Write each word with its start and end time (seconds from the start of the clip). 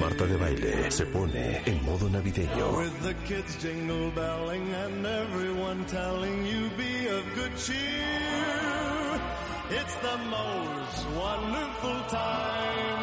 Marta 0.00 0.26
de 0.26 0.36
baile 0.36 0.90
se 0.90 1.04
pone 1.06 1.62
en 1.66 1.84
modo 1.84 2.08
navideño. 2.08 2.78
With 2.78 3.02
the 3.02 3.14
kids 3.26 3.56
jingle 3.62 4.10
belling 4.12 4.72
and 4.74 5.06
everyone 5.06 5.84
telling 5.86 6.46
you 6.46 6.70
be 6.76 7.06
of 7.08 7.24
good 7.34 7.54
cheer. 7.56 9.20
It's 9.70 9.94
the 9.96 10.18
most 10.18 11.06
wonderful 11.16 12.00
time 12.08 12.99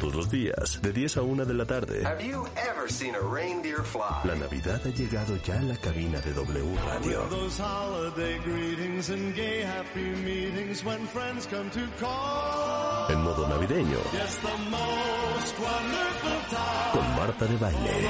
Todos 0.00 0.14
los 0.14 0.30
días, 0.30 0.80
de 0.80 0.92
10 0.92 1.16
a 1.16 1.22
1 1.22 1.44
de 1.44 1.54
la 1.54 1.64
tarde. 1.64 2.04
Have 2.06 2.22
you 2.24 2.46
ever 2.56 2.88
seen 2.90 3.14
a 3.16 3.20
reindeer 3.20 3.82
fly? 3.82 4.20
La 4.24 4.36
Navidad 4.36 4.80
ha 4.84 4.90
llegado 4.90 5.36
ya 5.44 5.58
a 5.58 5.62
la 5.62 5.76
cabina 5.76 6.20
de 6.20 6.32
W 6.34 6.76
Radio. 6.86 7.26
Those 7.28 7.58
holiday 7.60 8.38
greetings 8.44 9.10
and 9.10 9.34
gay 9.34 9.62
happy 9.62 10.10
meetings 10.22 10.84
when 10.84 11.04
friends 11.08 11.46
come 11.48 11.68
to 11.70 11.80
call. 11.98 13.10
En 13.10 13.22
modo 13.22 13.48
navideño, 13.48 13.98
Yes, 14.12 14.36
the 14.38 14.70
most 14.70 15.58
wonderful 15.58 16.38
time. 16.50 16.92
con 16.92 17.16
Marta 17.16 17.46
de 17.46 17.56
baile. 17.56 18.08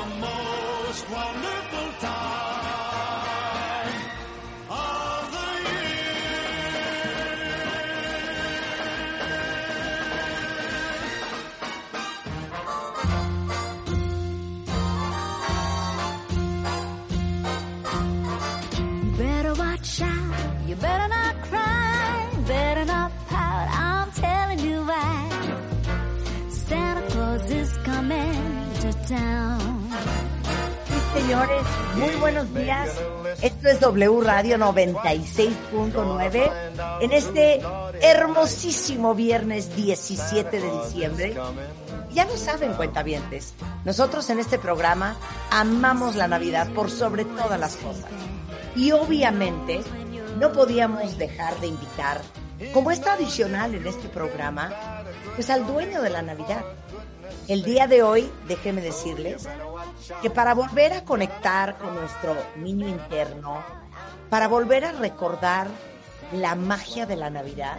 Señores, 31.15 31.63
muy 31.97 32.15
buenos 32.17 32.53
días. 32.53 32.91
Esto 33.41 33.69
es 33.69 33.81
W 33.81 34.21
Radio 34.21 34.59
96.9 34.59 36.53
en 37.01 37.13
este 37.13 37.63
hermosísimo 38.03 39.15
viernes 39.15 39.75
17 39.75 40.61
de 40.61 40.71
diciembre. 40.83 41.35
Ya 42.13 42.27
lo 42.27 42.37
saben, 42.37 42.75
cuentavientes, 42.75 43.55
nosotros 43.87 44.29
en 44.29 44.41
este 44.41 44.59
programa 44.59 45.17
amamos 45.51 46.15
la 46.15 46.29
Navidad 46.29 46.69
por 46.75 46.91
sobre 46.91 47.25
todas 47.25 47.59
las 47.59 47.77
cosas. 47.77 48.11
Y 48.77 48.93
obviamente 48.93 49.81
no 50.39 50.53
podíamos 50.53 51.17
dejar 51.17 51.59
de 51.61 51.69
invitar, 51.69 52.21
como 52.75 52.91
es 52.91 53.01
tradicional 53.01 53.75
en 53.75 53.87
este 53.87 54.11
programa, 54.11 54.71
pues 55.35 55.49
al 55.49 55.67
dueño 55.67 56.03
de 56.03 56.11
la 56.11 56.21
Navidad. 56.21 56.63
El 57.49 57.63
día 57.63 57.87
de 57.87 58.03
hoy, 58.03 58.31
déjenme 58.47 58.81
decirles 58.81 59.49
que 60.23 60.31
para 60.31 60.55
volver 60.55 60.93
a 60.93 61.05
conectar 61.05 61.79
con 61.79 61.95
nuestro 61.95 62.37
niño 62.57 62.89
interno, 62.89 63.63
para 64.31 64.49
volver 64.49 64.85
a 64.85 64.93
recordar 64.93 65.69
la 66.33 66.55
magia 66.55 67.07
de 67.07 67.17
la 67.17 67.31
Navidad, 67.31 67.79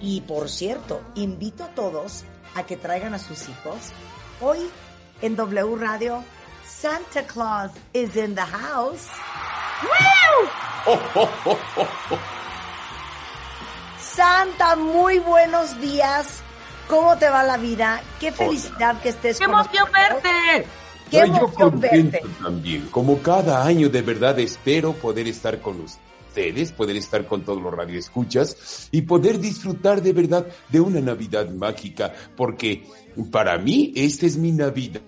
y 0.00 0.20
por 0.22 0.48
cierto, 0.48 1.00
invito 1.14 1.64
a 1.64 1.68
todos 1.68 2.24
a 2.54 2.64
que 2.64 2.76
traigan 2.76 3.14
a 3.14 3.18
sus 3.18 3.48
hijos. 3.48 3.92
Hoy 4.40 4.70
en 5.22 5.36
W 5.36 5.76
Radio, 5.76 6.22
Santa 6.66 7.26
Claus 7.26 7.72
is 7.92 8.14
in 8.16 8.34
the 8.34 8.42
house. 8.42 9.08
Santa, 14.00 14.76
muy 14.76 15.18
buenos 15.20 15.80
días. 15.80 16.42
¿Cómo 16.88 17.16
te 17.18 17.28
va 17.28 17.44
la 17.44 17.58
vida? 17.58 18.00
Qué 18.18 18.32
felicidad 18.32 19.00
que 19.02 19.10
estés 19.10 19.38
¡Qué 19.38 19.44
con 19.44 19.54
emoción 19.54 19.88
nosotros. 19.92 20.22
verte! 20.22 20.68
Qué 21.10 21.16
yo 21.18 21.24
emoción 21.24 21.70
contento 21.70 22.12
verte. 22.12 22.28
también. 22.42 22.88
Como 22.90 23.18
cada 23.18 23.64
año, 23.64 23.88
de 23.88 24.02
verdad 24.02 24.38
espero 24.38 24.92
poder 24.94 25.28
estar 25.28 25.60
con 25.60 25.80
ustedes, 25.80 26.72
poder 26.72 26.96
estar 26.96 27.26
con 27.26 27.42
todos 27.42 27.62
los 27.62 27.72
radioescuchas 27.74 28.88
y 28.90 29.02
poder 29.02 29.38
disfrutar 29.38 30.02
de 30.02 30.12
verdad 30.12 30.46
de 30.68 30.80
una 30.80 31.00
Navidad 31.00 31.48
mágica, 31.50 32.12
porque 32.36 32.86
para 33.30 33.58
mí 33.58 33.92
esta 33.94 34.26
es 34.26 34.36
mi 34.36 34.52
Navidad, 34.52 35.02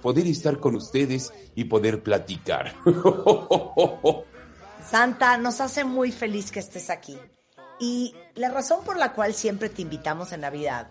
poder 0.00 0.26
estar 0.26 0.58
con 0.58 0.76
ustedes 0.76 1.32
y 1.54 1.64
poder 1.64 2.02
platicar. 2.02 2.74
Santa, 4.90 5.36
nos 5.36 5.60
hace 5.60 5.84
muy 5.84 6.12
feliz 6.12 6.50
que 6.50 6.60
estés 6.60 6.90
aquí. 6.90 7.18
Y 7.78 8.14
la 8.36 8.50
razón 8.50 8.84
por 8.84 8.96
la 8.96 9.12
cual 9.12 9.34
siempre 9.34 9.68
te 9.68 9.82
invitamos 9.82 10.32
en 10.32 10.40
Navidad 10.42 10.88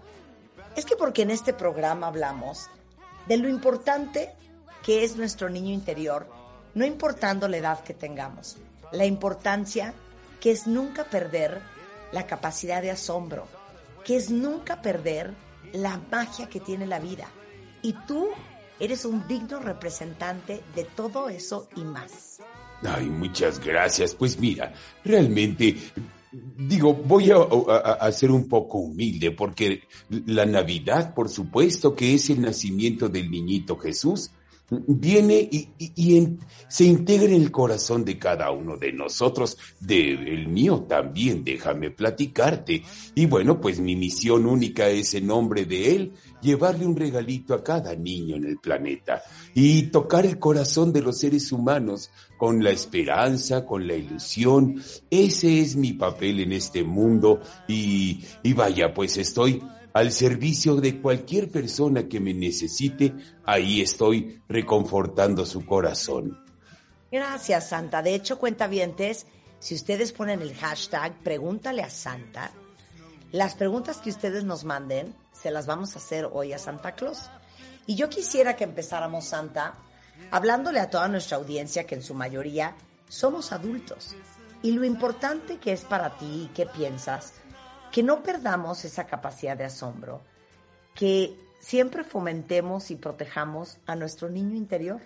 es 0.75 0.85
que 0.85 0.95
porque 0.95 1.21
en 1.23 1.31
este 1.31 1.53
programa 1.53 2.07
hablamos 2.07 2.69
de 3.27 3.37
lo 3.37 3.49
importante 3.49 4.33
que 4.83 5.03
es 5.03 5.15
nuestro 5.15 5.49
niño 5.49 5.73
interior, 5.73 6.27
no 6.73 6.85
importando 6.85 7.47
la 7.47 7.57
edad 7.57 7.83
que 7.83 7.93
tengamos, 7.93 8.57
la 8.91 9.05
importancia 9.05 9.93
que 10.39 10.51
es 10.51 10.67
nunca 10.67 11.05
perder 11.05 11.61
la 12.11 12.27
capacidad 12.27 12.81
de 12.81 12.91
asombro, 12.91 13.47
que 14.03 14.15
es 14.15 14.29
nunca 14.29 14.81
perder 14.81 15.33
la 15.73 15.99
magia 16.11 16.47
que 16.47 16.59
tiene 16.59 16.85
la 16.85 16.99
vida. 16.99 17.27
Y 17.81 17.93
tú 18.07 18.29
eres 18.79 19.05
un 19.05 19.27
digno 19.27 19.59
representante 19.59 20.61
de 20.75 20.83
todo 20.83 21.29
eso 21.29 21.67
y 21.75 21.83
más. 21.83 22.39
Ay, 22.83 23.05
muchas 23.05 23.59
gracias. 23.59 24.13
Pues 24.13 24.37
mira, 24.37 24.73
realmente, 25.03 25.77
digo, 26.57 26.93
voy 26.93 27.31
a, 27.31 27.37
a- 27.37 27.93
a 28.05 28.11
ser 28.11 28.31
un 28.31 28.47
poco 28.47 28.79
humilde 28.79 29.31
porque 29.31 29.81
la 30.09 30.45
Navidad, 30.45 31.13
por 31.13 31.29
supuesto, 31.29 31.95
que 31.95 32.13
es 32.13 32.29
el 32.29 32.41
nacimiento 32.41 33.09
del 33.09 33.29
niñito 33.31 33.77
Jesús, 33.77 34.31
viene 34.69 35.47
y, 35.51 36.37
se 36.67 36.83
integra 36.83 37.27
en 37.27 37.41
el 37.41 37.51
corazón 37.51 38.03
de 38.03 38.17
cada 38.17 38.51
uno 38.51 38.77
de 38.77 38.91
nosotros, 38.91 39.57
de 39.79 40.11
el 40.11 40.47
mío 40.47 40.85
también, 40.89 41.43
déjame 41.43 41.91
platicarte. 41.91 42.83
Y 43.13 43.25
bueno, 43.27 43.61
pues 43.61 43.79
mi 43.79 43.95
misión 43.95 44.45
única 44.45 44.89
es 44.89 45.13
en 45.13 45.27
nombre 45.27 45.65
de 45.65 45.95
él 45.95 46.13
llevarle 46.41 46.85
un 46.85 46.95
regalito 46.95 47.53
a 47.53 47.63
cada 47.63 47.95
niño 47.95 48.35
en 48.35 48.45
el 48.45 48.57
planeta 48.57 49.23
y 49.53 49.83
tocar 49.83 50.25
el 50.25 50.37
corazón 50.37 50.91
de 50.91 51.01
los 51.01 51.19
seres 51.19 51.51
humanos 51.51 52.11
con 52.37 52.63
la 52.63 52.71
esperanza, 52.71 53.65
con 53.65 53.87
la 53.87 53.95
ilusión. 53.95 54.81
Ese 55.09 55.61
es 55.61 55.75
mi 55.75 55.93
papel 55.93 56.41
en 56.41 56.51
este 56.51 56.83
mundo 56.83 57.39
y, 57.67 58.23
y 58.43 58.53
vaya, 58.53 58.93
pues 58.93 59.17
estoy 59.17 59.61
al 59.95 60.11
servicio 60.11 60.75
de 60.75 60.99
cualquier 61.01 61.49
persona 61.49 62.09
que 62.09 62.19
me 62.19 62.33
necesite, 62.33 63.15
ahí 63.45 63.79
estoy 63.79 64.41
reconfortando 64.49 65.45
su 65.45 65.65
corazón. 65.65 66.37
Gracias, 67.09 67.69
Santa. 67.69 68.01
De 68.01 68.13
hecho, 68.13 68.37
cuentavientes, 68.37 69.25
si 69.57 69.73
ustedes 69.73 70.11
ponen 70.11 70.41
el 70.41 70.53
hashtag 70.53 71.13
Pregúntale 71.23 71.81
a 71.81 71.89
Santa, 71.89 72.51
las 73.31 73.55
preguntas 73.55 73.99
que 73.99 74.09
ustedes 74.09 74.43
nos 74.43 74.65
manden 74.65 75.15
se 75.31 75.49
las 75.49 75.65
vamos 75.65 75.95
a 75.95 75.99
hacer 75.99 76.27
hoy 76.29 76.51
a 76.51 76.59
Santa 76.59 76.91
Claus. 76.91 77.29
Y 77.87 77.95
yo 77.95 78.09
quisiera 78.09 78.57
que 78.57 78.65
empezáramos, 78.65 79.23
Santa, 79.23 79.75
hablándole 80.29 80.81
a 80.81 80.89
toda 80.89 81.07
nuestra 81.07 81.37
audiencia, 81.37 81.85
que 81.85 81.95
en 81.95 82.03
su 82.03 82.13
mayoría 82.13 82.75
somos 83.07 83.53
adultos, 83.53 84.13
y 84.61 84.73
lo 84.73 84.83
importante 84.83 85.55
que 85.57 85.71
es 85.71 85.85
para 85.85 86.17
ti 86.17 86.49
y 86.49 86.51
qué 86.53 86.65
piensas, 86.65 87.35
que 87.95 88.03
no 88.03 88.21
perdamos 88.21 88.83
esa 88.83 89.07
capacidad 89.07 89.55
de 89.55 89.63
asombro, 89.63 90.21
que 90.93 91.33
siempre 91.61 92.03
fomentemos 92.03 92.91
y 92.91 92.97
protejamos 92.97 93.77
a 93.85 93.95
nuestro 93.95 94.29
niño 94.29 94.57
interior. 94.57 94.99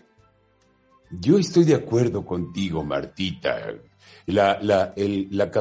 Yo 1.12 1.38
estoy 1.38 1.66
de 1.66 1.76
acuerdo 1.76 2.26
contigo, 2.26 2.84
Martita. 2.84 3.76
La, 4.26 4.58
la, 4.60 4.96
la 4.96 5.52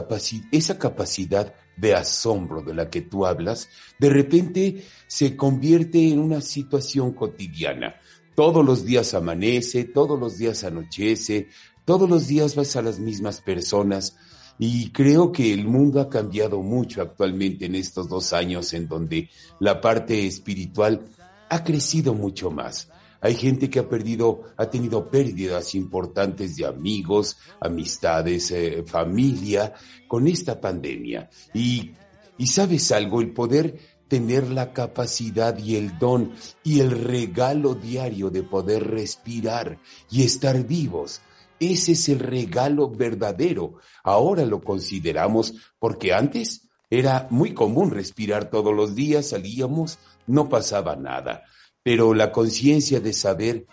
esa 0.50 0.79
capacidad 0.79 1.53
de 1.76 1.94
asombro 1.94 2.62
de 2.62 2.73
la 2.73 2.88
que 2.88 3.03
tú 3.03 3.26
hablas, 3.26 3.69
de 3.99 4.08
repente 4.08 4.85
se 5.06 5.37
convierte 5.37 6.08
en 6.08 6.20
una 6.20 6.41
situación 6.41 7.12
cotidiana. 7.12 7.97
Todos 8.35 8.64
los 8.64 8.87
días 8.87 9.12
amanece, 9.12 9.85
todos 9.85 10.19
los 10.19 10.38
días 10.38 10.64
anochece, 10.64 11.50
todos 11.85 12.08
los 12.08 12.26
días 12.26 12.55
vas 12.55 12.75
a 12.76 12.81
las 12.81 12.99
mismas 12.99 13.43
personas. 13.43 14.17
Y 14.58 14.90
creo 14.90 15.31
que 15.31 15.52
el 15.52 15.66
mundo 15.66 16.00
ha 16.00 16.08
cambiado 16.08 16.60
mucho 16.62 17.00
actualmente 17.00 17.66
en 17.66 17.76
estos 17.76 18.08
dos 18.08 18.32
años 18.32 18.72
en 18.72 18.88
donde 18.88 19.31
la 19.60 19.81
parte 19.81 20.26
espiritual 20.26 21.06
ha 21.49 21.62
crecido 21.62 22.12
mucho 22.14 22.50
más. 22.50 22.90
Hay 23.20 23.34
gente 23.34 23.69
que 23.69 23.81
ha 23.81 23.88
perdido, 23.88 24.43
ha 24.56 24.70
tenido 24.70 25.08
pérdidas 25.10 25.75
importantes 25.75 26.56
de 26.56 26.66
amigos, 26.66 27.37
amistades, 27.60 28.50
eh, 28.52 28.84
familia 28.87 29.72
con 30.06 30.28
esta 30.28 30.60
pandemia. 30.60 31.28
Y, 31.52 31.93
y 32.37 32.46
sabes 32.46 32.93
algo, 32.93 33.20
el 33.20 33.32
poder 33.32 33.76
tener 34.08 34.50
la 34.50 34.72
capacidad 34.72 35.56
y 35.58 35.76
el 35.76 35.99
don 35.99 36.32
y 36.64 36.81
el 36.81 36.90
regalo 36.90 37.75
diario 37.75 38.31
de 38.31 38.43
poder 38.43 38.88
respirar 38.88 39.78
y 40.10 40.22
estar 40.22 40.66
vivos. 40.66 41.20
Ese 41.60 41.93
es 41.93 42.08
el 42.08 42.20
regalo 42.20 42.90
verdadero. 42.90 43.75
Ahora 44.05 44.44
lo 44.44 44.62
consideramos 44.62 45.55
porque 45.78 46.12
antes 46.12 46.69
era 46.90 47.26
muy 47.31 47.52
común 47.52 47.90
respirar 47.90 48.50
todos 48.50 48.75
los 48.75 48.94
días, 48.94 49.28
salíamos, 49.28 49.99
no 50.26 50.49
pasaba 50.49 50.96
nada. 50.96 51.44
Pero 51.82 52.14
la 52.14 52.32
conciencia 52.32 53.00
de 53.00 53.12
saber 53.12 53.66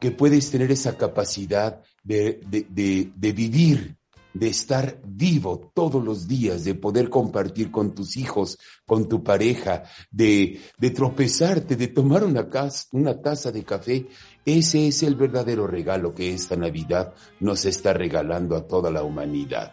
que 0.00 0.10
puedes 0.10 0.50
tener 0.50 0.70
esa 0.70 0.96
capacidad 0.96 1.82
de, 2.02 2.40
de, 2.46 3.10
de 3.14 3.32
vivir 3.32 3.96
de 4.34 4.48
estar 4.48 5.00
vivo 5.06 5.70
todos 5.72 6.04
los 6.04 6.26
días, 6.26 6.64
de 6.64 6.74
poder 6.74 7.08
compartir 7.08 7.70
con 7.70 7.94
tus 7.94 8.16
hijos, 8.16 8.58
con 8.84 9.08
tu 9.08 9.22
pareja, 9.22 9.84
de, 10.10 10.60
de 10.76 10.90
tropezarte, 10.90 11.76
de 11.76 11.88
tomar 11.88 12.24
una, 12.24 12.46
una 12.92 13.22
taza 13.22 13.52
de 13.52 13.64
café. 13.64 14.06
Ese 14.44 14.88
es 14.88 15.02
el 15.04 15.14
verdadero 15.14 15.66
regalo 15.66 16.12
que 16.12 16.34
esta 16.34 16.56
Navidad 16.56 17.14
nos 17.40 17.64
está 17.64 17.92
regalando 17.92 18.56
a 18.56 18.66
toda 18.66 18.90
la 18.90 19.04
humanidad. 19.04 19.72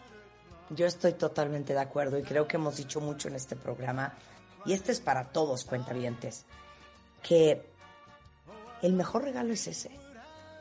Yo 0.69 0.85
estoy 0.85 1.13
totalmente 1.13 1.73
de 1.73 1.79
acuerdo 1.79 2.17
y 2.17 2.23
creo 2.23 2.47
que 2.47 2.55
hemos 2.55 2.77
dicho 2.77 3.01
mucho 3.01 3.27
en 3.27 3.35
este 3.35 3.55
programa, 3.55 4.13
y 4.65 4.73
este 4.73 4.91
es 4.91 5.01
para 5.01 5.31
todos 5.31 5.65
cuentavientes, 5.65 6.45
que 7.23 7.61
el 8.81 8.93
mejor 8.93 9.23
regalo 9.23 9.53
es 9.53 9.67
ese. 9.67 9.91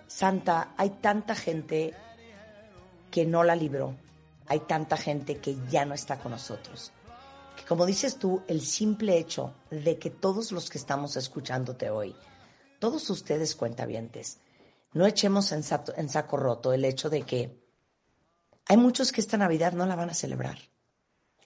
Santa, 0.06 0.74
hay 0.76 0.90
tanta 1.00 1.36
gente 1.36 1.94
que 3.10 3.26
no 3.26 3.44
la 3.44 3.56
libró. 3.56 3.96
Hay 4.46 4.60
tanta 4.60 4.96
gente 4.96 5.38
que 5.38 5.56
ya 5.70 5.84
no 5.84 5.94
está 5.94 6.18
con 6.18 6.32
nosotros. 6.32 6.92
Que 7.56 7.64
como 7.64 7.86
dices 7.86 8.16
tú, 8.16 8.42
el 8.48 8.62
simple 8.62 9.18
hecho 9.18 9.54
de 9.70 9.98
que 9.98 10.10
todos 10.10 10.52
los 10.52 10.70
que 10.70 10.78
estamos 10.78 11.16
escuchándote 11.16 11.90
hoy, 11.90 12.14
todos 12.78 13.08
ustedes 13.10 13.54
cuentavientes, 13.54 14.38
no 14.92 15.06
echemos 15.06 15.52
en, 15.52 15.62
en 15.96 16.08
saco 16.08 16.36
roto 16.36 16.72
el 16.72 16.84
hecho 16.84 17.10
de 17.10 17.22
que 17.22 17.60
hay 18.66 18.76
muchos 18.76 19.12
que 19.12 19.20
esta 19.20 19.36
Navidad 19.36 19.72
no 19.72 19.86
la 19.86 19.96
van 19.96 20.10
a 20.10 20.14
celebrar. 20.14 20.58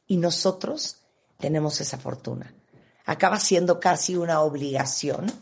Y 0.06 0.19
nosotros 0.19 0.99
tenemos 1.38 1.81
esa 1.81 1.99
fortuna. 1.99 2.55
Acaba 3.06 3.38
siendo 3.38 3.81
casi 3.81 4.16
una 4.16 4.40
obligación 4.40 5.32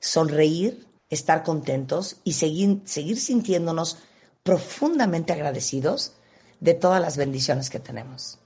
sonreír, 0.00 0.86
estar 1.10 1.42
contentos 1.42 2.16
y 2.24 2.34
seguir, 2.34 2.82
seguir 2.84 3.18
sintiéndonos 3.18 3.98
profundamente 4.48 5.34
agradecidos 5.34 6.14
de 6.58 6.72
todas 6.72 7.02
las 7.02 7.18
bendiciones 7.18 7.68
que 7.68 7.80
tenemos. 7.80 8.38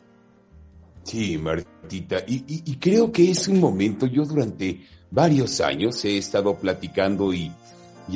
Sí, 1.04 1.38
Martita, 1.38 2.24
y, 2.26 2.76
creo 2.80 3.12
que 3.12 3.30
es 3.30 3.46
un 3.46 3.60
momento, 3.60 4.06
yo 4.06 4.24
durante 4.24 4.84
varios 5.12 5.60
años 5.60 6.04
he 6.04 6.18
estado 6.18 6.56
platicando 6.56 7.32
y, 7.32 7.52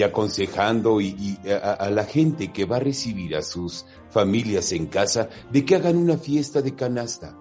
aconsejando 0.05 1.01
y, 1.01 1.39
a, 1.63 1.89
la 1.91 2.05
gente 2.05 2.53
que 2.53 2.65
va 2.65 2.79
a 2.79 2.81
recibir 2.81 3.37
a 3.37 3.43
sus 3.43 3.87
familias 4.11 4.73
en 4.73 4.87
casa 4.87 5.29
de 5.53 5.65
que 5.65 5.77
hagan 5.77 5.97
una 5.97 6.19
fiesta 6.19 6.63
de 6.63 6.75
canasta. 6.75 7.37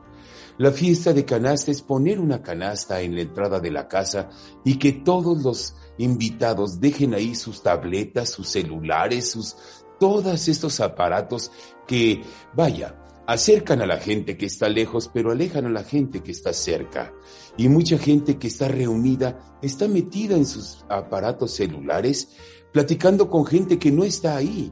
La 0.59 0.71
fiesta 0.71 1.11
de 1.11 1.25
canasta 1.25 1.71
es 1.71 1.81
poner 1.81 2.19
una 2.19 2.43
canasta 2.43 3.01
en 3.01 3.15
la 3.15 3.21
entrada 3.21 3.59
de 3.59 3.71
la 3.71 3.87
casa 3.87 4.29
y 4.63 4.77
que 4.77 4.91
todos 4.93 5.41
los 5.41 5.75
invitados 5.97 6.79
dejen 6.79 7.15
ahí 7.15 7.33
sus 7.33 7.63
tabletas, 7.63 8.29
sus 8.29 8.47
celulares, 8.47 9.31
sus 9.31 9.55
todos 9.99 10.47
estos 10.47 10.79
aparatos 10.79 11.51
que, 11.87 12.21
vaya, 12.53 12.95
acercan 13.27 13.81
a 13.81 13.85
la 13.85 13.97
gente 13.97 14.37
que 14.37 14.45
está 14.45 14.69
lejos, 14.69 15.09
pero 15.13 15.31
alejan 15.31 15.65
a 15.65 15.69
la 15.69 15.83
gente 15.83 16.21
que 16.21 16.31
está 16.31 16.53
cerca. 16.53 17.13
Y 17.57 17.69
mucha 17.69 17.97
gente 17.97 18.37
que 18.37 18.47
está 18.47 18.67
reunida 18.67 19.57
está 19.61 19.87
metida 19.87 20.35
en 20.35 20.45
sus 20.45 20.85
aparatos 20.89 21.51
celulares, 21.51 22.29
platicando 22.71 23.29
con 23.29 23.45
gente 23.45 23.79
que 23.79 23.91
no 23.91 24.03
está 24.03 24.35
ahí. 24.35 24.71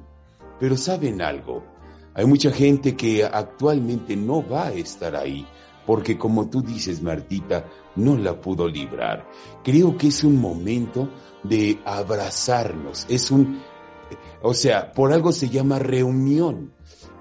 Pero 0.60 0.78
saben 0.78 1.22
algo, 1.22 1.64
hay 2.14 2.26
mucha 2.26 2.52
gente 2.52 2.96
que 2.96 3.24
actualmente 3.24 4.16
no 4.16 4.48
va 4.48 4.68
a 4.68 4.74
estar 4.74 5.16
ahí, 5.16 5.46
porque 5.86 6.18
como 6.18 6.50
tú 6.50 6.62
dices, 6.62 7.02
Martita, 7.02 7.66
no 7.96 8.18
la 8.18 8.40
pudo 8.40 8.68
librar. 8.68 9.28
Creo 9.64 9.98
que 9.98 10.08
es 10.08 10.24
un 10.24 10.40
momento 10.40 11.10
de 11.44 11.80
abrazarnos, 11.86 13.06
es 13.10 13.32
un 13.32 13.62
o 14.44 14.54
sea, 14.54 14.92
por 14.92 15.14
algo 15.14 15.32
se 15.32 15.50
llama 15.50 15.80
reunión. 15.80 16.74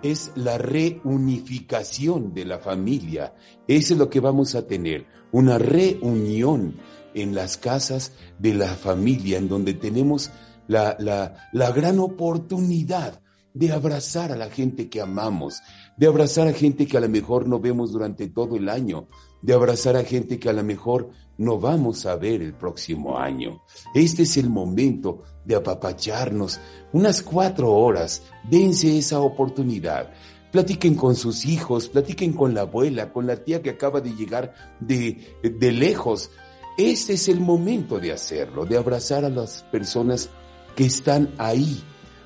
Es 0.02 0.32
la 0.34 0.58
reunificación 0.58 2.34
de 2.34 2.44
la 2.44 2.58
familia. 2.58 3.34
Eso 3.68 3.94
es 3.94 3.98
lo 3.98 4.10
que 4.10 4.18
vamos 4.18 4.56
a 4.56 4.66
tener. 4.66 5.06
Una 5.30 5.56
reunión 5.56 6.80
en 7.14 7.34
las 7.34 7.56
casas 7.56 8.12
de 8.40 8.54
la 8.54 8.74
familia, 8.74 9.38
en 9.38 9.48
donde 9.48 9.74
tenemos 9.74 10.32
la, 10.66 10.96
la, 10.98 11.70
gran 11.70 12.00
oportunidad 12.00 13.20
de 13.54 13.70
abrazar 13.70 14.32
a 14.32 14.36
la 14.36 14.50
gente 14.50 14.88
que 14.88 15.00
amamos, 15.00 15.60
de 15.96 16.08
abrazar 16.08 16.48
a 16.48 16.52
gente 16.52 16.86
que 16.86 16.96
a 16.96 17.00
lo 17.00 17.08
mejor 17.08 17.46
no 17.46 17.60
vemos 17.60 17.92
durante 17.92 18.26
todo 18.28 18.56
el 18.56 18.68
año, 18.68 19.06
de 19.42 19.52
abrazar 19.52 19.94
a 19.94 20.02
gente 20.02 20.40
que 20.40 20.48
a 20.48 20.52
lo 20.52 20.64
mejor 20.64 21.10
no 21.38 21.58
vamos 21.58 22.06
a 22.06 22.16
ver 22.16 22.42
el 22.42 22.54
próximo 22.54 23.18
año. 23.18 23.62
Este 23.94 24.22
es 24.22 24.36
el 24.36 24.48
momento 24.50 25.22
de 25.44 25.56
apapacharnos 25.56 26.60
unas 26.92 27.22
cuatro 27.22 27.72
horas. 27.72 28.22
Dense 28.48 28.98
esa 28.98 29.20
oportunidad. 29.20 30.12
Platiquen 30.50 30.94
con 30.94 31.16
sus 31.16 31.46
hijos, 31.46 31.88
platiquen 31.88 32.34
con 32.34 32.54
la 32.54 32.62
abuela, 32.62 33.12
con 33.12 33.26
la 33.26 33.36
tía 33.36 33.62
que 33.62 33.70
acaba 33.70 34.00
de 34.00 34.14
llegar 34.14 34.52
de, 34.80 35.36
de 35.42 35.72
lejos. 35.72 36.30
Este 36.76 37.14
es 37.14 37.28
el 37.28 37.40
momento 37.40 37.98
de 37.98 38.12
hacerlo, 38.12 38.66
de 38.66 38.76
abrazar 38.76 39.24
a 39.24 39.30
las 39.30 39.62
personas 39.64 40.28
que 40.76 40.84
están 40.84 41.34
ahí 41.38 41.82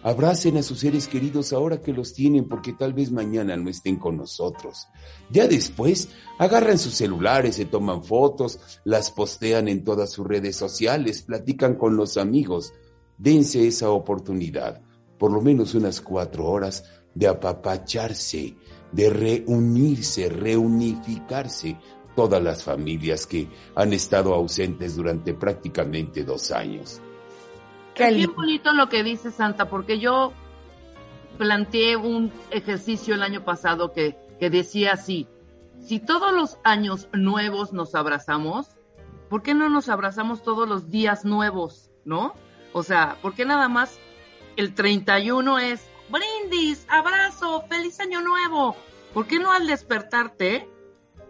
Abracen 0.06 0.56
a 0.56 0.62
sus 0.62 0.78
seres 0.78 1.08
queridos 1.08 1.52
ahora 1.52 1.82
que 1.82 1.92
los 1.92 2.14
tienen 2.14 2.46
porque 2.46 2.72
tal 2.72 2.94
vez 2.94 3.10
mañana 3.10 3.56
no 3.56 3.68
estén 3.68 3.96
con 3.96 4.16
nosotros. 4.16 4.86
Ya 5.32 5.48
después, 5.48 6.10
agarran 6.38 6.78
sus 6.78 6.94
celulares, 6.94 7.56
se 7.56 7.64
toman 7.64 8.04
fotos, 8.04 8.60
las 8.84 9.10
postean 9.10 9.66
en 9.66 9.82
todas 9.82 10.12
sus 10.12 10.24
redes 10.24 10.54
sociales, 10.54 11.22
platican 11.22 11.74
con 11.74 11.96
los 11.96 12.18
amigos. 12.18 12.72
Dense 13.18 13.66
esa 13.66 13.90
oportunidad, 13.90 14.80
por 15.18 15.32
lo 15.32 15.40
menos 15.40 15.74
unas 15.74 16.00
cuatro 16.00 16.46
horas, 16.46 16.84
de 17.12 17.26
apapacharse, 17.26 18.54
de 18.92 19.10
reunirse, 19.10 20.28
reunificarse 20.28 21.80
todas 22.14 22.40
las 22.40 22.62
familias 22.62 23.26
que 23.26 23.48
han 23.74 23.92
estado 23.92 24.34
ausentes 24.34 24.94
durante 24.94 25.34
prácticamente 25.34 26.22
dos 26.22 26.52
años. 26.52 27.00
Qué 27.96 28.26
bonito 28.26 28.72
lo 28.72 28.88
que 28.90 29.02
dice 29.02 29.30
Santa, 29.30 29.70
porque 29.70 29.98
yo 29.98 30.32
planteé 31.38 31.96
un 31.96 32.30
ejercicio 32.50 33.14
el 33.14 33.22
año 33.22 33.42
pasado 33.44 33.92
que, 33.92 34.16
que 34.38 34.50
decía 34.50 34.92
así, 34.92 35.26
si 35.80 35.98
todos 35.98 36.32
los 36.32 36.58
años 36.62 37.08
nuevos 37.12 37.72
nos 37.72 37.94
abrazamos, 37.94 38.76
¿por 39.30 39.42
qué 39.42 39.54
no 39.54 39.70
nos 39.70 39.88
abrazamos 39.88 40.42
todos 40.42 40.68
los 40.68 40.90
días 40.90 41.24
nuevos, 41.24 41.90
no? 42.04 42.34
O 42.72 42.82
sea, 42.82 43.16
¿por 43.22 43.34
qué 43.34 43.46
nada 43.46 43.68
más 43.68 43.98
el 44.56 44.74
31 44.74 45.58
es 45.58 45.88
brindis, 46.10 46.86
abrazo, 46.88 47.64
feliz 47.68 47.98
año 48.00 48.20
nuevo? 48.20 48.76
¿Por 49.14 49.26
qué 49.26 49.38
no 49.38 49.52
al 49.52 49.66
despertarte 49.66 50.68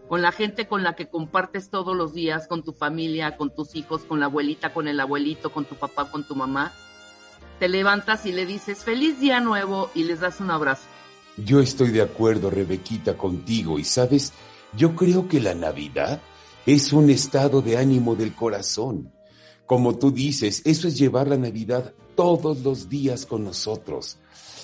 con 0.08 0.22
la 0.22 0.32
gente 0.32 0.68
con 0.68 0.82
la 0.82 0.94
que 0.94 1.08
compartes 1.08 1.70
todos 1.70 1.96
los 1.96 2.14
días, 2.14 2.46
con 2.46 2.62
tu 2.62 2.72
familia, 2.72 3.36
con 3.36 3.54
tus 3.54 3.75
hijos, 3.75 4.02
con 4.02 4.20
la 4.20 4.26
abuelita, 4.26 4.72
con 4.72 4.88
el 4.88 5.00
abuelito, 5.00 5.52
con 5.52 5.64
tu 5.64 5.75
papá, 5.75 6.10
con 6.10 6.26
tu 6.26 6.34
mamá, 6.34 6.72
te 7.58 7.68
levantas 7.68 8.26
y 8.26 8.32
le 8.32 8.46
dices 8.46 8.84
feliz 8.84 9.18
día 9.18 9.40
nuevo 9.40 9.90
y 9.94 10.04
les 10.04 10.20
das 10.20 10.40
un 10.40 10.50
abrazo. 10.50 10.84
Yo 11.36 11.60
estoy 11.60 11.90
de 11.90 12.02
acuerdo, 12.02 12.50
Rebequita, 12.50 13.16
contigo 13.16 13.78
y 13.78 13.84
sabes, 13.84 14.32
yo 14.76 14.94
creo 14.94 15.28
que 15.28 15.40
la 15.40 15.54
Navidad 15.54 16.20
es 16.66 16.92
un 16.92 17.10
estado 17.10 17.62
de 17.62 17.76
ánimo 17.76 18.14
del 18.14 18.34
corazón. 18.34 19.12
Como 19.66 19.98
tú 19.98 20.12
dices, 20.12 20.62
eso 20.64 20.86
es 20.86 20.96
llevar 20.96 21.28
la 21.28 21.36
Navidad 21.36 21.92
todos 22.14 22.60
los 22.60 22.88
días 22.88 23.26
con 23.26 23.44
nosotros 23.44 24.18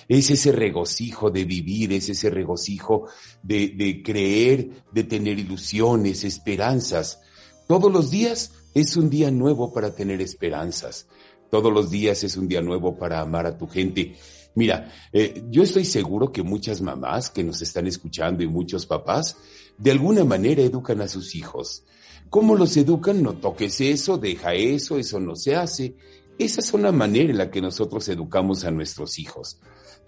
es 0.09 0.31
ese 0.31 0.53
regocijo 0.53 1.31
de 1.31 1.45
vivir, 1.45 1.93
es 1.93 2.09
ese 2.09 2.31
regocijo 2.31 3.09
de, 3.43 3.69
de 3.69 4.03
creer, 4.03 4.85
de 4.93 5.05
tener 5.05 5.39
ilusiones, 5.39 6.25
esperanzas. 6.25 7.21
Todos 7.69 7.93
los 7.93 8.11
días 8.11 8.53
es 8.75 8.97
un 8.97 9.11
día 9.11 9.31
nuevo 9.31 9.73
para 9.73 9.95
tener 9.95 10.21
esperanzas. 10.21 11.07
Todos 11.51 11.73
los 11.73 11.91
días 11.91 12.25
es 12.25 12.37
un 12.37 12.49
día 12.49 12.63
nuevo 12.63 12.97
para 12.97 13.21
amar 13.21 13.47
a 13.47 13.59
tu 13.59 13.69
gente. 13.69 14.17
Mira, 14.55 14.91
eh, 15.13 15.45
yo 15.51 15.63
estoy 15.63 15.85
seguro 15.85 16.33
que 16.33 16.43
muchas 16.43 16.81
mamás 16.81 17.31
que 17.31 17.45
nos 17.45 17.63
están 17.63 17.87
escuchando 17.87 18.43
y 18.43 18.49
muchos 18.49 18.87
papás 18.87 19.37
de 19.79 19.91
alguna 19.91 20.25
manera 20.25 20.63
educan 20.63 21.01
a 21.01 21.09
sus 21.09 21.35
hijos. 21.35 21.85
¿Cómo 22.29 22.57
los 22.57 22.77
educan? 22.77 23.23
No 23.23 23.35
toques 23.35 23.81
eso, 23.81 24.17
deja 24.17 24.55
eso, 24.55 24.99
eso 24.99 25.21
no 25.21 25.37
se 25.37 25.57
hace. 25.57 25.97
Esa 26.39 26.61
es 26.61 26.73
una 26.73 26.93
manera 26.93 27.31
en 27.31 27.39
la 27.39 27.51
que 27.51 27.61
nosotros 27.61 28.09
educamos 28.09 28.65
a 28.65 28.71
nuestros 28.71 29.19
hijos. 29.19 29.59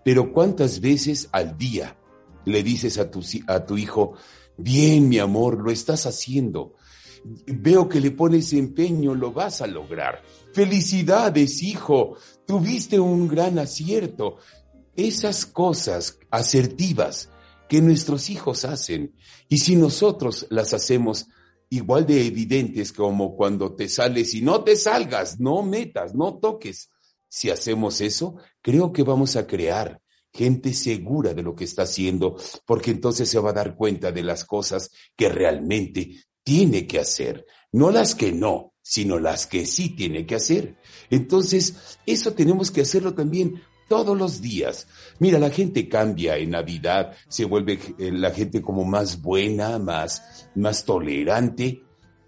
Pero 0.05 0.33
¿cuántas 0.33 0.81
veces 0.81 1.29
al 1.33 1.57
día 1.57 1.97
le 2.45 2.63
dices 2.63 2.99
a 2.99 3.11
tu, 3.11 3.23
a 3.47 3.65
tu 3.65 3.79
hijo, 3.79 4.15
bien, 4.57 5.09
mi 5.09 5.19
amor, 5.19 5.61
lo 5.61 5.71
estás 5.71 6.07
haciendo? 6.07 6.75
veo 7.47 7.89
que 7.89 8.01
le 8.01 8.11
pones 8.11 8.53
empeño, 8.53 9.15
lo 9.15 9.33
vas 9.33 9.61
a 9.63 9.67
lograr. 9.67 10.23
Felicidades, 10.53 11.63
hijo, 11.63 12.17
tuviste 12.47 13.01
un 13.01 13.29
gran 13.29 13.59
acierto. 13.59 14.37
Esas 14.95 15.47
cosas 15.47 16.19
asertivas 16.31 17.31
que 17.69 17.81
nuestros 17.81 18.31
hijos 18.31 18.65
hacen, 18.65 19.15
y 19.49 19.59
si 19.59 19.75
nosotros 19.75 20.47
las 20.51 20.75
hacemos 20.75 21.27
igual 21.71 22.07
de 22.07 22.27
evidentes 22.27 22.93
como 22.93 23.35
cuando 23.35 23.75
te 23.75 23.89
sales 23.89 24.35
y 24.35 24.43
no 24.43 24.63
te 24.63 24.77
salgas, 24.77 25.41
no 25.41 25.63
metas, 25.63 26.15
no 26.15 26.39
toques. 26.39 26.91
Si 27.35 27.51
hacemos 27.51 28.01
eso, 28.01 28.37
creo 28.63 28.93
que 28.93 29.03
vamos 29.03 29.35
a 29.35 29.45
crear 29.45 30.01
gente 30.33 30.73
segura 30.73 31.35
de 31.35 31.43
lo 31.43 31.57
que 31.57 31.65
está 31.65 31.83
haciendo, 31.83 32.37
porque 32.65 32.93
entonces 32.93 33.29
se 33.29 33.41
va 33.41 33.51
a 33.51 33.55
dar 33.55 33.75
cuenta 33.75 34.13
de 34.13 34.23
las 34.23 34.45
cosas 34.45 34.93
que 35.17 35.29
realmente 35.29 36.23
tiene 36.45 36.87
que 36.87 37.01
hacer, 37.01 37.45
no 37.73 37.91
las 37.91 38.15
que 38.15 38.31
no, 38.31 38.75
sino 38.81 39.19
las 39.19 39.49
que 39.49 39.67
sí 39.67 39.97
tiene 39.97 40.25
que 40.27 40.37
hacer. 40.37 40.77
Entonces, 41.11 41.99
eso 42.07 42.35
tenemos 42.35 42.71
que 42.71 42.83
hacerlo 42.83 43.15
también 43.15 43.61
todos 43.89 44.17
los 44.17 44.41
días. 44.41 44.87
Mira, 45.19 45.41
la 45.41 45.51
gente 45.51 45.89
cambia 45.89 46.37
en 46.37 46.51
Navidad, 46.51 47.17
se 47.29 47.47
vuelve 47.47 47.81
eh, 47.99 48.13
la 48.13 48.31
gente 48.31 48.63
como 48.63 48.85
más 48.85 49.21
buena, 49.21 49.81
más, 49.81 50.49
más 50.55 50.85
tolerante. 50.85 51.83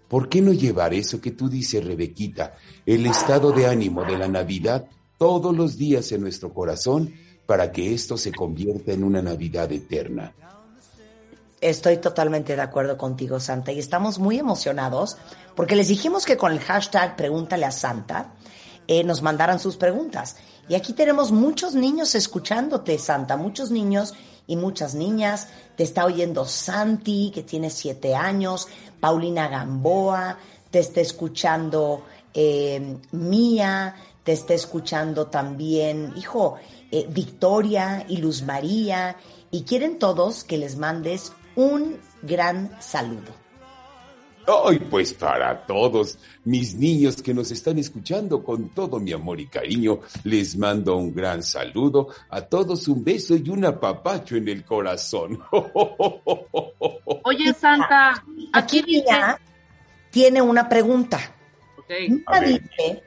¿Por 0.09 0.27
qué 0.27 0.41
no 0.41 0.51
llevar 0.51 0.93
eso 0.93 1.21
que 1.21 1.31
tú 1.31 1.47
dices, 1.47 1.85
Rebequita, 1.85 2.57
el 2.85 3.05
estado 3.05 3.53
de 3.53 3.67
ánimo 3.67 4.03
de 4.03 4.17
la 4.17 4.27
Navidad 4.27 4.89
todos 5.17 5.55
los 5.55 5.77
días 5.77 6.11
en 6.11 6.21
nuestro 6.21 6.53
corazón 6.53 7.13
para 7.45 7.71
que 7.71 7.93
esto 7.93 8.17
se 8.17 8.31
convierta 8.31 8.91
en 8.91 9.03
una 9.03 9.21
Navidad 9.21 9.71
eterna. 9.71 10.33
Estoy 11.59 11.97
totalmente 11.97 12.55
de 12.55 12.61
acuerdo 12.61 12.97
contigo, 12.97 13.39
Santa, 13.39 13.71
y 13.71 13.79
estamos 13.79 14.19
muy 14.19 14.37
emocionados 14.37 15.17
porque 15.55 15.75
les 15.75 15.87
dijimos 15.87 16.25
que 16.25 16.37
con 16.37 16.51
el 16.51 16.59
hashtag 16.59 17.15
Pregúntale 17.15 17.65
a 17.65 17.71
Santa 17.71 18.33
eh, 18.87 19.03
nos 19.03 19.21
mandaran 19.21 19.59
sus 19.59 19.75
preguntas. 19.75 20.37
Y 20.69 20.75
aquí 20.75 20.93
tenemos 20.93 21.31
muchos 21.31 21.73
niños 21.73 22.13
escuchándote, 22.13 22.99
Santa, 22.99 23.37
muchos 23.37 23.71
niños 23.71 24.13
y 24.45 24.55
muchas 24.55 24.93
niñas. 24.93 25.47
Te 25.75 25.83
está 25.83 26.05
oyendo 26.05 26.45
Santi, 26.45 27.31
que 27.33 27.41
tiene 27.41 27.69
siete 27.69 28.15
años, 28.15 28.67
Paulina 28.99 29.47
Gamboa, 29.47 30.37
te 30.69 30.79
está 30.79 31.01
escuchando 31.01 32.03
eh, 32.33 32.97
Mía, 33.11 33.95
te 34.27 34.33
está 34.33 34.53
escuchando 34.53 35.27
también, 35.27 36.11
hijo, 36.17 36.57
eh, 36.91 37.07
Victoria 37.09 38.05
y 38.09 38.17
Luz 38.17 38.41
María, 38.43 39.15
y 39.51 39.63
quieren 39.63 39.99
todos 39.99 40.43
que 40.43 40.57
les 40.57 40.75
mandes 40.75 41.31
un 41.55 41.97
gran 42.23 42.75
saludo. 42.81 43.31
Ay, 44.45 44.79
pues 44.79 45.13
para 45.13 45.65
todos 45.65 46.19
mis 46.43 46.75
niños 46.75 47.21
que 47.21 47.33
nos 47.33 47.51
están 47.51 47.77
escuchando 47.79 48.43
con 48.43 48.67
todo 48.67 48.99
mi 48.99 49.13
amor 49.13 49.39
y 49.39 49.47
cariño, 49.47 50.01
les 50.25 50.57
mando 50.57 50.97
un 50.97 51.15
gran 51.15 51.41
saludo, 51.41 52.09
a 52.29 52.41
todos 52.41 52.89
un 52.89 53.05
beso 53.05 53.33
y 53.33 53.49
un 53.49 53.63
apapacho 53.63 54.35
en 54.35 54.49
el 54.49 54.65
corazón. 54.65 55.41
Oye, 57.23 57.53
Santa, 57.53 58.21
aquí, 58.51 58.83
tiene 60.11 60.41
una 60.41 60.67
pregunta. 60.67 61.17
Okay. 61.77 62.09
dice 62.09 63.06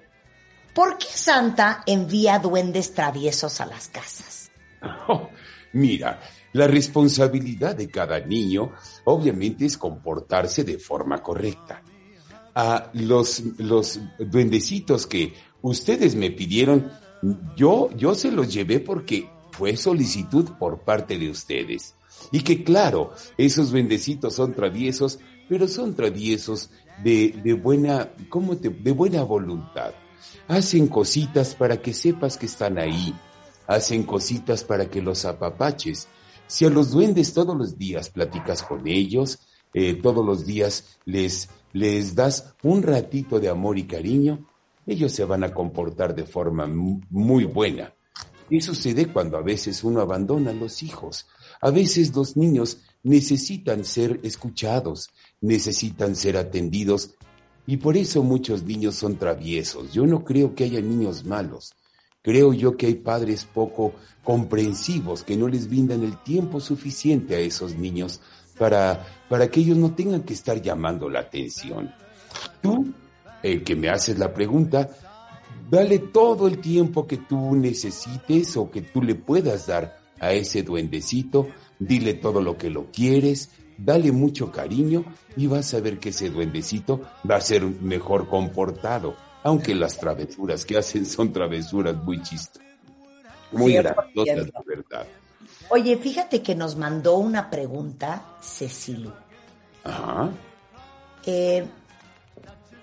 ¿Por 0.74 0.98
qué 0.98 1.08
Santa 1.12 1.82
envía 1.86 2.38
duendes 2.38 2.94
traviesos 2.94 3.60
a 3.60 3.66
las 3.66 3.88
casas? 3.88 4.50
mira, 5.72 6.20
la 6.52 6.66
responsabilidad 6.66 7.76
de 7.76 7.88
cada 7.88 8.20
niño 8.20 8.72
obviamente 9.04 9.66
es 9.66 9.76
comportarse 9.76 10.64
de 10.64 10.78
forma 10.78 11.22
correcta. 11.22 11.82
A 12.54 12.90
los, 12.94 13.42
los 13.58 14.00
duendecitos 14.18 15.06
que 15.06 15.34
ustedes 15.62 16.14
me 16.14 16.30
pidieron, 16.30 16.90
yo, 17.56 17.90
yo 17.96 18.14
se 18.14 18.32
los 18.32 18.52
llevé 18.52 18.80
porque 18.80 19.28
fue 19.52 19.76
solicitud 19.76 20.50
por 20.58 20.80
parte 20.80 21.18
de 21.18 21.30
ustedes. 21.30 21.94
Y 22.32 22.40
que 22.40 22.64
claro, 22.64 23.12
esos 23.38 23.70
duendecitos 23.70 24.34
son 24.34 24.54
traviesos, 24.54 25.20
pero 25.48 25.68
son 25.68 25.94
traviesos 25.94 26.70
de, 27.02 27.40
de 27.44 27.54
buena, 27.54 28.10
¿cómo 28.28 28.56
te, 28.56 28.68
de 28.68 28.92
buena 28.92 29.22
voluntad. 29.22 29.92
Hacen 30.48 30.88
cositas 30.88 31.54
para 31.54 31.80
que 31.80 31.94
sepas 31.94 32.36
que 32.36 32.46
están 32.46 32.78
ahí. 32.78 33.14
Hacen 33.66 34.02
cositas 34.04 34.64
para 34.64 34.88
que 34.90 35.00
los 35.00 35.24
apapaches. 35.24 36.08
Si 36.46 36.64
a 36.64 36.70
los 36.70 36.90
duendes 36.90 37.32
todos 37.32 37.56
los 37.56 37.78
días 37.78 38.10
platicas 38.10 38.62
con 38.62 38.86
ellos, 38.88 39.38
eh, 39.72 39.94
todos 39.94 40.24
los 40.24 40.46
días 40.46 40.98
les, 41.04 41.48
les 41.72 42.14
das 42.14 42.54
un 42.62 42.82
ratito 42.82 43.38
de 43.38 43.48
amor 43.48 43.78
y 43.78 43.84
cariño, 43.84 44.48
ellos 44.86 45.12
se 45.12 45.24
van 45.24 45.44
a 45.44 45.54
comportar 45.54 46.14
de 46.14 46.24
forma 46.24 46.66
muy 46.66 47.44
buena. 47.44 47.94
Y 48.48 48.60
sucede 48.60 49.06
cuando 49.06 49.36
a 49.36 49.42
veces 49.42 49.84
uno 49.84 50.00
abandona 50.00 50.50
a 50.50 50.54
los 50.54 50.82
hijos. 50.82 51.28
A 51.60 51.70
veces 51.70 52.14
los 52.14 52.36
niños 52.36 52.78
necesitan 53.04 53.84
ser 53.84 54.18
escuchados, 54.24 55.10
necesitan 55.40 56.16
ser 56.16 56.36
atendidos 56.36 57.14
y 57.66 57.76
por 57.76 57.96
eso 57.96 58.22
muchos 58.22 58.62
niños 58.64 58.96
son 58.96 59.16
traviesos. 59.16 59.92
Yo 59.92 60.06
no 60.06 60.24
creo 60.24 60.54
que 60.54 60.64
haya 60.64 60.80
niños 60.80 61.24
malos. 61.24 61.74
Creo 62.22 62.52
yo 62.52 62.76
que 62.76 62.86
hay 62.86 62.96
padres 62.96 63.44
poco 63.44 63.94
comprensivos 64.22 65.22
que 65.22 65.36
no 65.36 65.48
les 65.48 65.68
brindan 65.68 66.02
el 66.02 66.22
tiempo 66.22 66.60
suficiente 66.60 67.34
a 67.34 67.38
esos 67.38 67.76
niños 67.76 68.20
para, 68.58 69.06
para 69.28 69.50
que 69.50 69.60
ellos 69.60 69.78
no 69.78 69.94
tengan 69.94 70.22
que 70.22 70.34
estar 70.34 70.60
llamando 70.60 71.08
la 71.08 71.20
atención. 71.20 71.94
Tú, 72.60 72.92
el 73.42 73.64
que 73.64 73.74
me 73.74 73.88
haces 73.88 74.18
la 74.18 74.34
pregunta, 74.34 74.90
dale 75.70 75.98
todo 75.98 76.46
el 76.46 76.58
tiempo 76.58 77.06
que 77.06 77.16
tú 77.16 77.56
necesites 77.56 78.56
o 78.56 78.70
que 78.70 78.82
tú 78.82 79.02
le 79.02 79.14
puedas 79.14 79.66
dar 79.66 79.98
a 80.18 80.34
ese 80.34 80.62
duendecito, 80.62 81.48
dile 81.78 82.14
todo 82.14 82.42
lo 82.42 82.58
que 82.58 82.68
lo 82.68 82.90
quieres, 82.90 83.50
dale 83.84 84.12
mucho 84.12 84.50
cariño 84.52 85.04
y 85.36 85.46
vas 85.46 85.72
a 85.74 85.80
ver 85.80 85.98
que 85.98 86.10
ese 86.10 86.30
duendecito 86.30 87.00
va 87.28 87.36
a 87.36 87.40
ser 87.40 87.62
mejor 87.62 88.28
comportado, 88.28 89.16
aunque 89.42 89.74
las 89.74 89.98
travesuras 89.98 90.64
que 90.64 90.76
hacen 90.76 91.06
son 91.06 91.32
travesuras 91.32 91.96
muy 91.96 92.22
chistas, 92.22 92.62
muy 93.52 93.74
graciosas, 93.74 94.46
de 94.46 94.52
verdad. 94.66 95.06
Oye, 95.70 95.96
fíjate 95.96 96.42
que 96.42 96.54
nos 96.54 96.76
mandó 96.76 97.16
una 97.16 97.48
pregunta 97.48 98.36
Cecilu. 98.42 99.12
Ajá. 99.84 100.30
Eh, 101.24 101.64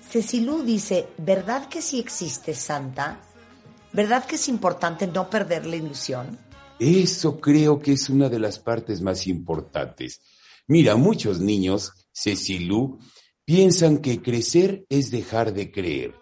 Cecilu 0.09 0.63
dice, 0.63 1.09
¿verdad 1.17 1.67
que 1.67 1.81
sí 1.81 1.99
existe 1.99 2.53
Santa? 2.53 3.19
¿Verdad 3.93 4.25
que 4.25 4.35
es 4.35 4.47
importante 4.47 5.05
no 5.05 5.29
perder 5.29 5.65
la 5.65 5.75
ilusión? 5.75 6.37
Eso 6.79 7.39
creo 7.39 7.79
que 7.79 7.93
es 7.93 8.09
una 8.09 8.29
de 8.29 8.39
las 8.39 8.59
partes 8.59 9.01
más 9.01 9.27
importantes. 9.27 10.21
Mira, 10.67 10.95
muchos 10.95 11.39
niños, 11.39 11.93
Cecilú, 12.13 13.00
piensan 13.45 14.00
que 14.00 14.21
crecer 14.21 14.86
es 14.89 15.12
dejar 15.12 15.53
de 15.53 15.71
creer. 15.71 16.15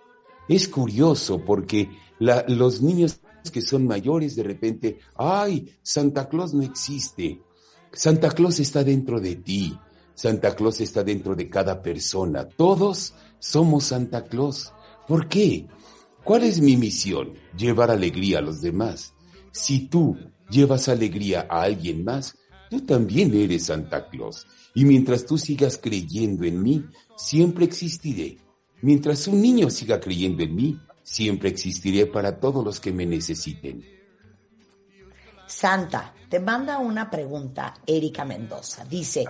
Es 0.48 0.68
curioso 0.68 1.44
porque 1.44 1.90
los 2.20 2.82
niños 2.82 3.20
que 3.52 3.62
son 3.62 3.88
mayores 3.88 4.36
de 4.36 4.44
repente, 4.44 5.00
ay, 5.16 5.72
Santa 5.82 6.28
Claus 6.30 6.54
no 6.54 6.64
existe. 6.64 7.42
Santa 7.92 8.30
Claus 8.30 8.60
está 8.60 8.84
dentro 8.84 9.20
de 9.20 9.38
ti. 9.38 9.78
Santa 10.14 10.56
Claus 10.56 10.80
está 10.82 11.04
dentro 11.04 11.36
de 11.36 11.50
cada 11.50 11.82
persona. 11.82 12.48
Todos 12.48 13.14
somos 13.40 13.86
Santa 13.86 14.25
Claus. 14.25 14.74
¿Por 15.08 15.28
qué? 15.28 15.68
¿Cuál 16.24 16.44
es 16.44 16.62
mi 16.62 16.78
misión? 16.78 17.34
Llevar 17.58 17.92
alegría 17.92 18.40
a 18.40 18.42
los 18.42 18.62
demás. 18.62 19.14
Si 19.52 19.88
tú 19.88 20.18
llevas 20.50 20.88
alegría 20.88 21.48
a 21.50 21.64
alguien 21.64 22.04
más, 22.04 22.38
Tú 22.70 22.82
también 22.82 23.34
eres 23.34 23.66
Santa 23.66 24.10
Claus. 24.10 24.48
Y 24.74 24.86
mientras 24.86 25.26
tú 25.26 25.38
sigas 25.38 25.78
creyendo 25.78 26.46
en 26.46 26.62
mí, 26.62 26.86
siempre 27.16 27.66
existiré. 27.66 28.38
Mientras 28.82 29.28
un 29.28 29.42
niño 29.42 29.70
siga 29.70 30.00
creyendo 30.00 30.44
en 30.44 30.56
mí, 30.56 30.80
siempre 31.04 31.50
existiré 31.50 32.06
para 32.06 32.40
todos 32.40 32.64
los 32.64 32.80
que 32.80 32.92
me 32.92 33.06
necesiten. 33.06 33.84
Santa, 35.48 36.14
te 36.30 36.40
manda 36.40 36.80
una 36.80 37.10
pregunta 37.10 37.76
Erika 37.86 38.26
Mendoza. 38.26 38.84
Dice, 38.86 39.26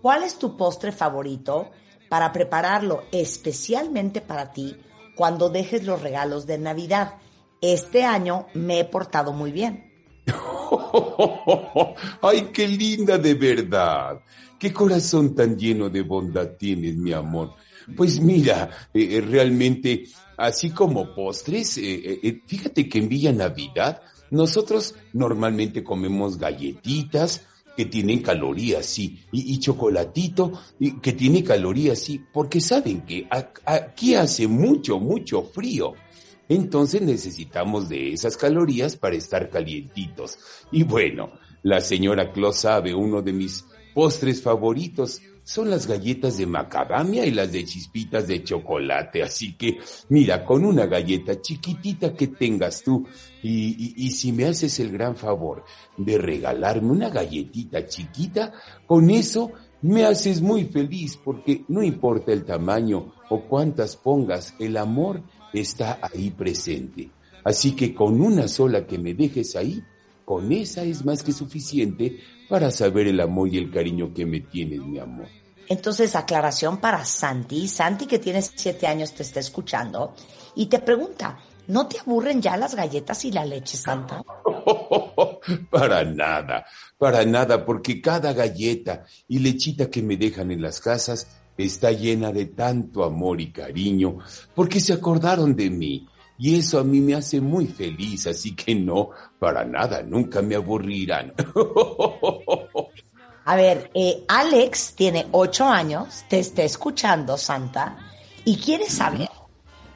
¿cuál 0.00 0.24
es 0.24 0.38
tu 0.38 0.56
postre 0.56 0.92
favorito 0.92 1.70
para 2.08 2.32
prepararlo 2.32 3.04
especialmente 3.12 4.20
para 4.20 4.52
ti 4.52 4.76
cuando 5.14 5.50
dejes 5.50 5.84
los 5.84 6.02
regalos 6.02 6.46
de 6.46 6.58
Navidad? 6.58 7.14
Este 7.60 8.04
año 8.04 8.46
me 8.54 8.80
he 8.80 8.84
portado 8.84 9.32
muy 9.32 9.52
bien. 9.52 9.87
¡Ay, 12.22 12.48
qué 12.52 12.68
linda 12.68 13.18
de 13.18 13.34
verdad! 13.34 14.20
¡Qué 14.58 14.72
corazón 14.72 15.34
tan 15.34 15.56
lleno 15.56 15.88
de 15.88 16.02
bondad 16.02 16.50
tienes, 16.58 16.96
mi 16.96 17.12
amor! 17.12 17.54
Pues 17.96 18.20
mira, 18.20 18.70
eh, 18.92 19.08
eh, 19.12 19.20
realmente, 19.20 20.04
así 20.36 20.70
como 20.70 21.14
postres, 21.14 21.78
eh, 21.78 22.42
fíjate 22.46 22.88
que 22.88 22.98
en 22.98 23.08
Villa 23.08 23.32
Navidad 23.32 24.02
nosotros 24.30 24.94
normalmente 25.14 25.82
comemos 25.82 26.38
galletitas 26.38 27.42
que 27.76 27.86
tienen 27.86 28.20
calorías, 28.22 28.84
sí, 28.84 29.20
y, 29.30 29.56
chocolatito 29.60 30.52
que 31.00 31.12
tiene 31.12 31.44
calorías, 31.44 32.00
sí, 32.00 32.20
porque 32.32 32.60
saben 32.60 33.02
que 33.02 33.28
aquí 33.64 34.16
hace 34.16 34.48
mucho, 34.48 34.98
mucho 34.98 35.44
frío. 35.44 35.94
Entonces 36.48 37.02
necesitamos 37.02 37.88
de 37.88 38.12
esas 38.12 38.36
calorías 38.36 38.96
para 38.96 39.16
estar 39.16 39.50
calientitos. 39.50 40.38
Y 40.72 40.84
bueno, 40.84 41.32
la 41.62 41.80
señora 41.80 42.32
Claus 42.32 42.58
sabe 42.58 42.94
uno 42.94 43.22
de 43.22 43.32
mis 43.32 43.64
postres 43.94 44.42
favoritos 44.42 45.20
son 45.48 45.70
las 45.70 45.86
galletas 45.86 46.36
de 46.36 46.44
macadamia 46.44 47.24
y 47.24 47.30
las 47.30 47.50
de 47.50 47.64
chispitas 47.64 48.28
de 48.28 48.44
chocolate. 48.44 49.22
Así 49.22 49.54
que, 49.54 49.78
mira, 50.10 50.44
con 50.44 50.62
una 50.62 50.84
galleta 50.84 51.40
chiquitita 51.40 52.12
que 52.12 52.28
tengas 52.28 52.82
tú, 52.82 53.06
y, 53.42 53.94
y, 53.96 54.10
si 54.10 54.30
me 54.32 54.44
haces 54.44 54.78
el 54.78 54.92
gran 54.92 55.16
favor 55.16 55.64
de 55.96 56.18
regalarme 56.18 56.90
una 56.90 57.08
galletita 57.08 57.86
chiquita, 57.86 58.52
con 58.86 59.08
eso 59.08 59.50
me 59.80 60.04
haces 60.04 60.42
muy 60.42 60.64
feliz 60.64 61.16
porque 61.16 61.64
no 61.68 61.82
importa 61.82 62.30
el 62.30 62.44
tamaño 62.44 63.14
o 63.30 63.40
cuántas 63.44 63.96
pongas, 63.96 64.54
el 64.58 64.76
amor 64.76 65.22
está 65.52 65.98
ahí 66.02 66.30
presente. 66.30 67.10
Así 67.44 67.72
que 67.72 67.94
con 67.94 68.20
una 68.20 68.48
sola 68.48 68.86
que 68.86 68.98
me 68.98 69.14
dejes 69.14 69.56
ahí, 69.56 69.82
con 70.24 70.52
esa 70.52 70.82
es 70.82 71.04
más 71.04 71.22
que 71.22 71.32
suficiente 71.32 72.20
para 72.48 72.70
saber 72.70 73.06
el 73.08 73.20
amor 73.20 73.48
y 73.48 73.58
el 73.58 73.70
cariño 73.70 74.12
que 74.12 74.26
me 74.26 74.40
tienes, 74.40 74.80
mi 74.80 74.98
amor. 74.98 75.26
Entonces, 75.68 76.16
aclaración 76.16 76.78
para 76.78 77.04
Santi. 77.04 77.68
Santi, 77.68 78.06
que 78.06 78.18
tiene 78.18 78.42
siete 78.42 78.86
años, 78.86 79.12
te 79.12 79.22
está 79.22 79.40
escuchando 79.40 80.14
y 80.54 80.66
te 80.66 80.78
pregunta, 80.78 81.38
¿no 81.66 81.86
te 81.86 81.98
aburren 81.98 82.40
ya 82.40 82.56
las 82.56 82.74
galletas 82.74 83.24
y 83.24 83.32
la 83.32 83.44
leche 83.44 83.76
santa? 83.76 84.22
para 85.70 86.04
nada, 86.04 86.66
para 86.96 87.24
nada, 87.24 87.64
porque 87.64 88.00
cada 88.00 88.32
galleta 88.32 89.04
y 89.28 89.38
lechita 89.38 89.90
que 89.90 90.02
me 90.02 90.16
dejan 90.16 90.50
en 90.50 90.62
las 90.62 90.80
casas 90.80 91.28
está 91.64 91.92
llena 91.92 92.32
de 92.32 92.46
tanto 92.46 93.04
amor 93.04 93.40
y 93.40 93.50
cariño, 93.50 94.18
porque 94.54 94.80
se 94.80 94.92
acordaron 94.92 95.54
de 95.56 95.68
mí 95.70 96.08
y 96.38 96.56
eso 96.56 96.78
a 96.78 96.84
mí 96.84 97.00
me 97.00 97.14
hace 97.14 97.40
muy 97.40 97.66
feliz, 97.66 98.28
así 98.28 98.54
que 98.54 98.74
no, 98.74 99.10
para 99.40 99.64
nada, 99.64 100.02
nunca 100.02 100.40
me 100.40 100.54
aburrirán. 100.54 101.34
A 103.44 103.56
ver, 103.56 103.90
eh, 103.94 104.24
Alex 104.28 104.92
tiene 104.94 105.26
ocho 105.32 105.64
años, 105.66 106.24
te 106.28 106.38
está 106.38 106.62
escuchando, 106.62 107.38
Santa, 107.38 107.96
y 108.44 108.58
quiere 108.58 108.88
saber 108.90 109.30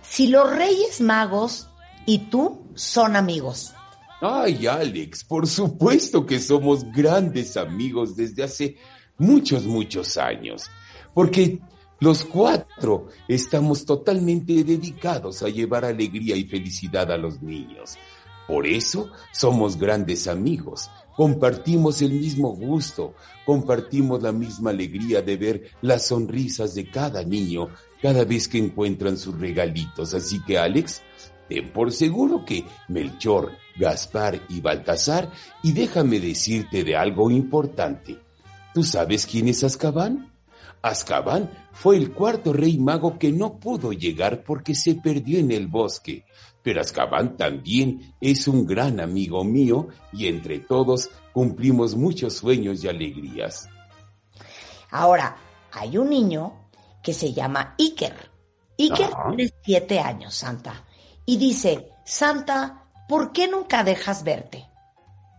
si 0.01 0.29
los 0.29 0.51
Reyes 0.51 1.01
Magos 1.03 1.69
y 2.07 2.19
tú 2.31 2.63
son 2.75 3.15
amigos. 3.15 3.75
Ay, 4.23 4.67
Alex, 4.67 5.25
por 5.25 5.47
supuesto 5.47 6.25
que 6.25 6.41
somos 6.41 6.91
grandes 6.93 7.57
amigos 7.57 8.17
desde 8.17 8.43
hace 8.43 8.77
muchos, 9.19 9.65
muchos 9.65 10.17
años, 10.17 10.65
porque 11.15 11.61
los 12.01 12.25
cuatro 12.25 13.09
estamos 13.29 13.85
totalmente 13.85 14.65
dedicados 14.65 15.43
a 15.43 15.49
llevar 15.49 15.85
alegría 15.85 16.35
y 16.35 16.45
felicidad 16.45 17.11
a 17.13 17.17
los 17.17 17.41
niños. 17.41 17.97
Por 18.49 18.67
eso 18.67 19.11
somos 19.33 19.79
grandes 19.79 20.27
amigos, 20.27 20.91
compartimos 21.17 22.03
el 22.03 22.13
mismo 22.15 22.57
gusto, 22.57 23.15
compartimos 23.47 24.21
la 24.21 24.33
misma 24.33 24.71
alegría 24.71 25.23
de 25.23 25.37
ver 25.37 25.71
las 25.81 26.09
sonrisas 26.09 26.75
de 26.75 26.91
cada 26.91 27.23
niño 27.23 27.69
cada 28.03 28.25
vez 28.25 28.49
que 28.49 28.59
encuentran 28.59 29.17
sus 29.17 29.39
regalitos. 29.39 30.13
Así 30.13 30.43
que 30.43 30.59
Alex, 30.59 31.03
ten 31.49 31.73
por 31.73 31.93
seguro 31.93 32.45
que 32.45 32.65
Melchor, 32.89 33.53
Gaspar 33.79 34.43
y 34.49 34.61
Baltasar, 34.61 35.31
y 35.63 35.73
déjame 35.73 36.19
decirte 36.19 36.83
de 36.83 36.97
algo 36.97 37.31
importante. 37.31 38.19
¿Tú 38.75 38.83
sabes 38.83 39.27
quién 39.27 39.49
es 39.49 39.65
Azkaban? 39.65 40.33
Azkaban 40.81 41.51
fue 41.73 41.97
el 41.97 42.13
cuarto 42.13 42.53
rey 42.53 42.79
mago 42.79 43.19
que 43.19 43.31
no 43.31 43.59
pudo 43.59 43.93
llegar 43.93 44.43
porque 44.43 44.75
se 44.75 44.95
perdió 44.97 45.39
en 45.39 45.53
el 45.53 45.69
bosque. 45.69 46.25
Pero 46.63 46.81
Azkaban 46.81 47.37
también 47.37 48.15
es 48.21 48.49
un 48.49 48.67
gran 48.67 49.01
amigo 49.01 49.45
mío 49.45 49.89
y 50.13 50.27
entre 50.27 50.61
todos 50.61 51.11
cumplimos 51.33 51.95
muchos 51.97 52.35
sueños 52.35 52.83
y 52.83 52.89
alegrías. 52.89 53.69
Ahora, 54.91 55.37
hay 55.73 55.99
un 55.99 56.11
niño 56.11 56.69
que 57.03 57.13
se 57.13 57.33
llama 57.33 57.75
Iker. 57.79 58.31
Iker 58.79 59.11
tiene 59.29 59.53
siete 59.65 60.01
años, 60.01 60.35
Santa. 60.35 60.85
Y 61.27 61.37
dice, 61.37 61.89
Santa, 62.05 62.85
¿por 63.09 63.33
qué 63.33 63.49
nunca 63.49 63.85
dejas 63.85 64.25
verte? 64.25 64.69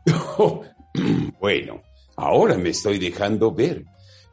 bueno, 1.39 1.81
ahora 2.15 2.57
me 2.57 2.69
estoy 2.69 2.99
dejando 2.99 3.53
ver 3.53 3.85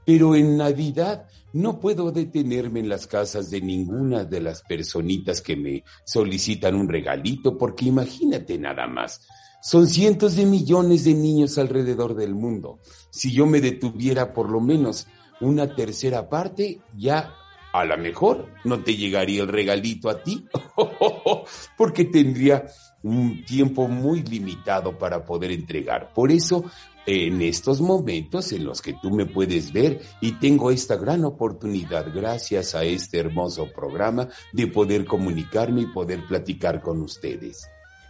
pero 0.04 0.34
en 0.34 0.56
Navidad 0.56 1.28
no 1.52 1.78
puedo 1.78 2.10
detenerme 2.10 2.80
en 2.80 2.88
las 2.88 3.06
casas 3.06 3.50
de 3.50 3.60
ninguna 3.60 4.24
de 4.24 4.40
las 4.40 4.62
personitas 4.62 5.40
que 5.40 5.56
me 5.56 5.84
solicitan 6.04 6.74
un 6.74 6.88
regalito, 6.88 7.58
porque 7.58 7.86
imagínate 7.86 8.58
nada 8.58 8.86
más. 8.86 9.26
Son 9.62 9.86
cientos 9.86 10.36
de 10.36 10.46
millones 10.46 11.04
de 11.04 11.14
niños 11.14 11.58
alrededor 11.58 12.14
del 12.14 12.34
mundo. 12.34 12.80
Si 13.10 13.32
yo 13.32 13.46
me 13.46 13.60
detuviera 13.60 14.32
por 14.32 14.50
lo 14.50 14.60
menos 14.60 15.06
una 15.40 15.74
tercera 15.76 16.28
parte, 16.28 16.80
ya 16.96 17.34
a 17.72 17.84
lo 17.84 17.96
mejor 17.98 18.48
no 18.64 18.82
te 18.82 18.96
llegaría 18.96 19.42
el 19.42 19.48
regalito 19.48 20.08
a 20.08 20.22
ti, 20.22 20.44
porque 21.76 22.04
tendría 22.04 22.64
un 23.02 23.44
tiempo 23.44 23.88
muy 23.88 24.22
limitado 24.22 24.96
para 24.98 25.24
poder 25.24 25.50
entregar. 25.52 26.12
Por 26.12 26.30
eso 26.30 26.64
en 27.06 27.40
estos 27.42 27.80
momentos 27.80 28.52
en 28.52 28.64
los 28.64 28.82
que 28.82 28.94
tú 28.94 29.10
me 29.10 29.26
puedes 29.26 29.72
ver 29.72 30.00
y 30.20 30.32
tengo 30.32 30.70
esta 30.70 30.96
gran 30.96 31.24
oportunidad 31.24 32.06
gracias 32.14 32.74
a 32.74 32.84
este 32.84 33.18
hermoso 33.18 33.72
programa 33.72 34.28
de 34.52 34.66
poder 34.66 35.06
comunicarme 35.06 35.82
y 35.82 35.86
poder 35.86 36.26
platicar 36.26 36.80
con 36.82 37.00
ustedes. 37.00 37.66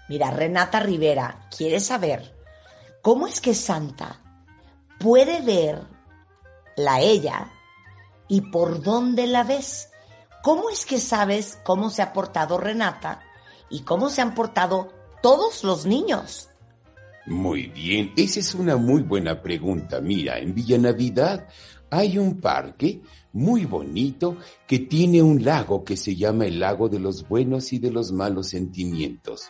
Mira, 0.08 0.30
Renata 0.30 0.80
Rivera 0.80 1.48
quiere 1.56 1.78
saber 1.78 2.34
cómo 3.00 3.26
es 3.26 3.40
que 3.40 3.54
Santa 3.54 4.20
puede 4.98 5.40
ver 5.40 5.82
la 6.76 7.00
ella 7.00 7.52
y 8.28 8.40
por 8.50 8.82
dónde 8.82 9.26
la 9.26 9.44
ves. 9.44 9.88
¿Cómo 10.42 10.70
es 10.70 10.84
que 10.84 10.98
sabes 10.98 11.58
cómo 11.64 11.90
se 11.90 12.02
ha 12.02 12.12
portado 12.12 12.58
Renata 12.58 13.20
y 13.70 13.80
cómo 13.80 14.10
se 14.10 14.20
han 14.20 14.34
portado 14.34 14.92
todos 15.22 15.64
los 15.64 15.86
niños? 15.86 16.48
Muy 17.26 17.66
bien, 17.66 18.12
esa 18.16 18.40
es 18.40 18.54
una 18.54 18.76
muy 18.76 19.02
buena 19.02 19.40
pregunta. 19.40 20.00
Mira, 20.00 20.38
en 20.38 20.54
Villa 20.54 20.78
Navidad 20.78 21.46
hay 21.90 22.18
un 22.18 22.40
parque 22.40 23.02
muy 23.32 23.64
bonito 23.64 24.36
que 24.66 24.80
tiene 24.80 25.22
un 25.22 25.44
lago 25.44 25.84
que 25.84 25.96
se 25.96 26.16
llama 26.16 26.46
el 26.46 26.60
lago 26.60 26.88
de 26.88 26.98
los 26.98 27.28
buenos 27.28 27.72
y 27.72 27.78
de 27.78 27.90
los 27.90 28.12
malos 28.12 28.48
sentimientos. 28.48 29.48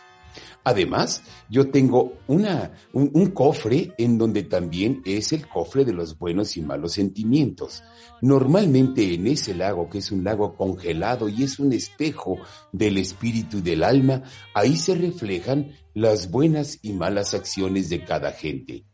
Además, 0.63 1.23
yo 1.49 1.71
tengo 1.71 2.19
una, 2.27 2.73
un, 2.93 3.31
cofre 3.31 3.93
en 3.97 4.19
donde 4.19 4.43
también 4.43 5.01
es 5.05 5.33
el 5.33 5.47
cofre 5.47 5.85
de 5.85 5.93
los 5.93 6.19
buenos 6.19 6.55
y 6.55 6.61
malos 6.61 6.93
sentimientos. 6.93 7.83
Normalmente 8.21 9.15
en 9.15 9.25
ese 9.25 9.55
lago, 9.55 9.89
que 9.89 9.97
es 9.97 10.11
un 10.11 10.23
lago 10.23 10.55
congelado 10.55 11.29
y 11.29 11.43
es 11.43 11.57
un 11.57 11.73
espejo 11.73 12.37
del 12.71 12.99
espíritu 12.99 13.57
y 13.57 13.61
del 13.61 13.83
alma, 13.83 14.21
ahí 14.53 14.77
se 14.77 14.93
reflejan 14.93 15.71
las 15.95 16.29
buenas 16.29 16.77
y 16.83 16.93
malas 16.93 17.33
acciones 17.33 17.89
de 17.89 18.05
cada 18.05 18.31
gente. 18.31 18.85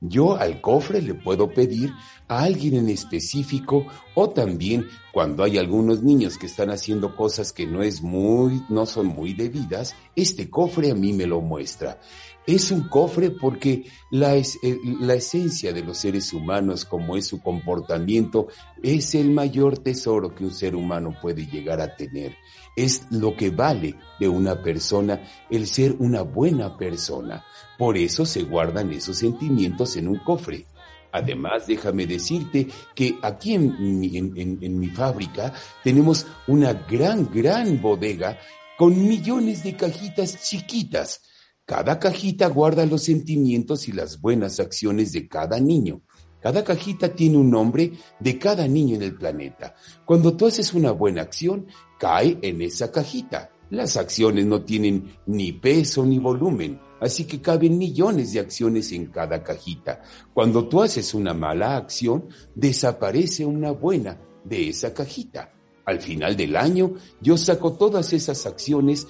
Yo 0.00 0.36
al 0.36 0.60
cofre 0.60 1.00
le 1.00 1.14
puedo 1.14 1.48
pedir 1.48 1.90
a 2.28 2.42
alguien 2.42 2.74
en 2.74 2.88
específico 2.88 3.86
o 4.14 4.30
también 4.30 4.86
cuando 5.12 5.44
hay 5.44 5.58
algunos 5.58 6.02
niños 6.02 6.38
que 6.38 6.46
están 6.46 6.70
haciendo 6.70 7.16
cosas 7.16 7.52
que 7.52 7.66
no 7.66 7.82
es 7.82 8.02
muy, 8.02 8.62
no 8.68 8.86
son 8.86 9.06
muy 9.06 9.34
debidas, 9.34 9.94
este 10.14 10.50
cofre 10.50 10.90
a 10.90 10.94
mí 10.94 11.12
me 11.12 11.26
lo 11.26 11.40
muestra. 11.40 12.00
Es 12.46 12.70
un 12.70 12.88
cofre 12.88 13.30
porque 13.30 13.84
la, 14.10 14.36
es, 14.36 14.58
eh, 14.62 14.78
la 15.00 15.14
esencia 15.14 15.72
de 15.72 15.82
los 15.82 15.98
seres 15.98 16.32
humanos, 16.32 16.84
como 16.84 17.16
es 17.16 17.26
su 17.26 17.40
comportamiento, 17.40 18.48
es 18.82 19.14
el 19.16 19.30
mayor 19.30 19.78
tesoro 19.78 20.34
que 20.34 20.44
un 20.44 20.54
ser 20.54 20.76
humano 20.76 21.14
puede 21.20 21.46
llegar 21.46 21.80
a 21.80 21.96
tener 21.96 22.36
es 22.76 23.06
lo 23.10 23.34
que 23.34 23.50
vale 23.50 23.96
de 24.20 24.28
una 24.28 24.62
persona 24.62 25.22
el 25.50 25.66
ser 25.66 25.96
una 25.98 26.20
buena 26.22 26.76
persona. 26.76 27.44
Por 27.78 27.96
eso 27.96 28.26
se 28.26 28.42
guardan 28.42 28.92
esos 28.92 29.16
sentimientos 29.16 29.96
en 29.96 30.08
un 30.08 30.18
cofre. 30.18 30.66
Además, 31.16 31.66
déjame 31.66 32.06
decirte 32.06 32.68
que 32.94 33.16
aquí 33.22 33.54
en 33.54 33.98
mi, 33.98 34.18
en, 34.18 34.78
mi 34.78 34.88
fábrica 34.88 35.50
tenemos 35.82 36.26
una 36.46 36.74
gran, 36.74 37.30
gran 37.32 37.80
bodega 37.80 38.38
con 38.76 39.08
millones 39.08 39.64
de 39.64 39.74
cajitas 39.74 40.44
chiquitas. 40.44 41.22
Cada 41.64 41.98
cajita 41.98 42.48
guarda 42.48 42.84
los 42.84 43.04
sentimientos 43.04 43.88
y 43.88 43.92
las 43.92 44.20
buenas 44.20 44.60
acciones 44.60 45.10
de 45.12 45.26
cada 45.26 45.58
niño. 45.58 46.02
Cada 46.42 46.62
cajita 46.62 47.08
tiene 47.08 47.38
un 47.38 47.50
nombre 47.50 47.92
de 48.20 48.38
cada 48.38 48.68
niño 48.68 48.96
en 48.96 49.02
el 49.02 49.16
planeta. 49.16 49.74
Cuando 50.04 50.36
tú 50.36 50.46
haces 50.46 50.74
una 50.74 50.90
buena 50.90 51.22
acción, 51.22 51.66
cae 51.98 52.38
en 52.42 52.60
esa 52.60 52.92
cajita. 52.92 53.50
Las 53.70 53.96
acciones 53.96 54.44
no 54.44 54.62
tienen 54.64 55.16
ni 55.24 55.52
peso 55.52 56.04
ni 56.04 56.18
volumen, 56.18 56.78
Así 57.00 57.24
que 57.24 57.40
caben 57.40 57.76
millones 57.76 58.32
de 58.32 58.40
acciones 58.40 58.90
en 58.92 59.06
cada 59.06 59.42
cajita. 59.42 60.02
Cuando 60.32 60.66
tú 60.66 60.82
haces 60.82 61.12
una 61.14 61.34
mala 61.34 61.76
acción, 61.76 62.28
desaparece 62.54 63.44
una 63.44 63.70
buena 63.72 64.18
de 64.44 64.68
esa 64.70 64.94
cajita. 64.94 65.52
Al 65.84 66.00
final 66.00 66.36
del 66.36 66.56
año, 66.56 66.94
yo 67.20 67.36
saco 67.36 67.74
todas 67.74 68.12
esas 68.12 68.46
acciones, 68.46 69.06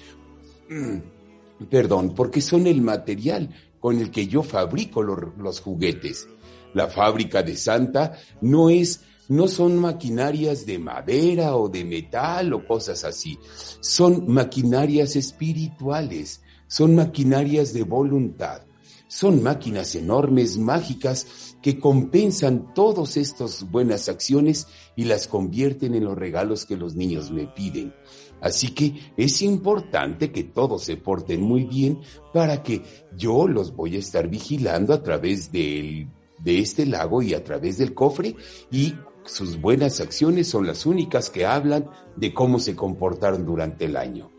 mm, 0.69 1.65
perdón, 1.69 2.13
porque 2.13 2.41
son 2.41 2.67
el 2.67 2.81
material 2.81 3.49
con 3.79 3.99
el 3.99 4.11
que 4.11 4.27
yo 4.27 4.43
fabrico 4.43 5.01
los 5.01 5.61
juguetes. 5.61 6.27
La 6.73 6.87
fábrica 6.87 7.41
de 7.41 7.55
Santa 7.55 8.17
no 8.41 8.69
es 8.69 9.01
no 9.29 9.47
son 9.47 9.77
maquinarias 9.77 10.65
de 10.65 10.79
madera 10.79 11.57
o 11.57 11.67
de 11.67 11.83
metal 11.83 12.53
o 12.53 12.65
cosas 12.65 13.03
así. 13.03 13.37
Son 13.81 14.31
maquinarias 14.31 15.15
espirituales, 15.15 16.41
son 16.67 16.95
maquinarias 16.95 17.73
de 17.73 17.83
voluntad. 17.83 18.61
Son 19.09 19.41
máquinas 19.41 19.95
enormes, 19.95 20.57
mágicas, 20.57 21.55
que 21.61 21.79
compensan 21.79 22.73
todas 22.73 23.17
estas 23.17 23.69
buenas 23.71 24.09
acciones 24.09 24.67
y 24.95 25.05
las 25.05 25.27
convierten 25.27 25.95
en 25.95 26.03
los 26.03 26.17
regalos 26.17 26.65
que 26.65 26.75
los 26.75 26.95
niños 26.95 27.31
me 27.31 27.47
piden. 27.47 27.93
Así 28.41 28.69
que 28.69 29.13
es 29.15 29.41
importante 29.41 30.31
que 30.31 30.43
todos 30.43 30.83
se 30.83 30.97
porten 30.97 31.41
muy 31.41 31.63
bien 31.63 32.01
para 32.33 32.61
que 32.61 32.83
yo 33.15 33.47
los 33.47 33.75
voy 33.75 33.95
a 33.95 33.99
estar 33.99 34.27
vigilando 34.27 34.93
a 34.93 35.01
través 35.01 35.51
del, 35.51 36.09
de 36.39 36.59
este 36.59 36.85
lago 36.85 37.21
y 37.21 37.33
a 37.33 37.43
través 37.43 37.77
del 37.77 37.93
cofre 37.93 38.35
y 38.71 38.93
sus 39.25 39.59
buenas 39.59 39.99
acciones 39.99 40.47
son 40.47 40.67
las 40.67 40.85
únicas 40.85 41.29
que 41.29 41.45
hablan 41.45 41.89
de 42.15 42.33
cómo 42.33 42.59
se 42.59 42.75
comportaron 42.75 43.45
durante 43.45 43.85
el 43.85 43.97
año. 43.97 44.36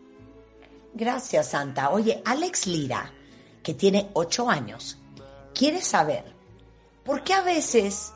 Gracias, 0.99 1.51
Santa. 1.51 1.91
Oye, 1.91 2.21
Alex 2.25 2.67
Lira, 2.67 3.13
que 3.63 3.73
tiene 3.73 4.09
ocho 4.15 4.49
años, 4.49 4.97
quiere 5.55 5.81
saber 5.81 6.25
por 7.05 7.23
qué 7.23 7.31
a 7.31 7.41
veces 7.41 8.11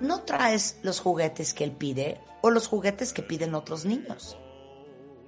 no 0.00 0.22
traes 0.22 0.78
los 0.82 0.98
juguetes 0.98 1.52
que 1.52 1.64
él 1.64 1.72
pide 1.72 2.22
o 2.40 2.48
los 2.48 2.68
juguetes 2.68 3.12
que 3.12 3.22
piden 3.22 3.54
otros 3.54 3.84
niños. 3.84 4.38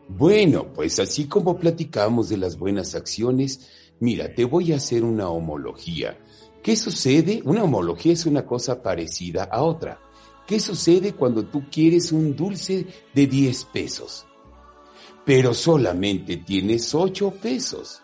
Bueno, 0.09 0.73
pues 0.73 0.99
así 0.99 1.29
como 1.29 1.59
platicamos 1.59 2.31
de 2.31 2.38
las 2.38 2.57
buenas 2.57 2.95
acciones, 2.95 3.69
mira, 4.01 4.35
te 4.35 4.47
voy 4.47 4.73
a 4.73 4.77
hacer 4.77 5.05
una 5.05 5.29
homología. 5.29 6.19
¿Qué 6.62 6.75
sucede? 6.75 7.43
Una 7.45 7.64
homología 7.64 8.14
es 8.14 8.25
una 8.25 8.47
cosa 8.47 8.83
parecida 8.83 9.45
a 9.45 9.62
otra. 9.62 10.01
¿Qué 10.47 10.59
sucede 10.59 11.12
cuando 11.12 11.45
tú 11.45 11.64
quieres 11.71 12.12
un 12.12 12.35
dulce 12.35 12.87
de 13.14 13.27
10 13.27 13.64
pesos? 13.67 14.25
Pero 15.24 15.54
solamente 15.54 16.38
tienes 16.38 16.94
8 16.94 17.34
pesos. 17.42 18.02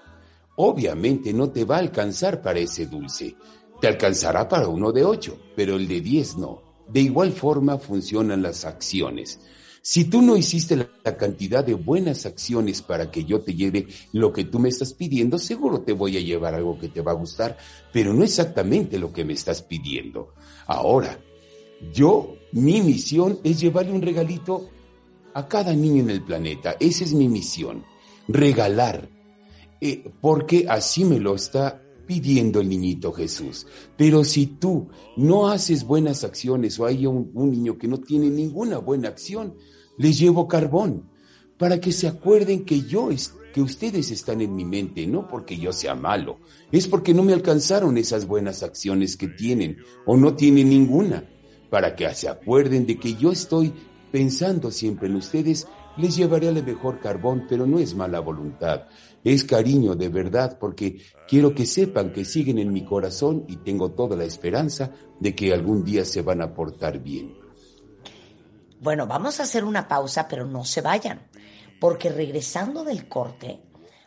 Obviamente 0.56 1.32
no 1.32 1.50
te 1.50 1.64
va 1.64 1.76
a 1.76 1.80
alcanzar 1.80 2.40
para 2.42 2.60
ese 2.60 2.86
dulce. 2.86 3.36
Te 3.80 3.88
alcanzará 3.88 4.48
para 4.48 4.68
uno 4.68 4.92
de 4.92 5.04
8, 5.04 5.38
pero 5.56 5.76
el 5.76 5.88
de 5.88 6.00
10 6.00 6.36
no. 6.36 6.62
De 6.88 7.00
igual 7.00 7.32
forma 7.32 7.78
funcionan 7.78 8.42
las 8.42 8.64
acciones. 8.64 9.40
Si 9.82 10.04
tú 10.04 10.20
no 10.20 10.36
hiciste 10.36 10.76
la, 10.76 11.16
cantidad 11.16 11.64
de 11.64 11.74
buenas 11.74 12.26
acciones 12.26 12.82
para 12.82 13.10
que 13.10 13.24
yo 13.24 13.40
te 13.40 13.54
lleve 13.54 13.86
lo 14.12 14.32
que 14.32 14.44
tú 14.44 14.58
me 14.58 14.68
estás 14.68 14.92
pidiendo, 14.92 15.38
seguro 15.38 15.80
te 15.80 15.92
voy 15.92 16.16
a 16.18 16.20
llevar 16.20 16.54
algo 16.54 16.78
que 16.78 16.88
te 16.88 17.00
va 17.00 17.12
a 17.12 17.14
gustar, 17.14 17.56
pero 17.92 18.12
no 18.12 18.22
exactamente 18.22 18.98
lo 18.98 19.12
que 19.12 19.24
me 19.24 19.32
estás 19.32 19.62
pidiendo. 19.62 20.34
Ahora, 20.66 21.18
yo, 21.92 22.36
mi 22.52 22.82
misión 22.82 23.40
es 23.42 23.58
llevarle 23.58 23.92
un 23.92 24.02
regalito 24.02 24.68
a 25.34 25.46
cada 25.48 25.74
niño 25.74 26.02
en 26.02 26.10
el 26.10 26.22
planeta. 26.22 26.76
Esa 26.80 27.04
es 27.04 27.14
mi 27.14 27.28
misión. 27.28 27.84
Regalar. 28.28 29.08
Eh, 29.80 30.10
porque 30.20 30.66
así 30.68 31.04
me 31.04 31.18
lo 31.18 31.34
está 31.34 31.82
pidiendo 32.10 32.60
el 32.60 32.68
niñito 32.68 33.12
Jesús. 33.12 33.68
Pero 33.96 34.24
si 34.24 34.46
tú 34.46 34.88
no 35.16 35.48
haces 35.48 35.84
buenas 35.84 36.24
acciones 36.24 36.76
o 36.80 36.86
hay 36.86 37.06
un, 37.06 37.30
niño 37.32 37.78
que 37.78 37.86
no 37.86 37.98
tiene 37.98 38.28
ninguna 38.28 38.78
buena 38.78 39.08
acción, 39.08 39.54
les 39.96 40.18
llevo 40.18 40.48
carbón 40.48 41.08
para 41.56 41.80
que 41.80 41.92
se 41.92 42.08
acuerden 42.08 42.64
que 42.64 42.80
yo, 42.80 43.10
que 43.54 43.62
ustedes 43.62 44.10
están 44.10 44.40
en 44.40 44.56
mi 44.56 44.64
mente, 44.64 45.06
no 45.06 45.28
porque 45.28 45.56
yo 45.56 45.72
sea 45.72 45.94
malo, 45.94 46.40
es 46.72 46.88
porque 46.88 47.14
no 47.14 47.22
me 47.22 47.32
alcanzaron 47.32 47.96
esas 47.96 48.26
buenas 48.26 48.64
acciones 48.64 49.16
que 49.16 49.28
tienen 49.28 49.76
o 50.04 50.16
no 50.16 50.34
tienen 50.34 50.68
ninguna 50.68 51.24
para 51.70 51.94
que 51.94 52.12
se 52.12 52.28
acuerden 52.28 52.86
de 52.86 52.98
que 52.98 53.14
yo 53.14 53.30
estoy 53.30 53.72
pensando 54.10 54.70
siempre 54.70 55.08
en 55.08 55.16
ustedes, 55.16 55.66
les 55.96 56.16
llevaré 56.16 56.48
al 56.48 56.64
mejor 56.64 57.00
carbón, 57.00 57.46
pero 57.48 57.66
no 57.66 57.78
es 57.78 57.94
mala 57.94 58.20
voluntad, 58.20 58.86
es 59.24 59.44
cariño 59.44 59.94
de 59.94 60.08
verdad, 60.08 60.58
porque 60.58 61.02
quiero 61.28 61.54
que 61.54 61.66
sepan 61.66 62.12
que 62.12 62.24
siguen 62.24 62.58
en 62.58 62.72
mi 62.72 62.84
corazón 62.84 63.44
y 63.48 63.56
tengo 63.56 63.90
toda 63.90 64.16
la 64.16 64.24
esperanza 64.24 64.92
de 65.18 65.34
que 65.34 65.52
algún 65.52 65.84
día 65.84 66.04
se 66.04 66.22
van 66.22 66.40
a 66.40 66.54
portar 66.54 66.98
bien. 67.00 67.36
Bueno, 68.80 69.06
vamos 69.06 69.40
a 69.40 69.42
hacer 69.42 69.64
una 69.64 69.88
pausa, 69.88 70.26
pero 70.26 70.46
no 70.46 70.64
se 70.64 70.80
vayan, 70.80 71.28
porque 71.78 72.08
regresando 72.08 72.82
del 72.82 73.08
corte, 73.08 73.60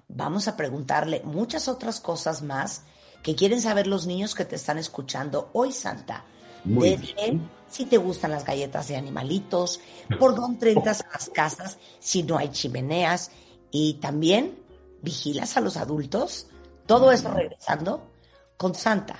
vamos 0.07 0.47
a 0.47 0.57
preguntarle 0.57 1.21
muchas 1.23 1.67
otras 1.67 1.99
cosas 1.99 2.41
más 2.41 2.85
que 3.21 3.35
quieren 3.35 3.61
saber 3.61 3.87
los 3.87 4.07
niños 4.07 4.35
que 4.35 4.45
te 4.45 4.55
están 4.55 4.77
escuchando 4.77 5.49
hoy, 5.53 5.71
Santa. 5.71 6.25
Muy 6.63 6.95
bien. 6.95 7.49
si 7.69 7.85
te 7.85 7.97
gustan 7.97 8.31
las 8.31 8.45
galletas 8.45 8.87
de 8.87 8.95
animalitos, 8.95 9.81
por 10.19 10.35
dónde 10.35 10.71
entras 10.71 11.01
a 11.01 11.09
las 11.13 11.29
casas 11.29 11.77
si 11.99 12.23
no 12.23 12.37
hay 12.37 12.49
chimeneas 12.49 13.31
y 13.71 13.95
también 13.95 14.59
vigilas 15.01 15.57
a 15.57 15.61
los 15.61 15.77
adultos. 15.77 16.47
Todo 16.85 17.11
eso 17.11 17.31
regresando 17.31 18.09
con 18.57 18.75
Santa, 18.75 19.17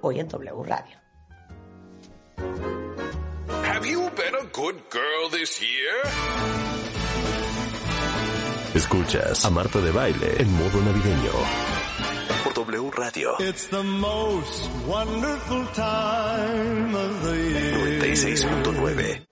hoy 0.00 0.20
en 0.20 0.28
W 0.28 0.62
Radio. 0.64 0.96
Have 3.48 3.86
you 3.86 4.00
been 4.16 4.34
a 4.34 4.44
good 4.52 4.76
girl 4.90 5.30
this 5.30 5.60
year? 5.60 6.46
Escuchas 8.74 9.44
a 9.44 9.50
Marta 9.50 9.80
de 9.80 9.90
Baile 9.90 10.36
en 10.38 10.52
modo 10.52 10.80
navideño. 10.82 11.75
W 12.54 12.90
Radio. 12.90 13.36
It's 13.38 13.68
the 13.68 13.82
most 13.82 14.70
wonderful 14.86 15.66
time 15.74 16.94
of 16.94 17.22
the 17.24 17.36
year. 17.36 18.00
96.9. 18.00 19.26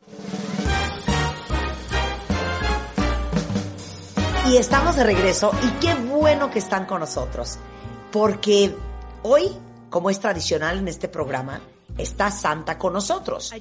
Y 4.51 4.57
estamos 4.57 4.97
de 4.97 5.05
regreso 5.05 5.53
y 5.63 5.69
qué 5.81 5.95
bueno 5.95 6.51
que 6.51 6.59
están 6.59 6.87
con 6.87 7.01
nosotros, 7.01 7.59
porque 8.13 8.75
hoy, 9.23 9.51
como 9.91 10.11
es 10.11 10.21
tradicional 10.21 10.79
en 10.79 10.89
este 10.89 11.09
programa, 11.09 11.61
está 11.97 12.31
Santa 12.31 12.79
con 12.79 12.93
nosotros. 12.93 13.53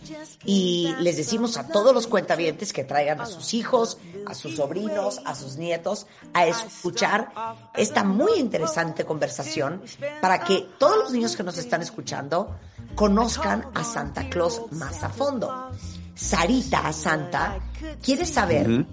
Y 0.46 0.93
les 1.00 1.17
decimos 1.17 1.58
a 1.58 1.67
todos 1.67 1.93
los 1.93 2.08
cuentavientes 2.08 2.74
que 2.74 2.84
traigan 2.84 3.22
a 3.22 3.26
sus 3.26 3.54
hijos, 3.54 3.98
a 4.26 4.34
sus 4.34 4.56
sobrinos, 4.56 5.22
a 5.26 5.36
sus 5.36 5.58
nietos, 5.58 6.08
a 6.34 6.46
escuchar 6.46 7.32
esta 7.74 8.04
muy 8.04 8.39
interesante 8.39 9.06
conversación 9.06 9.82
para 10.22 10.43
que 10.43 10.67
todos 10.78 10.98
los 10.98 11.12
niños 11.12 11.36
que 11.36 11.43
nos 11.43 11.58
están 11.58 11.82
escuchando 11.82 12.56
conozcan 12.96 13.65
a 13.74 13.84
Santa 13.84 14.30
Claus 14.30 14.62
más 14.72 15.04
a 15.04 15.10
fondo. 15.10 15.72
Sarita, 16.15 16.91
Santa, 16.93 17.60
quiere 18.02 18.26
saber, 18.26 18.86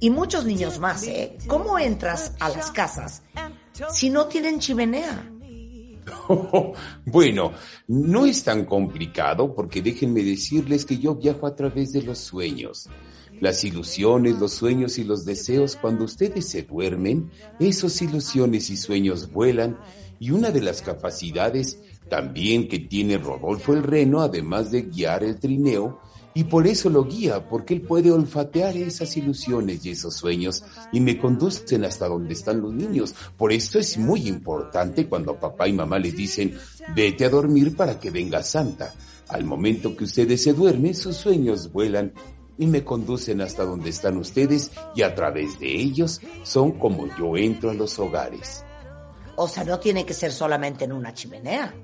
y 0.00 0.10
muchos 0.10 0.44
niños 0.44 0.78
más, 0.78 1.04
¿eh? 1.04 1.38
¿Cómo 1.46 1.78
entras 1.78 2.32
a 2.40 2.48
las 2.48 2.70
casas 2.70 3.22
si 3.92 4.10
no 4.10 4.26
tienen 4.26 4.58
chimenea? 4.58 5.30
bueno, 7.06 7.52
no 7.88 8.26
es 8.26 8.44
tan 8.44 8.64
complicado 8.64 9.54
porque 9.54 9.82
déjenme 9.82 10.22
decirles 10.22 10.84
que 10.84 10.98
yo 10.98 11.14
viajo 11.14 11.46
a 11.46 11.56
través 11.56 11.92
de 11.92 12.02
los 12.02 12.18
sueños. 12.18 12.88
Las 13.40 13.64
ilusiones, 13.64 14.38
los 14.38 14.52
sueños 14.52 14.98
y 14.98 15.04
los 15.04 15.24
deseos, 15.24 15.76
cuando 15.76 16.04
ustedes 16.04 16.48
se 16.48 16.62
duermen, 16.62 17.30
esos 17.58 18.00
ilusiones 18.00 18.70
y 18.70 18.76
sueños 18.76 19.32
vuelan 19.32 19.78
y 20.20 20.30
una 20.30 20.50
de 20.50 20.60
las 20.60 20.82
capacidades 20.82 21.80
también 22.08 22.68
que 22.68 22.78
tiene 22.78 23.18
Rodolfo 23.18 23.72
el 23.72 23.82
Reno, 23.82 24.20
además 24.20 24.70
de 24.70 24.82
guiar 24.82 25.24
el 25.24 25.40
trineo, 25.40 26.00
y 26.34 26.44
por 26.44 26.66
eso 26.66 26.88
lo 26.88 27.04
guía, 27.04 27.48
porque 27.48 27.74
él 27.74 27.82
puede 27.82 28.10
olfatear 28.10 28.76
esas 28.76 29.16
ilusiones 29.16 29.84
y 29.84 29.90
esos 29.90 30.16
sueños 30.16 30.64
y 30.90 31.00
me 31.00 31.18
conducen 31.18 31.84
hasta 31.84 32.08
donde 32.08 32.32
están 32.32 32.60
los 32.62 32.72
niños. 32.72 33.14
Por 33.36 33.52
esto 33.52 33.78
es 33.78 33.98
muy 33.98 34.28
importante 34.28 35.06
cuando 35.06 35.38
papá 35.38 35.68
y 35.68 35.72
mamá 35.72 35.98
les 35.98 36.16
dicen, 36.16 36.56
vete 36.94 37.26
a 37.26 37.30
dormir 37.30 37.76
para 37.76 37.98
que 38.00 38.10
venga 38.10 38.42
Santa. 38.42 38.92
Al 39.28 39.44
momento 39.44 39.96
que 39.96 40.04
ustedes 40.04 40.42
se 40.42 40.52
duermen, 40.52 40.94
sus 40.94 41.16
sueños 41.16 41.70
vuelan 41.70 42.12
y 42.58 42.66
me 42.66 42.84
conducen 42.84 43.40
hasta 43.40 43.64
donde 43.64 43.90
están 43.90 44.16
ustedes 44.16 44.70
y 44.94 45.02
a 45.02 45.14
través 45.14 45.58
de 45.58 45.74
ellos 45.74 46.20
son 46.42 46.72
como 46.72 47.06
yo 47.16 47.36
entro 47.36 47.70
a 47.70 47.74
los 47.74 47.98
hogares. 47.98 48.64
O 49.36 49.48
sea, 49.48 49.64
no 49.64 49.78
tiene 49.78 50.04
que 50.04 50.14
ser 50.14 50.32
solamente 50.32 50.84
en 50.84 50.92
una 50.92 51.14
chimenea 51.14 51.74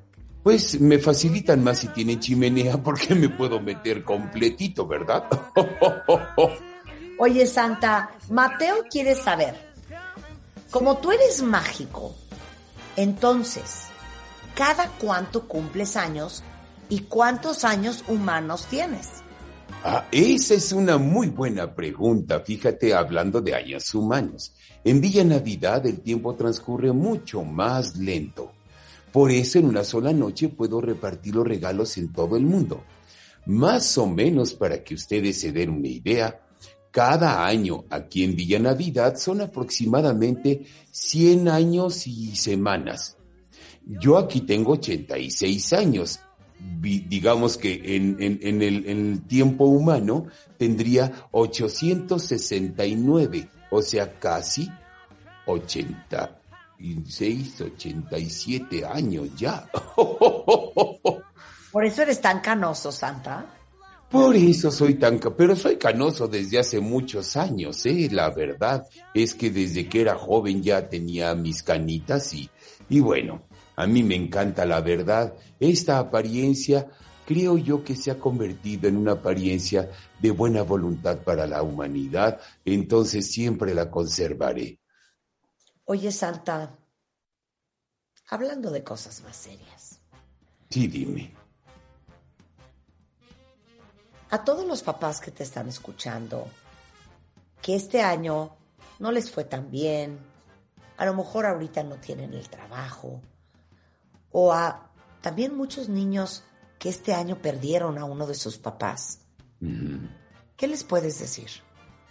pues 0.48 0.80
me 0.80 0.98
facilitan 0.98 1.62
más 1.62 1.80
si 1.80 1.88
tienen 1.88 2.20
chimenea 2.20 2.78
porque 2.82 3.14
me 3.14 3.28
puedo 3.28 3.60
meter 3.60 4.02
completito, 4.02 4.86
¿verdad? 4.86 5.24
Oye, 7.18 7.46
Santa, 7.46 8.12
Mateo 8.30 8.76
quiere 8.90 9.14
saber, 9.14 9.54
como 10.70 10.96
tú 10.96 11.12
eres 11.12 11.42
mágico 11.42 12.14
Entonces, 12.96 13.88
¿cada 14.54 14.88
cuánto 14.92 15.46
cumples 15.46 15.98
años 15.98 16.42
y 16.88 17.00
cuántos 17.00 17.66
años 17.66 18.02
humanos 18.08 18.64
tienes? 18.70 19.06
Ah, 19.84 20.06
esa 20.10 20.54
es 20.54 20.72
una 20.72 20.96
muy 20.96 21.26
buena 21.26 21.74
pregunta, 21.74 22.40
fíjate, 22.40 22.94
hablando 22.94 23.42
de 23.42 23.54
años 23.54 23.94
humanos. 23.94 24.54
En 24.82 24.98
Villa 25.02 25.24
Navidad 25.24 25.84
el 25.86 26.00
tiempo 26.00 26.34
transcurre 26.36 26.90
mucho 26.92 27.44
más 27.44 27.96
lento. 27.96 28.52
Por 29.12 29.30
eso 29.30 29.58
en 29.58 29.66
una 29.66 29.84
sola 29.84 30.12
noche 30.12 30.48
puedo 30.48 30.80
repartir 30.80 31.34
los 31.34 31.46
regalos 31.46 31.98
en 31.98 32.10
todo 32.12 32.36
el 32.36 32.44
mundo. 32.44 32.82
Más 33.46 33.96
o 33.98 34.06
menos 34.06 34.54
para 34.54 34.84
que 34.84 34.94
ustedes 34.94 35.40
se 35.40 35.50
den 35.52 35.70
una 35.70 35.88
idea, 35.88 36.40
cada 36.90 37.46
año 37.46 37.84
aquí 37.90 38.24
en 38.24 38.34
Villa 38.36 38.58
Navidad 38.58 39.16
son 39.16 39.40
aproximadamente 39.40 40.66
100 40.90 41.48
años 41.48 42.06
y 42.06 42.36
semanas. 42.36 43.16
Yo 43.84 44.18
aquí 44.18 44.42
tengo 44.42 44.72
86 44.72 45.72
años. 45.72 46.20
Digamos 46.80 47.56
que 47.56 47.96
en, 47.96 48.16
el, 48.20 48.40
en 48.42 49.12
el 49.12 49.22
tiempo 49.22 49.64
humano 49.66 50.26
tendría 50.58 51.28
869, 51.30 53.48
o 53.70 53.80
sea, 53.80 54.18
casi 54.18 54.68
86, 56.78 57.60
87 57.60 58.86
años 58.86 59.28
ya. 59.36 59.68
Por 61.72 61.84
eso 61.84 62.02
eres 62.02 62.20
tan 62.20 62.40
canoso, 62.40 62.92
Santa. 62.92 63.54
Por 64.10 64.36
eso 64.36 64.70
soy 64.70 64.94
tan, 64.94 65.20
pero 65.36 65.54
soy 65.54 65.76
canoso 65.76 66.28
desde 66.28 66.58
hace 66.58 66.80
muchos 66.80 67.36
años, 67.36 67.84
¿eh? 67.84 68.08
La 68.10 68.30
verdad 68.30 68.86
es 69.12 69.34
que 69.34 69.50
desde 69.50 69.86
que 69.86 70.00
era 70.00 70.14
joven 70.14 70.62
ya 70.62 70.88
tenía 70.88 71.34
mis 71.34 71.62
canitas 71.62 72.32
y, 72.32 72.48
y 72.88 73.00
bueno, 73.00 73.42
a 73.76 73.86
mí 73.86 74.02
me 74.02 74.14
encanta 74.14 74.64
la 74.64 74.80
verdad. 74.80 75.34
Esta 75.60 75.98
apariencia 75.98 76.86
creo 77.26 77.58
yo 77.58 77.84
que 77.84 77.94
se 77.96 78.10
ha 78.10 78.18
convertido 78.18 78.88
en 78.88 78.96
una 78.96 79.12
apariencia 79.12 79.90
de 80.18 80.30
buena 80.30 80.62
voluntad 80.62 81.18
para 81.18 81.46
la 81.46 81.62
humanidad, 81.62 82.40
entonces 82.64 83.30
siempre 83.30 83.74
la 83.74 83.90
conservaré. 83.90 84.78
Oye, 85.90 86.12
Santa, 86.12 86.78
hablando 88.28 88.70
de 88.70 88.84
cosas 88.84 89.22
más 89.22 89.36
serias. 89.36 90.00
Sí, 90.68 90.86
dime. 90.86 91.34
a 94.30 94.44
todos 94.44 94.66
los 94.66 94.82
papás 94.82 95.20
que 95.20 95.30
te 95.30 95.42
están 95.42 95.68
escuchando, 95.68 96.46
que 97.62 97.74
este 97.74 98.02
año 98.02 98.56
no 98.98 99.12
les 99.12 99.30
fue 99.30 99.44
tan 99.44 99.70
bien, 99.70 100.18
a 100.96 101.06
lo 101.06 101.14
mejor 101.14 101.46
ahorita 101.46 101.82
no 101.82 101.96
tienen 101.96 102.34
el 102.34 102.48
trabajo, 102.48 103.22
o 104.30 104.52
a 104.52 104.90
también 105.22 105.56
muchos 105.56 105.88
niños 105.88 106.44
que 106.78 106.90
este 106.90 107.14
año 107.14 107.40
perdieron 107.40 107.98
a 107.98 108.04
uno 108.04 108.26
de 108.26 108.34
sus 108.34 108.58
papás. 108.58 109.20
¿Qué 110.56 110.68
les 110.68 110.84
puedes 110.84 111.18
decir? 111.18 111.48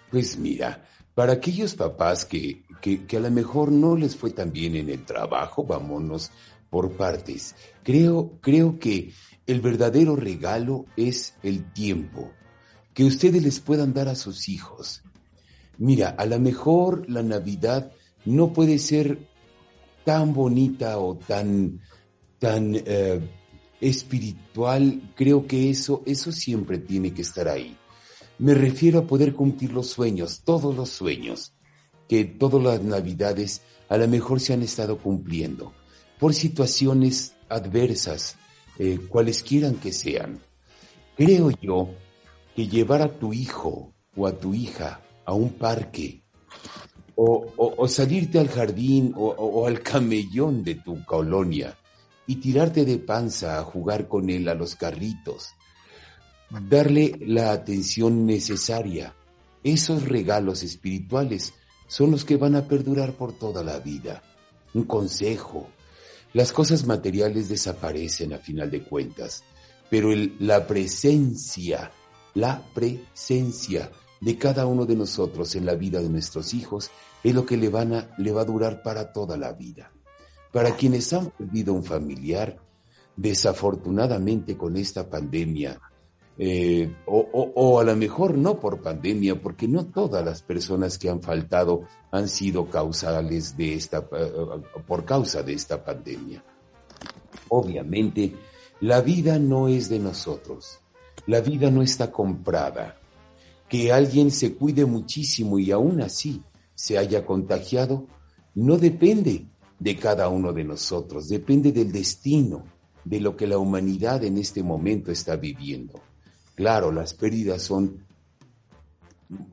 Pues 0.09 0.37
mira, 0.37 0.85
para 1.13 1.33
aquellos 1.33 1.75
papás 1.75 2.25
que, 2.25 2.65
que, 2.81 3.05
a 3.15 3.19
lo 3.19 3.31
mejor 3.31 3.71
no 3.71 3.95
les 3.95 4.15
fue 4.15 4.31
tan 4.31 4.51
bien 4.51 4.75
en 4.75 4.89
el 4.89 5.05
trabajo, 5.05 5.63
vámonos 5.63 6.31
por 6.69 6.91
partes. 6.91 7.55
Creo, 7.83 8.33
creo 8.41 8.79
que 8.79 9.13
el 9.45 9.61
verdadero 9.61 10.15
regalo 10.15 10.85
es 10.95 11.35
el 11.43 11.71
tiempo 11.71 12.31
que 12.93 13.05
ustedes 13.05 13.43
les 13.43 13.59
puedan 13.59 13.93
dar 13.93 14.07
a 14.07 14.15
sus 14.15 14.49
hijos. 14.49 15.03
Mira, 15.77 16.09
a 16.09 16.25
lo 16.25 16.39
mejor 16.39 17.07
la 17.07 17.21
Navidad 17.21 17.91
no 18.25 18.51
puede 18.51 18.79
ser 18.79 19.19
tan 20.03 20.33
bonita 20.33 20.97
o 20.97 21.15
tan, 21.15 21.79
tan 22.39 22.73
eh, 22.73 23.21
espiritual. 23.79 25.13
Creo 25.15 25.45
que 25.45 25.69
eso, 25.69 26.01
eso 26.05 26.31
siempre 26.31 26.79
tiene 26.79 27.13
que 27.13 27.21
estar 27.21 27.47
ahí. 27.47 27.77
Me 28.39 28.53
refiero 28.53 28.99
a 28.99 29.05
poder 29.07 29.33
cumplir 29.33 29.73
los 29.73 29.87
sueños, 29.87 30.41
todos 30.43 30.75
los 30.75 30.89
sueños, 30.89 31.53
que 32.07 32.25
todas 32.25 32.61
las 32.63 32.81
Navidades 32.81 33.61
a 33.89 33.97
lo 33.97 34.07
mejor 34.07 34.39
se 34.39 34.53
han 34.53 34.63
estado 34.63 34.97
cumpliendo 34.97 35.73
por 36.19 36.33
situaciones 36.33 37.35
adversas, 37.49 38.37
eh, 38.79 38.99
cualesquieran 39.07 39.75
que 39.75 39.93
sean. 39.93 40.39
Creo 41.15 41.51
yo 41.61 41.89
que 42.55 42.67
llevar 42.67 43.01
a 43.01 43.19
tu 43.19 43.33
hijo 43.33 43.93
o 44.15 44.27
a 44.27 44.37
tu 44.37 44.53
hija 44.53 45.01
a 45.25 45.33
un 45.33 45.53
parque 45.53 46.23
o, 47.15 47.87
salirte 47.87 48.37
al 48.37 48.47
jardín 48.47 49.13
o, 49.15 49.29
o, 49.29 49.65
al 49.65 49.81
camellón 49.81 50.63
de 50.63 50.75
tu 50.75 51.03
colonia 51.03 51.75
y 52.27 52.35
tirarte 52.35 52.85
de 52.85 52.99
panza 52.99 53.57
a 53.57 53.63
jugar 53.63 54.07
con 54.07 54.29
él 54.29 54.47
a 54.49 54.53
los 54.53 54.75
carritos, 54.75 55.49
darle 56.69 57.17
la 57.25 57.51
atención 57.51 58.25
necesaria, 58.25 59.15
esos 59.63 60.03
regalos 60.03 60.61
espirituales 60.61 61.53
son 61.87 62.11
los 62.11 62.25
que 62.25 62.37
van 62.37 62.55
a 62.55 62.67
perdurar 62.67 63.13
por 63.13 63.33
toda 63.33 63.63
la 63.63 63.79
vida. 63.79 64.21
Un 64.73 64.83
consejo, 64.83 65.69
las 66.33 66.51
cosas 66.51 66.85
materiales 66.85 67.49
desaparecen 67.49 68.33
a 68.33 68.37
final 68.37 68.69
de 68.69 68.83
cuentas, 68.83 69.43
pero 69.89 70.09
la 70.39 70.67
presencia, 70.67 71.91
la 72.33 72.61
presencia 72.73 73.91
de 74.19 74.37
cada 74.37 74.65
uno 74.65 74.85
de 74.85 74.95
nosotros 74.95 75.55
en 75.55 75.65
la 75.65 75.75
vida 75.75 76.01
de 76.01 76.09
nuestros 76.09 76.53
hijos 76.53 76.91
es 77.23 77.33
lo 77.33 77.45
que 77.45 77.57
le, 77.57 77.69
van 77.69 77.93
a, 77.93 78.09
le 78.17 78.31
va 78.31 78.41
a 78.41 78.45
durar 78.45 78.83
para 78.83 79.11
toda 79.11 79.37
la 79.37 79.53
vida. 79.53 79.91
Para 80.51 80.75
quienes 80.75 81.11
han 81.13 81.31
perdido 81.31 81.73
un 81.73 81.83
familiar, 81.83 82.57
desafortunadamente 83.15 84.57
con 84.57 84.77
esta 84.77 85.09
pandemia, 85.09 85.79
eh, 86.39 86.93
o, 87.07 87.79
a 87.79 87.83
lo 87.83 87.95
mejor 87.95 88.37
no 88.37 88.59
por 88.59 88.81
pandemia, 88.81 89.41
porque 89.41 89.67
no 89.67 89.87
todas 89.87 90.23
las 90.23 90.43
personas 90.43 90.97
que 90.97 91.09
han 91.09 91.21
faltado 91.21 91.83
han 92.11 92.29
sido 92.29 92.69
causales 92.69 93.57
de 93.57 93.73
esta, 93.73 94.07
eh, 94.11 94.31
por 94.85 95.03
causa 95.03 95.41
de 95.41 95.53
esta 95.53 95.83
pandemia. 95.83 96.43
Obviamente, 97.49 98.35
la 98.81 99.01
vida 99.01 99.39
no 99.39 99.67
es 99.67 99.89
de 99.89 99.99
nosotros, 99.99 100.79
la 101.25 101.41
vida 101.41 101.71
no 101.71 101.81
está 101.81 102.11
comprada. 102.11 102.99
Que 103.67 103.91
alguien 103.91 104.31
se 104.31 104.53
cuide 104.53 104.85
muchísimo 104.85 105.59
y 105.59 105.71
aún 105.71 106.01
así 106.01 106.41
se 106.73 106.97
haya 106.97 107.25
contagiado, 107.25 108.05
no 108.55 108.77
depende 108.77 109.47
de 109.79 109.95
cada 109.97 110.29
uno 110.29 110.53
de 110.53 110.63
nosotros, 110.63 111.27
depende 111.27 111.71
del 111.71 111.91
destino, 111.91 112.63
de 113.03 113.19
lo 113.19 113.35
que 113.35 113.47
la 113.47 113.57
humanidad 113.57 114.23
en 114.23 114.37
este 114.37 114.63
momento 114.63 115.11
está 115.11 115.35
viviendo. 115.35 116.01
Claro, 116.57 116.91
las 116.91 117.13
pérdidas 117.13 117.61
son 117.61 118.03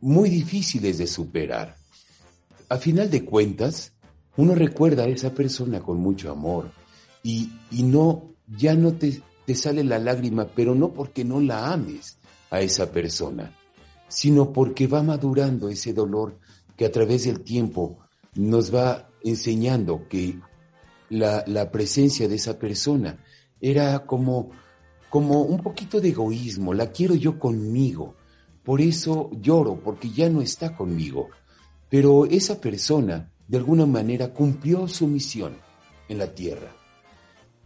muy 0.01 0.31
difíciles 0.31 0.97
de 0.97 1.07
superar. 1.07 1.77
A 2.71 2.79
final 2.79 3.11
de 3.11 3.27
cuentas, 3.27 3.93
uno 4.38 4.55
recuerda 4.55 5.05
a 5.05 5.09
esa 5.09 5.35
persona 5.35 5.81
con 5.81 5.99
mucho 5.99 6.33
amor 6.33 6.71
y, 7.23 7.51
no, 7.71 8.31
ya 8.49 8.75
no 8.75 8.95
te, 8.95 9.21
te 9.45 9.55
sale 9.55 9.85
la 9.85 9.99
lágrima, 9.99 10.47
pero 10.47 10.75
no 10.75 10.95
porque 10.95 11.27
no 11.27 11.40
la 11.40 11.75
ames 11.75 12.17
a 12.51 12.62
esa 12.62 12.90
persona, 12.90 13.55
sino 14.09 14.51
porque 14.51 14.87
va 14.87 15.03
madurando 15.03 15.69
ese 15.69 15.93
dolor 15.93 16.38
que 16.75 16.87
a 16.87 16.90
través 16.90 17.25
del 17.25 17.43
tiempo 17.43 17.99
nos 18.35 18.75
va 18.75 19.11
enseñando 19.23 20.09
que 20.09 20.38
la, 21.11 21.45
la 21.47 21.71
presencia 21.71 22.29
de 22.29 22.37
esa 22.37 22.59
persona 22.59 23.19
era 23.61 24.07
como 24.07 24.53
como 25.14 25.42
un 25.42 25.61
poquito 25.61 26.00
de 26.00 26.09
egoísmo, 26.09 26.74
la 26.74 26.90
quiero 26.90 27.14
yo 27.14 27.38
conmigo, 27.38 28.16
por 28.64 28.81
eso 28.81 29.31
lloro, 29.40 29.79
porque 29.79 30.11
ya 30.11 30.29
no 30.29 30.42
está 30.42 30.74
conmigo. 30.74 31.29
Pero 31.88 32.24
esa 32.24 32.61
persona, 32.61 33.31
de 33.46 33.59
alguna 33.59 33.87
manera, 33.87 34.33
cumplió 34.33 34.88
su 34.88 35.07
misión 35.07 35.55
en 36.09 36.18
la 36.18 36.35
tierra. 36.35 36.74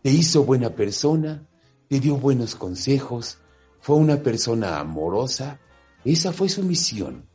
Te 0.02 0.10
hizo 0.10 0.44
buena 0.44 0.74
persona, 0.74 1.48
te 1.88 2.00
dio 2.00 2.18
buenos 2.18 2.54
consejos, 2.54 3.38
fue 3.80 3.96
una 3.96 4.22
persona 4.22 4.78
amorosa, 4.78 5.58
esa 6.04 6.34
fue 6.34 6.50
su 6.50 6.62
misión. 6.62 7.30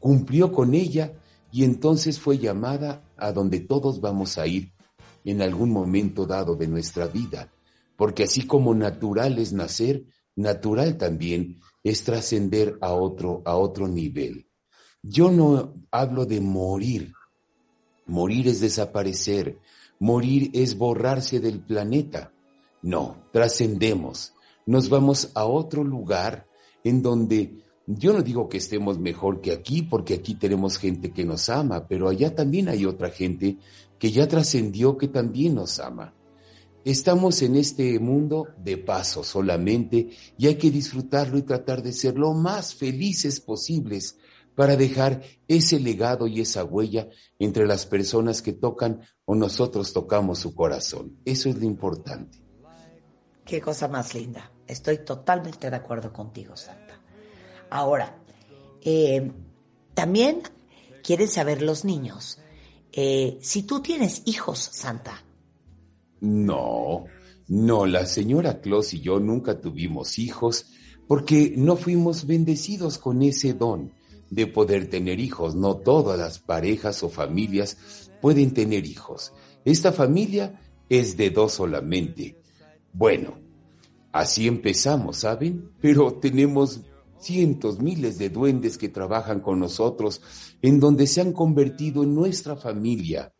Cumplió 0.00 0.50
con 0.50 0.74
ella 0.74 1.12
y 1.52 1.62
entonces 1.62 2.18
fue 2.18 2.36
llamada 2.36 3.04
a 3.16 3.30
donde 3.30 3.60
todos 3.60 4.00
vamos 4.00 4.38
a 4.38 4.46
ir 4.48 4.72
en 5.24 5.40
algún 5.40 5.70
momento 5.70 6.26
dado 6.26 6.56
de 6.56 6.66
nuestra 6.66 7.06
vida 7.06 7.51
porque 8.02 8.24
así 8.24 8.48
como 8.48 8.74
natural 8.74 9.38
es 9.38 9.52
nacer, 9.52 10.06
natural 10.34 10.96
también 10.96 11.60
es 11.84 12.02
trascender 12.02 12.76
a 12.80 12.94
otro, 12.94 13.42
a 13.44 13.54
otro 13.54 13.86
nivel. 13.86 14.48
Yo 15.04 15.30
no 15.30 15.74
hablo 15.92 16.26
de 16.26 16.40
morir. 16.40 17.12
Morir 18.06 18.48
es 18.48 18.58
desaparecer. 18.58 19.60
Morir 20.00 20.50
es 20.52 20.76
borrarse 20.76 21.38
del 21.38 21.60
planeta. 21.60 22.32
No, 22.82 23.28
trascendemos. 23.32 24.34
Nos 24.66 24.88
vamos 24.88 25.30
a 25.36 25.44
otro 25.44 25.84
lugar 25.84 26.48
en 26.82 27.02
donde 27.02 27.62
yo 27.86 28.12
no 28.12 28.22
digo 28.22 28.48
que 28.48 28.58
estemos 28.58 28.98
mejor 28.98 29.40
que 29.40 29.52
aquí, 29.52 29.82
porque 29.82 30.14
aquí 30.14 30.34
tenemos 30.34 30.76
gente 30.76 31.12
que 31.12 31.24
nos 31.24 31.48
ama, 31.48 31.86
pero 31.86 32.08
allá 32.08 32.34
también 32.34 32.68
hay 32.68 32.84
otra 32.84 33.10
gente 33.10 33.58
que 34.00 34.10
ya 34.10 34.26
trascendió, 34.26 34.98
que 34.98 35.06
también 35.06 35.54
nos 35.54 35.78
ama. 35.78 36.16
Estamos 36.84 37.42
en 37.42 37.56
este 37.56 37.98
mundo 38.00 38.48
de 38.58 38.76
paso 38.76 39.22
solamente 39.22 40.10
y 40.36 40.46
hay 40.48 40.56
que 40.56 40.70
disfrutarlo 40.70 41.38
y 41.38 41.42
tratar 41.42 41.80
de 41.80 41.92
ser 41.92 42.18
lo 42.18 42.32
más 42.32 42.74
felices 42.74 43.40
posibles 43.40 44.16
para 44.56 44.76
dejar 44.76 45.22
ese 45.46 45.78
legado 45.78 46.26
y 46.26 46.40
esa 46.40 46.64
huella 46.64 47.08
entre 47.38 47.66
las 47.66 47.86
personas 47.86 48.42
que 48.42 48.52
tocan 48.52 49.00
o 49.24 49.36
nosotros 49.36 49.92
tocamos 49.92 50.40
su 50.40 50.54
corazón. 50.54 51.18
Eso 51.24 51.48
es 51.48 51.56
lo 51.56 51.64
importante. 51.64 52.38
Qué 53.44 53.60
cosa 53.60 53.86
más 53.86 54.14
linda. 54.14 54.50
Estoy 54.66 54.98
totalmente 54.98 55.70
de 55.70 55.76
acuerdo 55.76 56.12
contigo, 56.12 56.56
Santa. 56.56 57.00
Ahora, 57.70 58.18
eh, 58.80 59.30
también 59.94 60.42
quieren 61.02 61.28
saber 61.28 61.62
los 61.62 61.84
niños, 61.84 62.40
eh, 62.92 63.38
si 63.40 63.62
tú 63.62 63.80
tienes 63.80 64.22
hijos, 64.26 64.58
Santa. 64.58 65.24
No, 66.22 67.06
no, 67.48 67.84
la 67.84 68.06
señora 68.06 68.60
Claus 68.60 68.94
y 68.94 69.00
yo 69.00 69.18
nunca 69.18 69.60
tuvimos 69.60 70.20
hijos 70.20 70.66
porque 71.08 71.52
no 71.56 71.74
fuimos 71.74 72.28
bendecidos 72.28 72.96
con 72.98 73.22
ese 73.22 73.54
don 73.54 73.92
de 74.30 74.46
poder 74.46 74.88
tener 74.88 75.18
hijos. 75.18 75.56
No 75.56 75.78
todas 75.78 76.16
las 76.16 76.38
parejas 76.38 77.02
o 77.02 77.08
familias 77.08 78.08
pueden 78.20 78.54
tener 78.54 78.86
hijos. 78.86 79.32
Esta 79.64 79.90
familia 79.90 80.60
es 80.88 81.16
de 81.16 81.30
dos 81.30 81.54
solamente. 81.54 82.38
Bueno, 82.92 83.40
así 84.12 84.46
empezamos, 84.46 85.16
¿saben? 85.18 85.72
Pero 85.80 86.14
tenemos 86.14 86.82
cientos, 87.18 87.80
miles 87.80 88.16
de 88.18 88.30
duendes 88.30 88.78
que 88.78 88.88
trabajan 88.88 89.40
con 89.40 89.58
nosotros, 89.58 90.22
en 90.62 90.78
donde 90.78 91.08
se 91.08 91.20
han 91.20 91.32
convertido 91.32 92.04
en 92.04 92.14
nuestra 92.14 92.54
familia. 92.54 93.34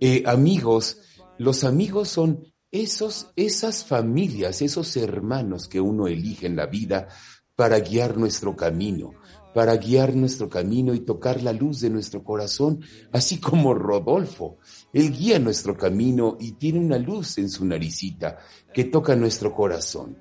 Eh, 0.00 0.22
amigos, 0.26 0.98
los 1.40 1.64
amigos 1.64 2.10
son 2.10 2.52
esos, 2.70 3.30
esas 3.34 3.82
familias, 3.82 4.60
esos 4.60 4.94
hermanos 4.98 5.68
que 5.68 5.80
uno 5.80 6.06
elige 6.06 6.46
en 6.46 6.54
la 6.54 6.66
vida 6.66 7.08
para 7.56 7.80
guiar 7.80 8.18
nuestro 8.18 8.54
camino, 8.54 9.12
para 9.54 9.74
guiar 9.78 10.14
nuestro 10.14 10.50
camino 10.50 10.92
y 10.92 11.00
tocar 11.00 11.42
la 11.42 11.54
luz 11.54 11.80
de 11.80 11.88
nuestro 11.88 12.22
corazón, 12.22 12.82
así 13.10 13.38
como 13.40 13.72
Rodolfo. 13.72 14.58
Él 14.92 15.16
guía 15.16 15.38
nuestro 15.38 15.78
camino 15.78 16.36
y 16.38 16.52
tiene 16.52 16.78
una 16.78 16.98
luz 16.98 17.38
en 17.38 17.48
su 17.48 17.64
naricita 17.64 18.36
que 18.74 18.84
toca 18.84 19.16
nuestro 19.16 19.54
corazón. 19.54 20.18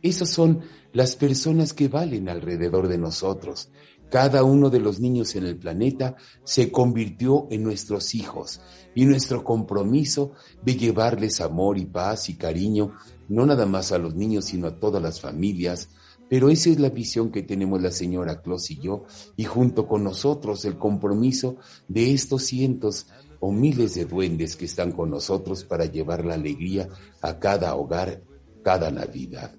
Esas 0.00 0.30
son 0.30 0.62
las 0.94 1.16
personas 1.16 1.74
que 1.74 1.88
valen 1.88 2.30
alrededor 2.30 2.88
de 2.88 2.96
nosotros. 2.96 3.70
Cada 4.12 4.44
uno 4.44 4.68
de 4.68 4.78
los 4.78 5.00
niños 5.00 5.34
en 5.36 5.46
el 5.46 5.56
planeta 5.56 6.16
se 6.44 6.70
convirtió 6.70 7.48
en 7.50 7.62
nuestros 7.62 8.14
hijos 8.14 8.60
y 8.94 9.06
nuestro 9.06 9.42
compromiso 9.42 10.32
de 10.62 10.76
llevarles 10.76 11.40
amor 11.40 11.78
y 11.78 11.86
paz 11.86 12.28
y 12.28 12.34
cariño, 12.34 12.92
no 13.30 13.46
nada 13.46 13.64
más 13.64 13.90
a 13.90 13.96
los 13.96 14.14
niños, 14.14 14.44
sino 14.44 14.66
a 14.66 14.78
todas 14.78 15.02
las 15.02 15.18
familias, 15.18 15.88
pero 16.28 16.50
esa 16.50 16.68
es 16.68 16.78
la 16.78 16.90
visión 16.90 17.32
que 17.32 17.42
tenemos 17.42 17.80
la 17.80 17.90
señora 17.90 18.42
Claus 18.42 18.70
y 18.70 18.80
yo, 18.80 19.04
y 19.34 19.44
junto 19.44 19.88
con 19.88 20.04
nosotros 20.04 20.66
el 20.66 20.76
compromiso 20.76 21.56
de 21.88 22.12
estos 22.12 22.42
cientos 22.42 23.06
o 23.40 23.50
miles 23.50 23.94
de 23.94 24.04
duendes 24.04 24.56
que 24.56 24.66
están 24.66 24.92
con 24.92 25.08
nosotros 25.08 25.64
para 25.64 25.86
llevar 25.86 26.26
la 26.26 26.34
alegría 26.34 26.86
a 27.22 27.38
cada 27.38 27.74
hogar, 27.76 28.22
cada 28.62 28.90
Navidad. 28.90 29.56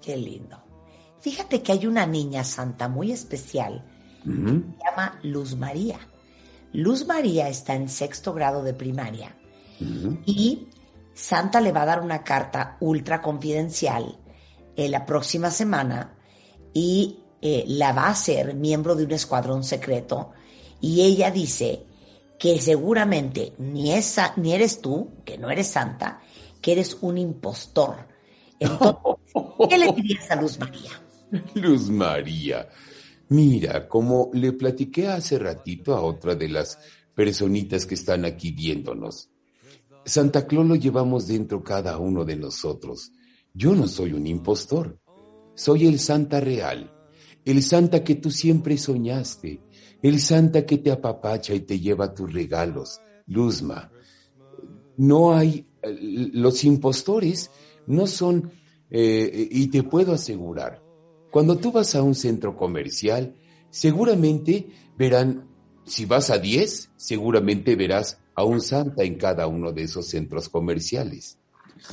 Qué 0.00 0.16
lindo. 0.16 0.65
Fíjate 1.26 1.60
que 1.60 1.72
hay 1.72 1.86
una 1.88 2.06
niña 2.06 2.44
santa 2.44 2.86
muy 2.88 3.10
especial, 3.10 3.84
se 4.22 4.30
llama 4.30 5.18
Luz 5.24 5.56
María. 5.56 5.98
Luz 6.72 7.04
María 7.04 7.48
está 7.48 7.74
en 7.74 7.88
sexto 7.88 8.32
grado 8.32 8.62
de 8.62 8.72
primaria 8.74 9.36
y 10.24 10.68
Santa 11.14 11.60
le 11.60 11.72
va 11.72 11.82
a 11.82 11.86
dar 11.86 12.00
una 12.00 12.22
carta 12.22 12.76
ultra 12.78 13.22
confidencial 13.22 14.16
eh, 14.76 14.88
la 14.88 15.04
próxima 15.04 15.50
semana 15.50 16.16
y 16.72 17.18
eh, 17.42 17.64
la 17.66 17.90
va 17.90 18.06
a 18.06 18.14
ser 18.14 18.54
miembro 18.54 18.94
de 18.94 19.02
un 19.02 19.10
escuadrón 19.10 19.64
secreto 19.64 20.30
y 20.80 21.00
ella 21.00 21.32
dice 21.32 21.86
que 22.38 22.60
seguramente 22.60 23.52
ni, 23.58 23.92
esa, 23.92 24.32
ni 24.36 24.52
eres 24.52 24.80
tú, 24.80 25.10
que 25.24 25.38
no 25.38 25.50
eres 25.50 25.66
santa, 25.66 26.20
que 26.60 26.70
eres 26.70 26.96
un 27.00 27.18
impostor. 27.18 27.96
Entonces, 28.60 29.02
¿qué 29.68 29.76
le 29.76 29.90
dirías 29.90 30.30
a 30.30 30.36
Luz 30.36 30.60
María? 30.60 31.02
Luz 31.54 31.90
María, 31.90 32.68
mira, 33.28 33.88
como 33.88 34.30
le 34.32 34.52
platiqué 34.52 35.08
hace 35.08 35.38
ratito 35.38 35.94
a 35.94 36.02
otra 36.02 36.34
de 36.34 36.48
las 36.48 36.78
personitas 37.14 37.86
que 37.86 37.94
están 37.94 38.24
aquí 38.24 38.52
viéndonos, 38.52 39.30
Santa 40.04 40.46
Claus 40.46 40.66
lo 40.66 40.76
llevamos 40.76 41.26
dentro 41.26 41.64
cada 41.64 41.98
uno 41.98 42.24
de 42.24 42.36
nosotros. 42.36 43.12
Yo 43.52 43.74
no 43.74 43.88
soy 43.88 44.12
un 44.12 44.26
impostor, 44.26 45.00
soy 45.54 45.86
el 45.86 45.98
Santa 45.98 46.40
real, 46.40 46.92
el 47.44 47.62
Santa 47.62 48.04
que 48.04 48.14
tú 48.16 48.30
siempre 48.30 48.78
soñaste, 48.78 49.60
el 50.02 50.20
Santa 50.20 50.64
que 50.64 50.78
te 50.78 50.92
apapacha 50.92 51.54
y 51.54 51.60
te 51.60 51.80
lleva 51.80 52.14
tus 52.14 52.32
regalos. 52.32 53.00
Luzma, 53.26 53.90
no 54.96 55.34
hay, 55.34 55.66
los 55.82 56.62
impostores 56.64 57.50
no 57.86 58.06
son, 58.06 58.52
eh, 58.90 59.48
y 59.50 59.66
te 59.68 59.82
puedo 59.82 60.12
asegurar, 60.12 60.82
cuando 61.36 61.58
tú 61.58 61.70
vas 61.70 61.94
a 61.94 62.02
un 62.02 62.14
centro 62.14 62.56
comercial, 62.56 63.34
seguramente 63.68 64.70
verán, 64.96 65.46
si 65.84 66.06
vas 66.06 66.30
a 66.30 66.38
10, 66.38 66.92
seguramente 66.96 67.76
verás 67.76 68.18
a 68.34 68.42
un 68.42 68.62
Santa 68.62 69.02
en 69.02 69.16
cada 69.16 69.46
uno 69.46 69.70
de 69.70 69.82
esos 69.82 70.08
centros 70.08 70.48
comerciales. 70.48 71.36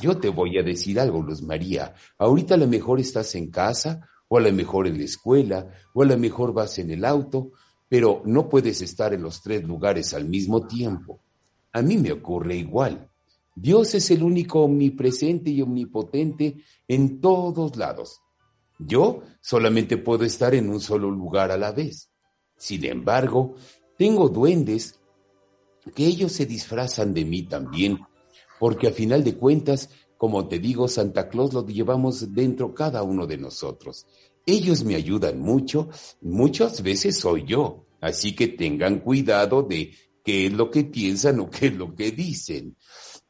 Yo 0.00 0.16
te 0.16 0.30
voy 0.30 0.56
a 0.56 0.62
decir 0.62 0.98
algo, 0.98 1.20
Luz 1.20 1.42
María. 1.42 1.92
Ahorita 2.16 2.54
a 2.54 2.56
lo 2.56 2.66
mejor 2.66 3.00
estás 3.00 3.34
en 3.34 3.50
casa, 3.50 4.08
o 4.28 4.38
a 4.38 4.40
lo 4.40 4.50
mejor 4.50 4.86
en 4.86 4.96
la 4.96 5.04
escuela, 5.04 5.68
o 5.92 6.02
a 6.02 6.06
lo 6.06 6.16
mejor 6.16 6.54
vas 6.54 6.78
en 6.78 6.90
el 6.90 7.04
auto, 7.04 7.50
pero 7.86 8.22
no 8.24 8.48
puedes 8.48 8.80
estar 8.80 9.12
en 9.12 9.20
los 9.20 9.42
tres 9.42 9.62
lugares 9.62 10.14
al 10.14 10.26
mismo 10.26 10.66
tiempo. 10.66 11.20
A 11.70 11.82
mí 11.82 11.98
me 11.98 12.12
ocurre 12.12 12.56
igual. 12.56 13.10
Dios 13.54 13.94
es 13.94 14.10
el 14.10 14.22
único 14.22 14.60
omnipresente 14.60 15.50
y 15.50 15.60
omnipotente 15.60 16.64
en 16.88 17.20
todos 17.20 17.76
lados. 17.76 18.22
Yo 18.78 19.22
solamente 19.40 19.96
puedo 19.96 20.24
estar 20.24 20.54
en 20.54 20.68
un 20.68 20.80
solo 20.80 21.10
lugar 21.10 21.50
a 21.50 21.56
la 21.56 21.72
vez. 21.72 22.10
Sin 22.56 22.84
embargo, 22.84 23.54
tengo 23.96 24.28
duendes 24.28 24.98
que 25.94 26.06
ellos 26.06 26.32
se 26.32 26.46
disfrazan 26.46 27.12
de 27.12 27.24
mí 27.24 27.42
también 27.42 28.00
porque 28.58 28.88
a 28.88 28.92
final 28.92 29.24
de 29.24 29.34
cuentas, 29.36 29.90
como 30.16 30.48
te 30.48 30.58
digo, 30.58 30.88
Santa 30.88 31.28
Claus 31.28 31.52
lo 31.52 31.66
llevamos 31.66 32.32
dentro 32.32 32.74
cada 32.74 33.02
uno 33.02 33.26
de 33.26 33.36
nosotros. 33.36 34.06
Ellos 34.46 34.84
me 34.84 34.94
ayudan 34.94 35.40
mucho, 35.40 35.88
muchas 36.20 36.82
veces 36.82 37.18
soy 37.18 37.44
yo, 37.44 37.86
así 38.00 38.34
que 38.34 38.48
tengan 38.48 39.00
cuidado 39.00 39.62
de 39.62 39.92
qué 40.24 40.46
es 40.46 40.52
lo 40.52 40.70
que 40.70 40.84
piensan 40.84 41.40
o 41.40 41.50
qué 41.50 41.66
es 41.66 41.74
lo 41.74 41.94
que 41.94 42.10
dicen, 42.10 42.76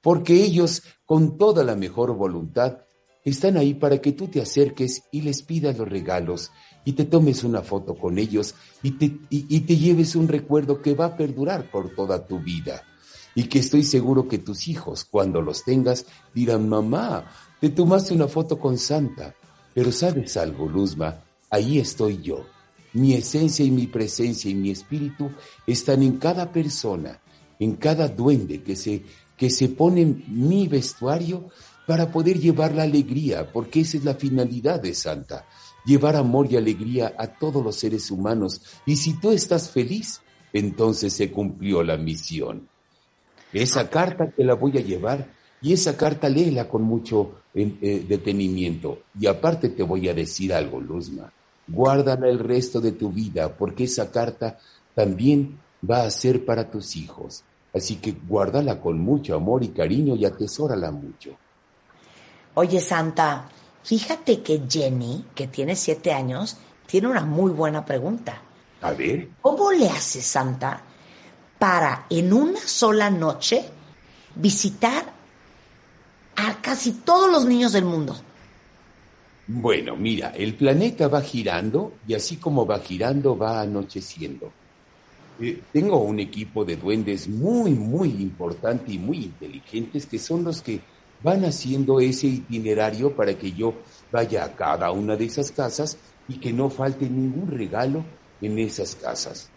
porque 0.01 0.35
ellos, 0.35 0.83
con 1.05 1.39
toda 1.39 1.65
la 1.65 1.77
mejor 1.77 2.15
voluntad, 2.15 2.79
están 3.25 3.57
ahí 3.57 3.75
para 3.75 3.99
que 3.99 4.13
tú 4.13 4.29
te 4.29 4.41
acerques 4.41 5.05
y 5.11 5.23
les 5.23 5.43
pidas 5.43 5.79
los 5.79 5.89
regalos 5.89 6.51
y 6.85 6.93
te 6.93 7.05
tomes 7.05 7.45
una 7.45 7.63
foto 7.63 7.95
con 7.95 8.19
ellos 8.19 8.55
y 8.83 8.93
te, 8.93 9.19
y 9.31 9.61
te 9.61 9.77
lleves 9.77 10.15
un 10.15 10.29
recuerdo 10.29 10.83
que 10.83 10.95
va 10.95 11.07
a 11.07 11.17
perdurar 11.17 11.71
por 11.71 11.95
toda 11.95 12.27
tu 12.27 12.39
vida 12.41 12.83
y 13.35 13.45
que 13.45 13.59
estoy 13.59 13.83
seguro 13.83 14.29
que 14.29 14.39
tus 14.39 14.69
hijos, 14.69 15.05
cuando 15.05 15.43
los 15.43 15.65
tengas, 15.65 16.07
dirán, 16.33 16.69
mamá, 16.69 17.25
te 17.61 17.69
tomaste 17.69 18.15
una 18.15 18.29
foto 18.29 18.59
con 18.59 18.79
Santa. 18.79 19.35
Pero 19.73 19.91
sabes 19.91 20.37
algo, 20.37 20.69
Luzma, 20.69 21.25
ahí 21.51 21.79
estoy 21.79 22.23
yo. 22.23 22.45
Mi 22.93 23.15
esencia 23.15 23.65
y 23.65 23.73
mi 23.73 23.89
presencia 23.89 24.51
y 24.51 24.55
mi 24.55 24.71
espíritu 24.71 25.31
están 25.67 26.03
en 26.05 26.19
cada 26.19 26.53
persona, 26.53 27.21
en 27.59 27.75
cada 27.75 28.09
duende 28.09 28.63
que 28.63 28.77
se, 28.77 29.03
que 29.37 29.51
se 29.51 29.69
pone 29.71 30.05
mi 30.29 30.69
vestuario 30.69 31.49
para 31.87 32.11
poder 32.11 32.39
llevar 32.39 32.75
la 32.75 32.85
alegría, 32.85 33.51
porque 33.53 33.81
esa 33.81 33.99
es 33.99 34.05
la 34.05 34.15
finalidad 34.15 34.81
de 34.81 34.95
Santa, 34.95 35.47
llevar 35.85 36.17
amor 36.17 36.51
y 36.51 36.57
alegría 36.57 37.15
a 37.19 37.27
todos 37.27 37.63
los 37.63 37.77
seres 37.77 38.11
humanos. 38.11 38.63
Y 38.87 38.97
si 38.97 39.15
tú 39.15 39.31
estás 39.33 39.71
feliz, 39.71 40.21
entonces 40.53 41.13
se 41.13 41.31
cumplió 41.31 41.83
la 41.83 41.97
misión. 41.97 42.69
Esa 43.53 43.89
carta 43.91 44.31
te 44.31 44.45
la 44.45 44.55
voy 44.55 44.79
a 44.79 44.81
llevar 44.81 45.29
y 45.61 45.73
esa 45.73 45.97
carta 45.97 46.29
léela 46.29 46.69
con 46.69 46.83
mucho 46.83 47.37
eh, 47.55 48.05
detenimiento. 48.09 49.03
Y 49.19 49.27
aparte 49.27 49.69
te 49.69 49.83
voy 49.83 50.09
a 50.09 50.15
decir 50.15 50.53
algo, 50.53 50.81
Luzma. 50.81 51.33
Guárdala 51.67 52.29
el 52.29 52.39
resto 52.39 52.81
de 52.81 52.93
tu 52.93 53.11
vida 53.11 53.57
porque 53.57 53.85
esa 53.85 54.11
carta 54.11 54.59
también 54.95 55.59
va 55.89 56.03
a 56.03 56.11
ser 56.11 56.45
para 56.45 56.71
tus 56.71 56.97
hijos. 56.97 57.45
Así 57.73 57.97
que 57.97 58.13
guárdala 58.13 58.81
con 58.81 58.99
mucho 58.99 59.35
amor 59.35 59.65
y 59.65 59.69
cariño 59.69 60.15
y 60.17 60.25
atesórala 60.25 60.91
mucho. 60.91 61.37
Oye, 62.55 62.81
Santa, 62.81 63.49
fíjate 63.83 64.43
que 64.43 64.63
Jenny, 64.69 65.25
que 65.35 65.49
tiene 65.49 65.75
siete 65.75 66.13
años, 66.13 66.57
tiene 66.87 67.09
una 67.09 67.25
muy 67.25 67.51
buena 67.51 67.85
pregunta. 67.85 68.41
A 68.81 68.93
ver. 68.93 69.29
¿Cómo 69.41 69.73
le 69.73 69.89
hace 69.89 70.23
Santa 70.23 70.81
para 71.59 72.07
en 72.11 72.33
una 72.33 72.61
sola 72.61 73.11
noche 73.11 73.65
visitar 74.37 75.05
a 76.37 76.61
casi 76.61 76.93
todos 76.93 77.31
los 77.31 77.45
niños 77.45 77.73
del 77.73 77.85
mundo? 77.85 78.17
Bueno, 79.47 79.97
mira, 79.97 80.31
el 80.31 80.55
planeta 80.55 81.09
va 81.09 81.21
girando 81.21 81.95
y 82.07 82.15
así 82.15 82.37
como 82.37 82.67
va 82.67 82.79
girando 82.79 83.37
va 83.37 83.61
anocheciendo. 83.61 84.53
Eh, 85.41 85.63
tengo 85.73 85.99
un 85.99 86.21
equipo 86.21 86.65
de 86.65 86.77
duendes 86.77 87.29
muy, 87.29 87.73
muy 87.73 88.11
importante 88.11 88.93
y 88.93 88.99
muy 88.99 89.25
inteligentes 89.25 90.07
que 90.07 90.19
son 90.19 90.45
los 90.45 90.63
que 90.63 90.81
van 91.25 91.45
haciendo 91.47 92.01
ese 92.01 92.27
itinerario 92.27 93.17
para 93.17 93.37
que 93.37 93.51
yo 93.53 93.75
vaya 94.13 94.45
a 94.45 94.55
cada 94.55 94.93
una 94.93 95.17
de 95.17 95.25
esas 95.25 95.51
casas 95.51 95.97
y 96.29 96.39
que 96.39 96.53
no 96.53 96.69
falte 96.69 97.09
ningún 97.09 97.51
regalo 97.51 98.05
en 98.43 98.59
esas 98.59 98.95
casas. 98.95 99.51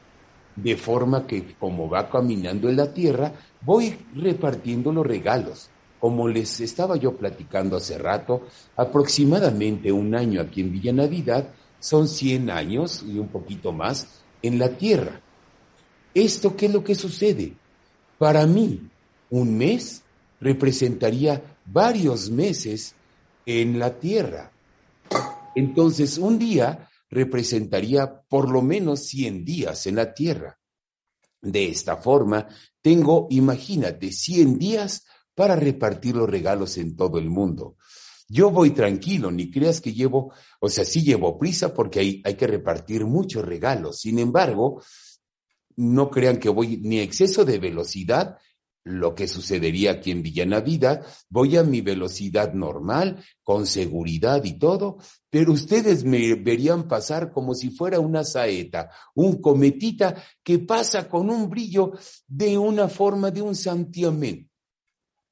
De 0.56 0.78
forma 0.78 1.28
que 1.28 1.56
como 1.60 1.90
va 1.90 2.10
caminando 2.10 2.70
en 2.70 2.78
la 2.78 2.92
tierra, 2.92 3.34
voy 3.62 3.96
repartiendo 4.16 4.94
los 4.94 5.06
regalos. 5.06 5.70
Como 6.00 6.30
les 6.30 6.62
estaba 6.62 6.96
yo 6.96 7.18
platicando 7.18 7.76
hace 7.76 7.98
rato, 7.98 8.44
aproximadamente 8.78 9.92
un 9.92 10.16
año 10.16 10.42
aquí 10.42 10.62
en 10.62 10.72
Villa 10.72 10.94
Navidad 10.94 11.50
son 11.80 12.08
100 12.08 12.50
años 12.50 13.04
y 13.06 13.20
un 13.20 13.28
poquito 13.28 13.74
más 13.74 14.22
en 14.42 14.58
la 14.58 14.70
tierra. 14.70 15.20
¿Esto 16.14 16.56
qué 16.56 16.68
es 16.68 16.74
lo 16.74 16.84
que 16.84 16.96
sucede? 16.96 17.54
Para 18.18 18.48
mí, 18.48 18.90
un 19.30 19.58
mes 19.58 20.04
representaría 20.40 21.57
varios 21.68 22.30
meses 22.30 22.96
en 23.46 23.80
la 23.80 24.00
tierra. 24.00 24.52
Entonces, 25.56 26.18
un 26.18 26.40
día 26.40 26.90
representaría 27.10 28.22
por 28.28 28.50
lo 28.50 28.62
menos 28.62 29.02
100 29.08 29.46
días 29.46 29.88
en 29.88 29.96
la 29.96 30.14
tierra. 30.14 30.60
De 31.42 31.70
esta 31.70 31.98
forma, 31.98 32.48
tengo, 32.82 33.28
imagínate, 33.30 34.12
100 34.12 34.60
días 34.60 35.06
para 35.34 35.56
repartir 35.56 36.16
los 36.16 36.30
regalos 36.30 36.78
en 36.78 36.96
todo 36.96 37.20
el 37.20 37.30
mundo. 37.30 37.78
Yo 38.28 38.52
voy 38.52 38.72
tranquilo, 38.72 39.32
ni 39.32 39.50
creas 39.50 39.80
que 39.80 39.94
llevo, 39.94 40.34
o 40.60 40.68
sea, 40.68 40.84
sí 40.84 41.02
llevo 41.02 41.38
prisa 41.38 41.74
porque 41.74 42.00
hay, 42.00 42.22
hay 42.26 42.36
que 42.36 42.48
repartir 42.48 43.06
muchos 43.06 43.46
regalos. 43.46 44.02
Sin 44.02 44.20
embargo, 44.20 44.82
no 45.78 46.10
crean 46.10 46.38
que 46.38 46.50
voy 46.50 46.78
ni 46.78 47.00
exceso 47.00 47.46
de 47.46 47.60
velocidad, 47.60 48.38
lo 48.88 49.14
que 49.14 49.28
sucedería 49.28 49.92
aquí 49.92 50.12
en 50.12 50.24
Villa 50.24 50.46
Navidad, 50.46 51.06
voy 51.30 51.58
a 51.58 51.64
mi 51.64 51.82
velocidad 51.82 52.54
normal, 52.54 53.24
con 53.44 53.68
seguridad 53.68 54.44
y 54.46 54.58
todo, 54.58 54.98
pero 55.30 55.52
ustedes 55.52 56.04
me 56.04 56.36
verían 56.36 56.88
pasar 56.88 57.32
como 57.32 57.54
si 57.54 57.70
fuera 57.70 58.00
una 58.00 58.24
saeta, 58.24 58.90
un 59.14 59.42
cometita 59.42 60.16
que 60.44 60.60
pasa 60.60 61.10
con 61.10 61.30
un 61.30 61.50
brillo 61.50 61.92
de 62.28 62.58
una 62.58 62.88
forma 62.88 63.30
de 63.30 63.42
un 63.42 63.56
santiamén. 63.56 64.50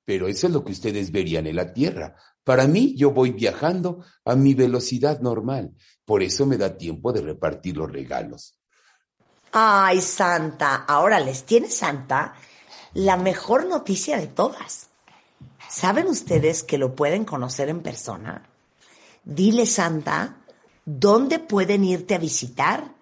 Pero 0.04 0.28
eso 0.28 0.48
es 0.48 0.54
lo 0.54 0.64
que 0.64 0.74
ustedes 0.74 1.12
verían 1.12 1.48
en 1.48 1.56
la 1.56 1.74
Tierra. 1.74 2.16
Para 2.44 2.68
mí, 2.68 2.94
yo 2.96 3.12
voy 3.12 3.32
viajando 3.32 4.06
a 4.24 4.36
mi 4.36 4.54
velocidad 4.54 5.20
normal. 5.22 5.74
Por 6.04 6.22
eso 6.22 6.46
me 6.46 6.58
da 6.58 6.78
tiempo 6.78 7.12
de 7.12 7.22
repartir 7.22 7.78
los 7.78 7.92
regalos. 7.92 8.60
Ay, 9.52 10.02
Santa, 10.02 10.84
ahora 10.88 11.20
les 11.20 11.44
tiene 11.44 11.70
Santa 11.70 12.36
la 12.96 13.18
mejor 13.18 13.68
noticia 13.68 14.18
de 14.18 14.28
todas. 14.28 14.88
¿Saben 15.70 16.08
ustedes 16.08 16.64
que 16.64 16.80
lo 16.80 16.96
pueden 16.96 17.26
conocer 17.26 17.70
en 17.70 17.82
persona? 17.82 18.50
Dile, 19.24 19.66
Santa, 19.66 20.38
¿dónde 20.86 21.40
pueden 21.40 21.84
irte 21.84 22.16
a 22.16 22.20
visitar 22.20 22.96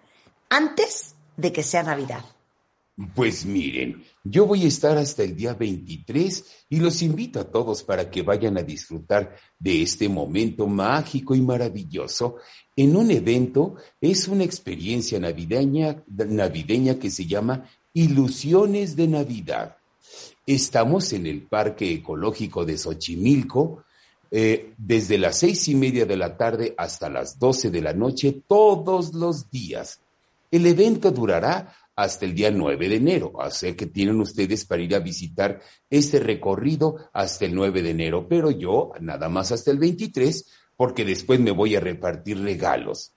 antes 0.50 1.14
de 1.36 1.52
que 1.52 1.62
sea 1.62 1.84
Navidad? 1.84 2.24
Pues 3.14 3.44
miren, 3.44 4.04
yo 4.22 4.46
voy 4.46 4.64
a 4.64 4.68
estar 4.68 4.96
hasta 4.98 5.22
el 5.22 5.36
día 5.36 5.54
23 5.54 6.44
y 6.70 6.78
los 6.78 7.02
invito 7.02 7.40
a 7.40 7.50
todos 7.50 7.82
para 7.82 8.10
que 8.10 8.22
vayan 8.22 8.56
a 8.58 8.62
disfrutar 8.62 9.36
de 9.58 9.82
este 9.82 10.08
momento 10.08 10.66
mágico 10.66 11.34
y 11.34 11.40
maravilloso 11.40 12.36
en 12.76 12.96
un 12.96 13.10
evento, 13.12 13.76
es 14.00 14.26
una 14.26 14.44
experiencia 14.44 15.20
navideña, 15.20 16.02
navideña 16.06 16.98
que 16.98 17.10
se 17.10 17.26
llama 17.26 17.68
Ilusiones 17.92 18.96
de 18.96 19.06
Navidad. 19.06 19.76
Estamos 20.46 21.12
en 21.12 21.26
el 21.26 21.42
Parque 21.42 21.90
Ecológico 21.90 22.64
de 22.64 22.76
Xochimilco, 22.76 23.84
eh, 24.30 24.74
desde 24.76 25.16
las 25.16 25.38
seis 25.38 25.68
y 25.68 25.74
media 25.74 26.04
de 26.04 26.16
la 26.16 26.36
tarde 26.36 26.74
hasta 26.76 27.08
las 27.08 27.38
doce 27.38 27.70
de 27.70 27.80
la 27.80 27.94
noche, 27.94 28.42
todos 28.46 29.14
los 29.14 29.50
días. 29.50 30.00
El 30.50 30.66
evento 30.66 31.10
durará 31.10 31.74
hasta 31.96 32.24
el 32.26 32.34
día 32.34 32.50
9 32.50 32.88
de 32.88 32.96
enero, 32.96 33.40
así 33.40 33.74
que 33.74 33.86
tienen 33.86 34.20
ustedes 34.20 34.64
para 34.64 34.82
ir 34.82 34.94
a 34.94 34.98
visitar 34.98 35.60
este 35.88 36.18
recorrido 36.18 36.96
hasta 37.12 37.44
el 37.44 37.54
9 37.54 37.82
de 37.82 37.90
enero, 37.90 38.26
pero 38.28 38.50
yo 38.50 38.92
nada 39.00 39.28
más 39.28 39.52
hasta 39.52 39.70
el 39.70 39.78
23, 39.78 40.46
porque 40.76 41.04
después 41.04 41.40
me 41.40 41.52
voy 41.52 41.76
a 41.76 41.80
repartir 41.80 42.42
regalos. 42.42 43.12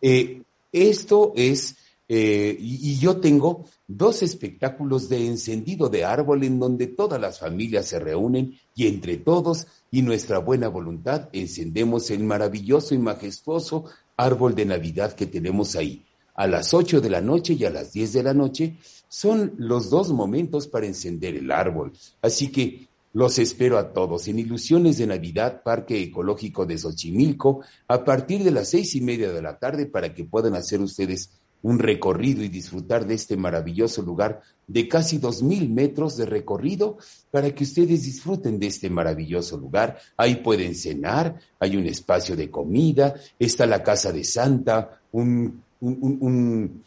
Eh, 0.00 0.42
esto 0.72 1.32
es 1.36 1.76
eh, 2.10 2.56
y, 2.58 2.98
yo 2.98 3.18
tengo 3.18 3.66
dos 3.86 4.22
espectáculos 4.22 5.10
de 5.10 5.26
encendido 5.26 5.90
de 5.90 6.06
árbol 6.06 6.42
en 6.42 6.58
donde 6.58 6.86
todas 6.86 7.20
las 7.20 7.38
familias 7.38 7.86
se 7.86 7.98
reúnen 7.98 8.58
y 8.74 8.86
entre 8.86 9.18
todos 9.18 9.66
y 9.90 10.00
nuestra 10.00 10.38
buena 10.38 10.68
voluntad 10.68 11.28
encendemos 11.32 12.10
el 12.10 12.24
maravilloso 12.24 12.94
y 12.94 12.98
majestuoso 12.98 13.84
árbol 14.16 14.54
de 14.54 14.64
Navidad 14.64 15.12
que 15.12 15.26
tenemos 15.26 15.76
ahí. 15.76 16.02
A 16.34 16.46
las 16.46 16.72
ocho 16.72 17.02
de 17.02 17.10
la 17.10 17.20
noche 17.20 17.54
y 17.54 17.64
a 17.66 17.70
las 17.70 17.92
diez 17.92 18.14
de 18.14 18.22
la 18.22 18.32
noche 18.32 18.78
son 19.08 19.52
los 19.58 19.90
dos 19.90 20.10
momentos 20.10 20.66
para 20.66 20.86
encender 20.86 21.36
el 21.36 21.50
árbol. 21.50 21.92
Así 22.22 22.50
que 22.50 22.88
los 23.12 23.38
espero 23.38 23.76
a 23.78 23.92
todos 23.92 24.28
en 24.28 24.38
Ilusiones 24.38 24.98
de 24.98 25.06
Navidad, 25.06 25.62
Parque 25.62 26.00
Ecológico 26.00 26.64
de 26.64 26.78
Xochimilco, 26.78 27.62
a 27.88 28.04
partir 28.04 28.44
de 28.44 28.50
las 28.50 28.68
seis 28.68 28.94
y 28.94 29.00
media 29.00 29.32
de 29.32 29.42
la 29.42 29.58
tarde 29.58 29.86
para 29.86 30.14
que 30.14 30.24
puedan 30.24 30.54
hacer 30.54 30.80
ustedes 30.80 31.30
un 31.62 31.78
recorrido 31.78 32.42
y 32.42 32.48
disfrutar 32.48 33.06
de 33.06 33.14
este 33.14 33.36
maravilloso 33.36 34.02
lugar 34.02 34.40
de 34.66 34.86
casi 34.86 35.18
dos 35.18 35.42
mil 35.42 35.70
metros 35.70 36.16
de 36.16 36.26
recorrido 36.26 36.98
para 37.30 37.54
que 37.54 37.64
ustedes 37.64 38.04
disfruten 38.04 38.58
de 38.58 38.68
este 38.68 38.90
maravilloso 38.90 39.56
lugar. 39.56 39.98
Ahí 40.16 40.36
pueden 40.36 40.74
cenar, 40.74 41.38
hay 41.58 41.76
un 41.76 41.86
espacio 41.86 42.36
de 42.36 42.50
comida, 42.50 43.14
está 43.38 43.66
la 43.66 43.82
casa 43.82 44.12
de 44.12 44.24
Santa, 44.24 45.00
un, 45.12 45.62
un, 45.80 46.84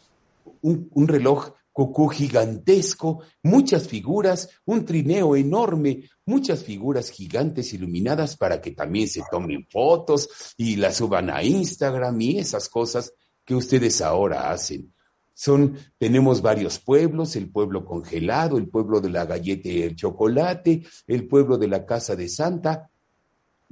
un, 0.62 1.08
reloj 1.08 1.52
cucú 1.72 2.08
gigantesco, 2.08 3.20
muchas 3.42 3.88
figuras, 3.88 4.48
un 4.66 4.84
trineo 4.84 5.34
enorme, 5.34 6.04
muchas 6.26 6.62
figuras 6.62 7.10
gigantes 7.10 7.72
iluminadas 7.72 8.36
para 8.36 8.60
que 8.60 8.72
también 8.72 9.08
se 9.08 9.22
tomen 9.30 9.66
fotos 9.70 10.28
y 10.56 10.76
las 10.76 10.96
suban 10.96 11.30
a 11.30 11.42
Instagram 11.42 12.20
y 12.20 12.38
esas 12.38 12.68
cosas 12.68 13.12
que 13.44 13.54
ustedes 13.54 14.00
ahora 14.00 14.50
hacen. 14.50 14.92
Son, 15.34 15.76
tenemos 15.98 16.42
varios 16.42 16.78
pueblos, 16.78 17.36
el 17.36 17.50
pueblo 17.50 17.84
congelado, 17.84 18.58
el 18.58 18.68
pueblo 18.68 19.00
de 19.00 19.10
la 19.10 19.24
galleta 19.24 19.68
y 19.68 19.82
el 19.82 19.96
chocolate, 19.96 20.84
el 21.06 21.26
pueblo 21.26 21.58
de 21.58 21.68
la 21.68 21.86
casa 21.86 22.14
de 22.14 22.28
Santa. 22.28 22.90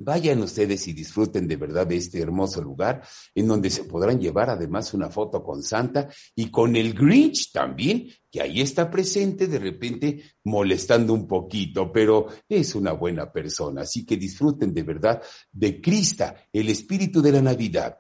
Vayan 0.03 0.41
ustedes 0.41 0.89
y 0.89 0.95
disfruten 0.95 1.47
de 1.47 1.57
verdad 1.57 1.87
de 1.87 1.97
este 1.97 2.21
hermoso 2.21 2.63
lugar 2.63 3.03
en 3.35 3.47
donde 3.47 3.69
se 3.69 3.85
podrán 3.85 4.19
llevar 4.19 4.49
además 4.49 4.95
una 4.95 5.11
foto 5.11 5.43
con 5.43 5.63
Santa 5.63 6.09
y 6.35 6.51
con 6.51 6.75
el 6.75 6.95
Grinch 6.95 7.53
también, 7.53 8.09
que 8.31 8.41
ahí 8.41 8.63
está 8.63 8.91
presente 8.91 9.47
de 9.47 9.59
repente 9.59 10.23
molestando 10.45 11.13
un 11.13 11.29
poquito, 11.29 11.93
pero 11.93 12.29
es 12.49 12.75
una 12.75 12.93
buena 12.93 13.31
persona. 13.31 13.83
Así 13.83 14.07
que 14.07 14.17
disfruten 14.17 14.73
de 14.73 14.83
verdad 14.83 15.23
de 15.53 15.83
Crista, 15.83 16.35
el 16.51 16.71
espíritu 16.71 17.21
de 17.21 17.33
la 17.33 17.43
Navidad 17.43 17.99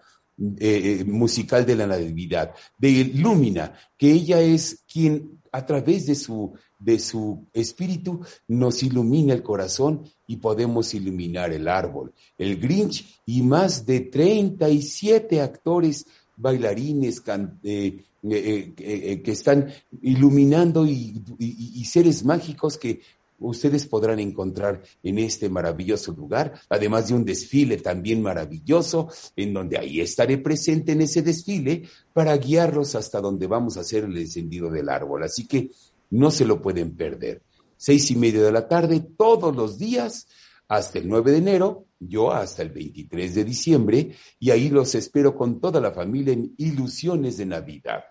eh, 0.58 1.04
musical 1.06 1.66
de 1.66 1.76
la 1.76 1.86
Natividad, 1.86 2.54
de 2.78 3.12
Lumina, 3.14 3.74
que 3.98 4.10
ella 4.10 4.40
es 4.40 4.84
quien 4.90 5.40
a 5.52 5.66
través 5.66 6.06
de 6.06 6.14
su, 6.14 6.54
de 6.78 6.98
su 6.98 7.46
espíritu 7.52 8.20
nos 8.48 8.82
ilumina 8.82 9.34
el 9.34 9.42
corazón 9.42 10.04
y 10.26 10.36
podemos 10.36 10.94
iluminar 10.94 11.52
el 11.52 11.68
árbol. 11.68 12.14
El 12.38 12.58
Grinch 12.58 13.20
y 13.26 13.42
más 13.42 13.84
de 13.84 14.00
37 14.00 15.40
actores, 15.40 16.06
bailarines, 16.36 17.22
eh, 17.62 18.04
eh, 18.22 19.22
que 19.22 19.32
están 19.32 19.70
iluminando 20.00 20.86
y 20.86 21.84
seres 21.84 22.24
mágicos 22.24 22.78
que 22.78 23.00
ustedes 23.40 23.86
podrán 23.86 24.20
encontrar 24.20 24.82
en 25.02 25.18
este 25.18 25.48
maravilloso 25.48 26.12
lugar, 26.12 26.54
además 26.68 27.08
de 27.08 27.14
un 27.14 27.24
desfile 27.24 27.78
también 27.78 28.22
maravilloso, 28.22 29.08
en 29.34 29.52
donde 29.52 29.78
ahí 29.78 30.00
estaré 30.00 30.38
presente 30.38 30.92
en 30.92 31.02
ese 31.02 31.22
desfile 31.22 31.88
para 32.12 32.36
guiarlos 32.36 32.94
hasta 32.94 33.20
donde 33.20 33.46
vamos 33.46 33.76
a 33.76 33.80
hacer 33.80 34.04
el 34.04 34.16
encendido 34.16 34.70
del 34.70 34.88
árbol. 34.88 35.24
Así 35.24 35.46
que 35.46 35.70
no 36.10 36.30
se 36.30 36.44
lo 36.44 36.60
pueden 36.60 36.96
perder. 36.96 37.42
Seis 37.76 38.10
y 38.10 38.16
media 38.16 38.42
de 38.42 38.52
la 38.52 38.68
tarde, 38.68 39.00
todos 39.16 39.56
los 39.56 39.78
días, 39.78 40.26
hasta 40.68 40.98
el 40.98 41.08
9 41.08 41.32
de 41.32 41.38
enero, 41.38 41.86
yo 41.98 42.30
hasta 42.32 42.62
el 42.62 42.70
23 42.70 43.34
de 43.34 43.44
diciembre, 43.44 44.16
y 44.38 44.50
ahí 44.50 44.68
los 44.68 44.94
espero 44.94 45.34
con 45.34 45.60
toda 45.60 45.80
la 45.80 45.92
familia 45.92 46.32
en 46.32 46.54
Ilusiones 46.58 47.38
de 47.38 47.46
Navidad. 47.46 48.04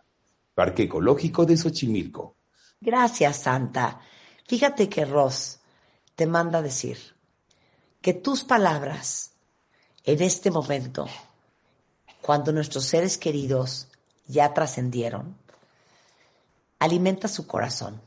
Parque 0.54 0.84
Ecológico 0.84 1.46
de 1.46 1.56
Xochimilco. 1.56 2.36
Gracias, 2.82 3.44
Santa. 3.44 4.02
Fíjate 4.50 4.90
que 4.90 5.06
Ross 5.06 5.60
te 6.16 6.26
manda 6.26 6.64
decir 6.64 6.98
que 8.02 8.16
tus 8.16 8.44
palabras 8.44 9.34
en 10.04 10.24
este 10.24 10.50
momento, 10.50 11.06
cuando 12.20 12.52
nuestros 12.52 12.86
seres 12.86 13.20
queridos 13.20 13.90
ya 14.26 14.52
trascendieron, 14.56 15.38
alimenta 16.80 17.28
su 17.28 17.46
corazón. 17.46 18.02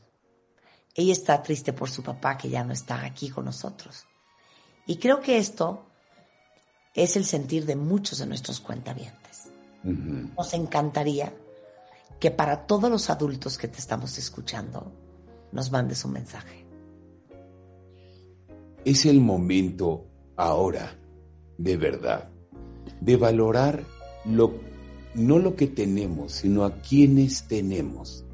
Ella 0.95 1.13
está 1.13 1.41
triste 1.41 1.71
por 1.71 1.89
su 1.89 2.03
papá 2.03 2.37
que 2.37 2.49
ya 2.49 2.65
no 2.65 2.73
está 2.73 3.05
aquí 3.05 3.29
con 3.29 3.45
nosotros. 3.45 4.03
Y 4.85 4.97
creo 4.97 5.21
que 5.21 5.37
esto 5.37 5.85
es 6.93 7.15
el 7.15 7.23
sentir 7.23 7.65
de 7.65 7.77
muchos 7.77 8.17
de 8.17 8.25
nuestros 8.25 8.59
cuentavientes. 8.59 9.49
Nos 9.81 10.53
encantaría 10.53 11.33
que 12.19 12.31
para 12.31 12.67
todos 12.67 12.91
los 12.91 13.09
adultos 13.09 13.57
que 13.57 13.69
te 13.69 13.79
estamos 13.79 14.17
escuchando, 14.17 14.91
nos 15.53 15.71
mandes 15.71 16.03
un 16.03 16.13
mensaje. 16.13 16.65
Es 18.83 19.05
el 19.05 19.21
momento 19.21 20.07
ahora, 20.35 20.99
de 21.57 21.77
verdad, 21.77 22.29
de 22.99 23.15
valorar 23.15 23.83
lo, 24.25 24.55
no 25.13 25.39
lo 25.39 25.55
que 25.55 25.67
tenemos, 25.67 26.33
sino 26.33 26.65
a 26.65 26.81
quienes 26.81 27.47
tenemos. 27.47 28.25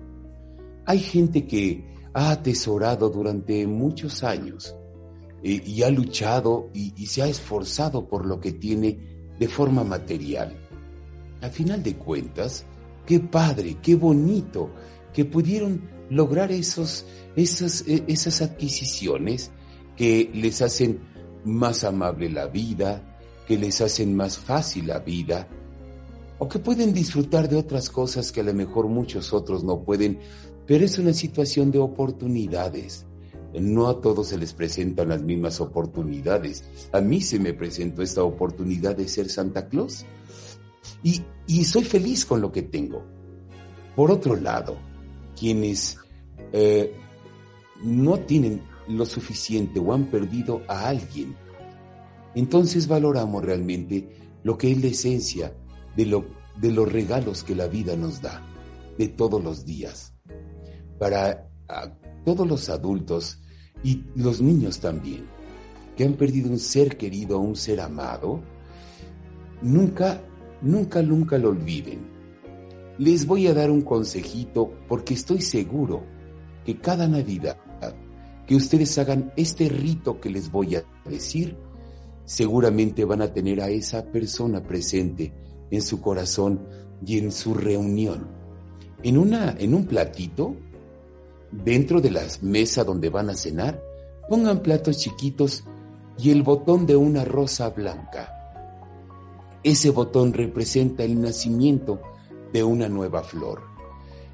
Hay 0.85 0.99
gente 0.99 1.45
que 1.45 1.83
ha 2.13 2.31
atesorado 2.31 3.09
durante 3.09 3.67
muchos 3.67 4.23
años 4.23 4.75
eh, 5.43 5.61
y 5.63 5.83
ha 5.83 5.89
luchado 5.89 6.69
y, 6.73 6.93
y 6.95 7.07
se 7.07 7.21
ha 7.21 7.27
esforzado 7.27 8.07
por 8.07 8.25
lo 8.25 8.39
que 8.39 8.53
tiene 8.53 9.27
de 9.37 9.47
forma 9.47 9.83
material. 9.83 10.57
A 11.41 11.49
final 11.49 11.83
de 11.83 11.95
cuentas, 11.95 12.65
qué 13.05 13.19
padre, 13.19 13.77
qué 13.81 13.95
bonito 13.95 14.71
que 15.13 15.25
pudieron 15.25 15.98
lograr 16.09 16.51
esos, 16.51 17.05
esas, 17.35 17.87
e, 17.87 18.03
esas 18.07 18.41
adquisiciones 18.41 19.51
que 19.95 20.29
les 20.33 20.61
hacen 20.61 20.99
más 21.45 21.83
amable 21.83 22.29
la 22.29 22.47
vida, 22.47 23.17
que 23.47 23.57
les 23.57 23.81
hacen 23.81 24.15
más 24.15 24.37
fácil 24.37 24.87
la 24.87 24.99
vida, 24.99 25.47
o 26.37 26.47
que 26.47 26.59
pueden 26.59 26.93
disfrutar 26.93 27.49
de 27.49 27.57
otras 27.57 27.89
cosas 27.89 28.31
que 28.31 28.41
a 28.41 28.43
lo 28.43 28.53
mejor 28.53 28.87
muchos 28.87 29.33
otros 29.33 29.63
no 29.63 29.83
pueden, 29.83 30.19
pero 30.65 30.85
es 30.85 30.97
una 30.97 31.13
situación 31.13 31.71
de 31.71 31.79
oportunidades. 31.79 33.05
No 33.59 33.87
a 33.87 33.99
todos 33.99 34.27
se 34.27 34.37
les 34.37 34.53
presentan 34.53 35.09
las 35.09 35.23
mismas 35.23 35.59
oportunidades. 35.59 36.63
A 36.91 37.01
mí 37.01 37.19
se 37.21 37.39
me 37.39 37.53
presentó 37.53 38.03
esta 38.03 38.23
oportunidad 38.23 38.95
de 38.95 39.07
ser 39.07 39.29
Santa 39.29 39.67
Claus 39.67 40.05
y, 41.01 41.23
y 41.47 41.65
soy 41.65 41.83
feliz 41.83 42.25
con 42.25 42.41
lo 42.41 42.51
que 42.51 42.61
tengo. 42.61 43.03
Por 43.95 44.11
otro 44.11 44.35
lado, 44.35 44.77
quienes 45.39 45.97
eh, 46.51 46.93
no 47.83 48.17
tienen 48.19 48.61
lo 48.87 49.05
suficiente 49.05 49.79
o 49.79 49.93
han 49.93 50.05
perdido 50.05 50.61
a 50.67 50.87
alguien, 50.87 51.35
entonces 52.35 52.87
valoramos 52.87 53.43
realmente 53.43 54.09
lo 54.43 54.57
que 54.57 54.71
es 54.71 54.81
la 54.81 54.87
esencia 54.87 55.53
de, 55.95 56.05
lo, 56.05 56.25
de 56.59 56.71
los 56.71 56.91
regalos 56.91 57.43
que 57.43 57.55
la 57.55 57.67
vida 57.67 57.95
nos 57.95 58.21
da, 58.21 58.41
de 58.97 59.07
todos 59.07 59.43
los 59.43 59.65
días. 59.65 60.13
Para 60.97 61.47
todos 62.25 62.47
los 62.47 62.69
adultos 62.69 63.39
y 63.83 64.03
los 64.15 64.41
niños 64.41 64.79
también, 64.79 65.25
que 65.95 66.03
han 66.03 66.13
perdido 66.13 66.49
un 66.49 66.59
ser 66.59 66.97
querido, 66.97 67.39
un 67.39 67.55
ser 67.55 67.79
amado, 67.79 68.41
nunca 69.61 70.21
nunca, 70.61 71.01
nunca 71.01 71.37
lo 71.37 71.49
olviden. 71.49 72.18
Les 72.99 73.25
voy 73.25 73.47
a 73.47 73.53
dar 73.53 73.71
un 73.71 73.81
consejito 73.81 74.71
porque 74.87 75.15
estoy 75.15 75.41
seguro 75.41 76.03
que 76.63 76.77
cada 76.77 77.07
Navidad 77.07 77.57
que 78.45 78.55
ustedes 78.55 78.97
hagan 78.97 79.31
este 79.35 79.69
rito 79.69 80.19
que 80.19 80.29
les 80.29 80.51
voy 80.51 80.75
a 80.75 80.83
decir, 81.05 81.55
seguramente 82.25 83.05
van 83.05 83.21
a 83.21 83.31
tener 83.31 83.61
a 83.61 83.69
esa 83.69 84.11
persona 84.11 84.61
presente 84.61 85.33
en 85.71 85.81
su 85.81 86.01
corazón 86.01 86.67
y 87.05 87.19
en 87.19 87.31
su 87.31 87.53
reunión. 87.53 88.27
En, 89.03 89.17
una, 89.17 89.55
en 89.57 89.73
un 89.73 89.85
platito, 89.85 90.55
dentro 91.51 92.01
de 92.01 92.11
la 92.11 92.23
mesa 92.41 92.83
donde 92.83 93.09
van 93.09 93.29
a 93.29 93.35
cenar, 93.35 93.81
pongan 94.27 94.61
platos 94.61 94.97
chiquitos 94.97 95.63
y 96.17 96.31
el 96.31 96.43
botón 96.43 96.85
de 96.85 96.95
una 96.95 97.23
rosa 97.23 97.69
blanca 97.69 98.35
ese 99.63 99.89
botón 99.89 100.33
representa 100.33 101.03
el 101.03 101.21
nacimiento 101.21 102.01
de 102.53 102.63
una 102.63 102.89
nueva 102.89 103.23
flor. 103.23 103.61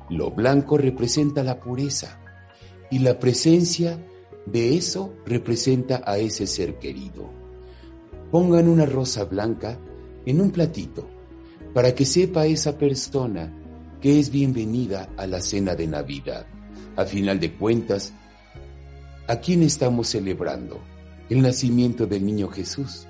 Lo 0.09 0.31
blanco 0.31 0.77
representa 0.77 1.43
la 1.43 1.59
pureza 1.59 2.19
y 2.91 2.99
la 2.99 3.19
presencia 3.19 3.99
de 4.45 4.77
eso 4.77 5.13
representa 5.25 6.03
a 6.05 6.17
ese 6.17 6.47
ser 6.47 6.77
querido. 6.77 7.29
Pongan 8.31 8.67
una 8.67 8.85
rosa 8.85 9.25
blanca 9.25 9.77
en 10.25 10.41
un 10.41 10.51
platito 10.51 11.07
para 11.73 11.93
que 11.93 12.05
sepa 12.05 12.45
esa 12.45 12.77
persona 12.77 13.51
que 14.01 14.19
es 14.19 14.29
bienvenida 14.29 15.09
a 15.17 15.25
la 15.25 15.41
cena 15.41 15.75
de 15.75 15.87
Navidad. 15.87 16.45
A 16.95 17.05
final 17.05 17.39
de 17.39 17.53
cuentas, 17.53 18.13
¿a 19.27 19.37
quién 19.37 19.63
estamos 19.63 20.09
celebrando? 20.09 20.79
El 21.29 21.41
nacimiento 21.41 22.05
del 22.05 22.25
niño 22.25 22.47
Jesús 22.47 23.07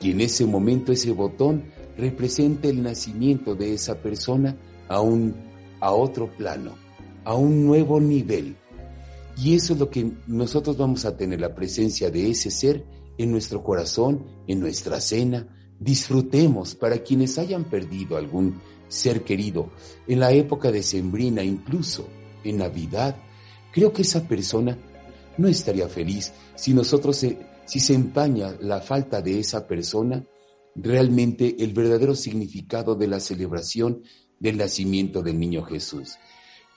y 0.00 0.12
en 0.12 0.20
ese 0.20 0.46
momento 0.46 0.92
ese 0.92 1.10
botón 1.10 1.64
representa 1.96 2.68
el 2.68 2.82
nacimiento 2.82 3.54
de 3.54 3.74
esa 3.74 4.00
persona 4.00 4.56
a 4.88 5.00
un 5.00 5.50
a 5.80 5.92
otro 5.92 6.30
plano, 6.36 6.74
a 7.24 7.34
un 7.34 7.66
nuevo 7.66 8.00
nivel. 8.00 8.56
Y 9.36 9.54
eso 9.54 9.72
es 9.72 9.78
lo 9.78 9.88
que 9.88 10.12
nosotros 10.26 10.76
vamos 10.76 11.04
a 11.04 11.16
tener, 11.16 11.40
la 11.40 11.54
presencia 11.54 12.10
de 12.10 12.30
ese 12.30 12.50
ser 12.50 12.84
en 13.16 13.30
nuestro 13.30 13.62
corazón, 13.62 14.26
en 14.46 14.60
nuestra 14.60 15.00
cena. 15.00 15.48
Disfrutemos 15.78 16.74
para 16.74 16.98
quienes 16.98 17.38
hayan 17.38 17.64
perdido 17.64 18.16
algún 18.16 18.60
ser 18.88 19.22
querido 19.22 19.70
en 20.06 20.20
la 20.20 20.32
época 20.32 20.70
de 20.70 20.82
Sembrina, 20.82 21.42
incluso 21.42 22.06
en 22.44 22.58
Navidad. 22.58 23.16
Creo 23.72 23.92
que 23.92 24.02
esa 24.02 24.26
persona 24.28 24.76
no 25.38 25.48
estaría 25.48 25.88
feliz 25.88 26.32
si 26.54 26.74
nosotros 26.74 27.16
si 27.16 27.80
se 27.80 27.94
empaña 27.94 28.54
la 28.60 28.80
falta 28.80 29.22
de 29.22 29.38
esa 29.38 29.66
persona, 29.66 30.22
realmente 30.74 31.56
el 31.58 31.72
verdadero 31.72 32.14
significado 32.14 32.94
de 32.94 33.08
la 33.08 33.20
celebración 33.20 34.02
del 34.38 34.56
nacimiento 34.56 35.22
del 35.22 35.38
niño 35.38 35.62
Jesús. 35.62 36.16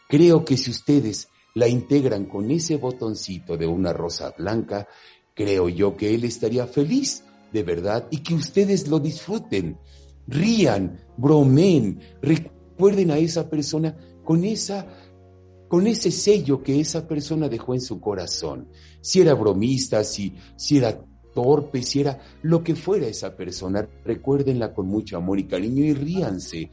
Creo 0.10 0.44
que 0.46 0.58
si 0.58 0.72
ustedes 0.72 1.30
la 1.56 1.68
integran 1.68 2.26
con 2.26 2.52
ese 2.52 2.78
botoncito 2.78 3.58
de 3.58 3.68
una 3.68 3.94
rosa 3.94 4.34
blanca, 4.38 4.88
creo 5.34 5.70
yo 5.70 5.96
que 5.96 6.14
él 6.14 6.24
estaría 6.24 6.68
feliz 6.68 7.24
de 7.52 7.64
verdad 7.64 8.08
y 8.12 8.18
que 8.18 8.34
ustedes 8.34 8.88
lo 8.88 9.00
disfruten, 9.00 9.78
rían, 10.28 11.00
bromen, 11.18 12.00
recuerden 12.22 13.12
a 13.12 13.18
esa 13.18 13.50
persona 13.50 13.96
con 14.24 14.44
esa 14.44 14.88
con 15.74 15.88
ese 15.88 16.12
sello 16.12 16.62
que 16.62 16.80
esa 16.80 17.08
persona 17.08 17.50
dejó 17.50 17.74
en 17.74 17.82
su 17.82 18.00
corazón. 18.00 18.70
Si 19.02 19.22
era 19.22 19.34
bromista, 19.34 20.04
si, 20.04 20.36
si 20.56 20.78
era 20.78 21.04
torpe, 21.34 21.82
si 21.82 22.02
era 22.02 22.20
lo 22.42 22.64
que 22.64 22.76
fuera 22.76 23.08
esa 23.08 23.36
persona, 23.36 23.88
recuérdenla 24.06 24.74
con 24.74 24.88
mucho 24.88 25.18
amor 25.18 25.40
y 25.40 25.48
cariño 25.48 25.84
y 25.84 25.94
ríanse. 25.94 26.72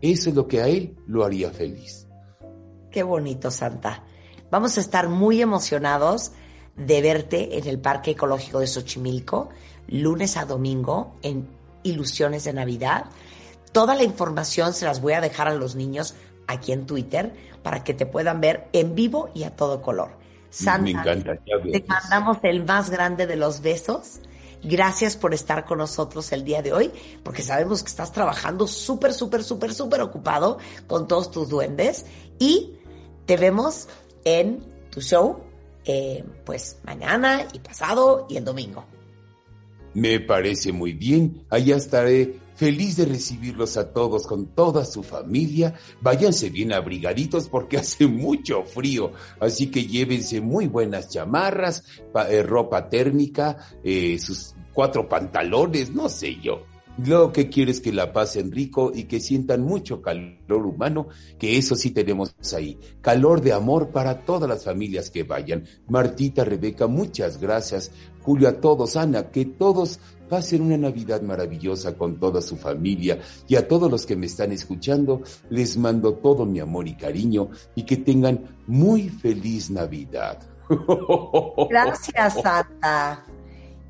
Eso 0.00 0.30
es 0.30 0.36
lo 0.36 0.46
que 0.46 0.60
a 0.60 0.68
él 0.68 0.96
lo 1.06 1.24
haría 1.24 1.50
feliz. 1.50 2.06
Qué 2.90 3.02
bonito, 3.02 3.50
Santa. 3.50 4.04
Vamos 4.50 4.76
a 4.78 4.80
estar 4.80 5.08
muy 5.08 5.40
emocionados 5.40 6.32
de 6.76 7.02
verte 7.02 7.58
en 7.58 7.68
el 7.68 7.78
Parque 7.78 8.12
Ecológico 8.12 8.60
de 8.60 8.66
Xochimilco, 8.66 9.50
lunes 9.86 10.36
a 10.36 10.44
domingo, 10.44 11.16
en 11.22 11.48
Ilusiones 11.82 12.44
de 12.44 12.52
Navidad. 12.52 13.06
Toda 13.72 13.94
la 13.94 14.02
información 14.02 14.72
se 14.72 14.86
las 14.86 15.00
voy 15.00 15.12
a 15.12 15.20
dejar 15.20 15.48
a 15.48 15.54
los 15.54 15.76
niños 15.76 16.14
aquí 16.46 16.72
en 16.72 16.86
Twitter 16.86 17.32
para 17.62 17.84
que 17.84 17.94
te 17.94 18.06
puedan 18.06 18.40
ver 18.40 18.68
en 18.72 18.94
vivo 18.94 19.30
y 19.34 19.44
a 19.44 19.54
todo 19.54 19.82
color. 19.82 20.19
Santa, 20.50 20.82
Me 20.82 20.90
encanta. 20.90 21.36
Te 21.36 21.84
mandamos 21.86 22.38
el 22.42 22.64
más 22.64 22.90
grande 22.90 23.26
de 23.26 23.36
los 23.36 23.62
besos. 23.62 24.20
Gracias 24.62 25.16
por 25.16 25.32
estar 25.32 25.64
con 25.64 25.78
nosotros 25.78 26.30
el 26.32 26.44
día 26.44 26.60
de 26.60 26.72
hoy, 26.74 26.90
porque 27.22 27.42
sabemos 27.42 27.82
que 27.82 27.88
estás 27.88 28.12
trabajando 28.12 28.66
súper, 28.66 29.14
súper, 29.14 29.42
súper, 29.42 29.72
súper 29.72 30.02
ocupado 30.02 30.58
con 30.86 31.08
todos 31.08 31.30
tus 31.30 31.48
duendes 31.48 32.04
y 32.38 32.74
te 33.24 33.38
vemos 33.38 33.88
en 34.24 34.62
tu 34.90 35.00
show, 35.00 35.40
eh, 35.86 36.24
pues 36.44 36.78
mañana 36.84 37.46
y 37.54 37.60
pasado 37.60 38.26
y 38.28 38.36
el 38.36 38.44
domingo. 38.44 38.84
Me 39.94 40.20
parece 40.20 40.72
muy 40.72 40.92
bien. 40.92 41.46
Allá 41.48 41.76
estaré 41.76 42.38
Feliz 42.60 42.96
de 42.96 43.06
recibirlos 43.06 43.78
a 43.78 43.90
todos 43.90 44.26
con 44.26 44.48
toda 44.48 44.84
su 44.84 45.02
familia. 45.02 45.72
Váyanse 46.02 46.50
bien 46.50 46.74
abrigaditos 46.74 47.48
porque 47.48 47.78
hace 47.78 48.06
mucho 48.06 48.64
frío. 48.64 49.12
Así 49.40 49.70
que 49.70 49.86
llévense 49.86 50.42
muy 50.42 50.66
buenas 50.66 51.08
chamarras, 51.08 51.82
eh, 52.28 52.42
ropa 52.42 52.90
térmica, 52.90 53.56
eh, 53.82 54.18
sus 54.18 54.54
cuatro 54.74 55.08
pantalones, 55.08 55.94
no 55.94 56.10
sé 56.10 56.38
yo. 56.38 56.66
Lo 56.98 57.32
que 57.32 57.48
quiero 57.48 57.70
es 57.70 57.80
que 57.80 57.92
la 57.92 58.12
pasen 58.12 58.52
rico 58.52 58.92
y 58.94 59.04
que 59.04 59.20
sientan 59.20 59.62
mucho 59.62 60.02
calor 60.02 60.66
humano, 60.66 61.08
que 61.38 61.56
eso 61.56 61.74
sí 61.76 61.92
tenemos 61.92 62.34
ahí. 62.54 62.78
Calor 63.00 63.40
de 63.40 63.54
amor 63.54 63.90
para 63.90 64.20
todas 64.20 64.48
las 64.48 64.64
familias 64.64 65.10
que 65.10 65.22
vayan. 65.22 65.64
Martita, 65.88 66.44
Rebeca, 66.44 66.88
muchas 66.88 67.40
gracias. 67.40 67.90
Julio, 68.30 68.48
a 68.48 68.52
todos, 68.52 68.96
Ana, 68.96 69.28
que 69.28 69.44
todos 69.44 69.98
pasen 70.28 70.62
una 70.62 70.76
Navidad 70.76 71.20
maravillosa 71.20 71.98
con 71.98 72.20
toda 72.20 72.40
su 72.40 72.56
familia 72.56 73.18
y 73.48 73.56
a 73.56 73.66
todos 73.66 73.90
los 73.90 74.06
que 74.06 74.14
me 74.14 74.26
están 74.26 74.52
escuchando 74.52 75.22
les 75.48 75.76
mando 75.76 76.14
todo 76.14 76.46
mi 76.46 76.60
amor 76.60 76.86
y 76.86 76.94
cariño 76.94 77.50
y 77.74 77.82
que 77.82 77.96
tengan 77.96 78.56
muy 78.68 79.08
feliz 79.08 79.68
Navidad. 79.68 80.38
Gracias, 81.70 82.34
Santa. 82.40 83.24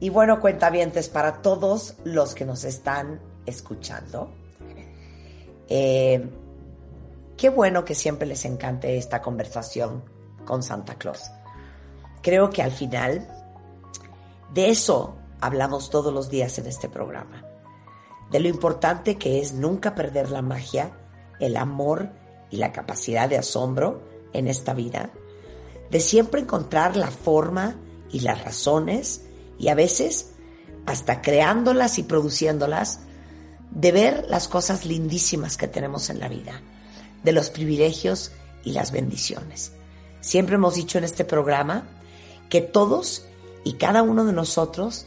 Y 0.01 0.09
bueno, 0.09 0.41
cuentavientes, 0.41 1.11
para 1.11 1.43
todos 1.43 1.97
los 2.05 2.35
que 2.35 2.47
nos 2.47 2.65
están 2.65 3.21
escuchando, 3.45 4.31
eh, 5.69 6.27
qué 7.37 7.51
bueno 7.51 7.85
que 7.85 7.95
siempre 7.95 8.27
les 8.27 8.47
encante 8.47 8.97
esta 8.97 9.21
conversación 9.21 10.03
con 10.47 10.63
Santa 10.63 10.95
Claus. 10.95 11.31
Creo 12.23 12.49
que 12.49 12.63
al 12.63 12.73
final 12.73 13.29
de 14.55 14.71
eso 14.71 15.17
hablamos 15.41 15.91
todos 15.91 16.13
los 16.13 16.29
días 16.29 16.59
en 16.59 16.67
este 16.67 16.89
programa. 16.89 17.45
De 18.31 18.41
lo 18.41 18.49
importante 18.49 19.17
que 19.17 19.41
es 19.41 19.53
nunca 19.53 19.95
perder 19.95 20.31
la 20.31 20.43
magia, 20.43 20.93
el 21.41 21.57
amor 21.57 22.11
y 22.51 22.57
la 22.57 22.73
capacidad 22.73 23.29
de 23.29 23.39
asombro 23.39 24.03
en 24.33 24.49
esta 24.49 24.75
vida. 24.75 25.11
De 25.91 26.01
siempre 26.01 26.41
encontrar 26.41 26.97
la 26.97 27.11
forma 27.11 27.77
y 28.11 28.21
las 28.21 28.45
razones 28.45 29.23
y 29.59 29.69
a 29.69 29.75
veces 29.75 30.33
hasta 30.87 31.23
creándolas 31.23 31.99
y 31.99 32.03
produciéndolas, 32.03 33.01
de 33.71 33.93
ver 33.93 34.27
las 34.29 34.49
cosas 34.49 34.85
lindísimas 34.85 35.57
que 35.57 35.69
tenemos 35.69 36.11
en 36.11 36.19
la 36.19 36.29
vida, 36.29 36.61
de 37.23 37.33
los 37.33 37.51
privilegios 37.51 38.33
y 38.65 38.73
las 38.73 38.91
bendiciones. 38.91 39.73
Siempre 40.21 40.57
hemos 40.57 40.75
dicho 40.75 40.99
en 40.99 41.05
este 41.05 41.25
programa 41.25 41.87
que 42.49 42.61
todos 42.61 43.27
y 43.65 43.75
cada 43.75 44.03
uno 44.03 44.25
de 44.25 44.33
nosotros, 44.33 45.07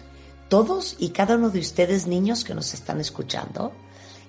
todos 0.50 0.96
y 1.00 1.10
cada 1.10 1.36
uno 1.36 1.50
de 1.50 1.60
ustedes 1.60 2.08
niños 2.08 2.44
que 2.44 2.54
nos 2.54 2.74
están 2.74 3.00
escuchando, 3.00 3.72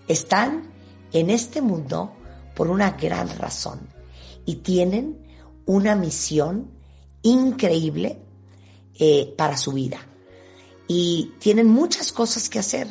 están 0.08 0.70
en 1.12 1.30
este 1.30 1.60
mundo 1.60 2.12
por 2.54 2.68
una 2.68 2.92
gran 2.92 3.36
razón 3.38 3.88
y 4.46 4.56
tienen 4.56 5.18
una 5.66 5.96
misión 5.96 6.70
increíble 7.22 8.20
eh, 8.98 9.34
para 9.36 9.56
su 9.56 9.72
vida 9.72 9.98
y 10.86 11.32
tienen 11.38 11.68
muchas 11.68 12.12
cosas 12.12 12.48
que 12.48 12.58
hacer 12.58 12.86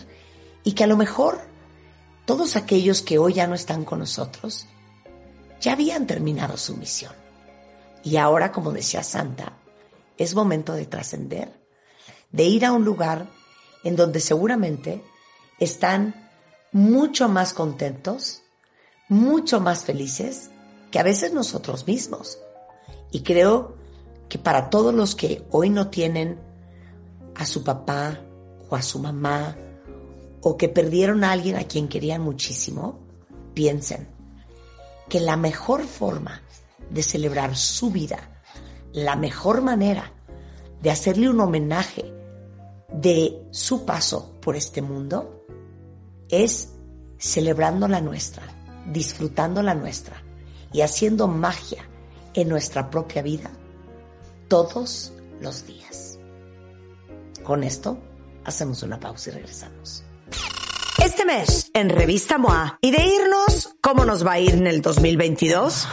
y 0.63 0.73
que 0.73 0.83
a 0.83 0.87
lo 0.87 0.97
mejor 0.97 1.41
todos 2.25 2.55
aquellos 2.55 3.01
que 3.01 3.19
hoy 3.19 3.33
ya 3.33 3.47
no 3.47 3.55
están 3.55 3.85
con 3.85 3.99
nosotros 3.99 4.67
ya 5.63 5.73
habían 5.73 6.05
terminado 6.07 6.57
su 6.57 6.75
misión. 6.75 7.13
Y 8.03 8.17
ahora, 8.17 8.51
como 8.51 8.73
decía 8.73 9.01
Santa, 9.01 9.53
es 10.17 10.35
momento 10.35 10.73
de 10.73 10.85
trascender, 10.85 11.59
de 12.31 12.43
ir 12.43 12.65
a 12.65 12.71
un 12.71 12.85
lugar 12.85 13.27
en 13.83 13.95
donde 13.95 14.19
seguramente 14.19 15.03
están 15.59 16.29
mucho 16.71 17.29
más 17.29 17.53
contentos, 17.53 18.41
mucho 19.09 19.59
más 19.59 19.83
felices 19.85 20.49
que 20.91 20.99
a 20.99 21.03
veces 21.03 21.33
nosotros 21.33 21.87
mismos. 21.87 22.39
Y 23.11 23.21
creo 23.21 23.75
que 24.29 24.39
para 24.39 24.69
todos 24.69 24.93
los 24.93 25.15
que 25.15 25.45
hoy 25.51 25.69
no 25.69 25.89
tienen 25.89 26.39
a 27.35 27.45
su 27.45 27.63
papá 27.63 28.19
o 28.69 28.75
a 28.75 28.81
su 28.81 28.99
mamá 28.99 29.55
o 30.41 30.57
que 30.57 30.69
perdieron 30.69 31.23
a 31.23 31.31
alguien 31.31 31.55
a 31.55 31.63
quien 31.63 31.87
querían 31.87 32.21
muchísimo, 32.21 32.99
piensen 33.53 34.07
que 35.09 35.19
la 35.19 35.37
mejor 35.37 35.83
forma 35.83 36.41
de 36.89 37.03
celebrar 37.03 37.55
su 37.55 37.91
vida, 37.91 38.32
la 38.93 39.15
mejor 39.15 39.61
manera 39.61 40.11
de 40.81 40.91
hacerle 40.91 41.29
un 41.29 41.39
homenaje 41.39 42.13
de 42.93 43.47
su 43.51 43.85
paso 43.85 44.35
por 44.39 44.55
este 44.55 44.81
mundo 44.81 45.45
es 46.29 46.69
celebrando 47.17 47.87
la 47.87 48.01
nuestra, 48.01 48.43
disfrutando 48.91 49.61
la 49.63 49.73
nuestra 49.73 50.21
y 50.71 50.81
haciendo 50.81 51.27
magia 51.27 51.83
en 52.33 52.49
nuestra 52.49 52.89
propia 52.89 53.21
vida 53.21 53.49
todos 54.47 55.13
los 55.41 55.65
días. 55.65 56.19
Con 57.43 57.63
esto, 57.63 57.97
hacemos 58.45 58.83
una 58.83 58.99
pausa 58.99 59.29
y 59.29 59.33
regresamos. 59.33 60.03
Este 61.03 61.25
mes, 61.25 61.69
en 61.73 61.89
Revista 61.89 62.37
MOA, 62.37 62.77
y 62.79 62.91
de 62.91 63.03
irnos, 63.05 63.75
¿cómo 63.81 64.05
nos 64.05 64.25
va 64.25 64.33
a 64.33 64.39
ir 64.39 64.53
en 64.53 64.67
el 64.67 64.81
2022? 64.81 65.89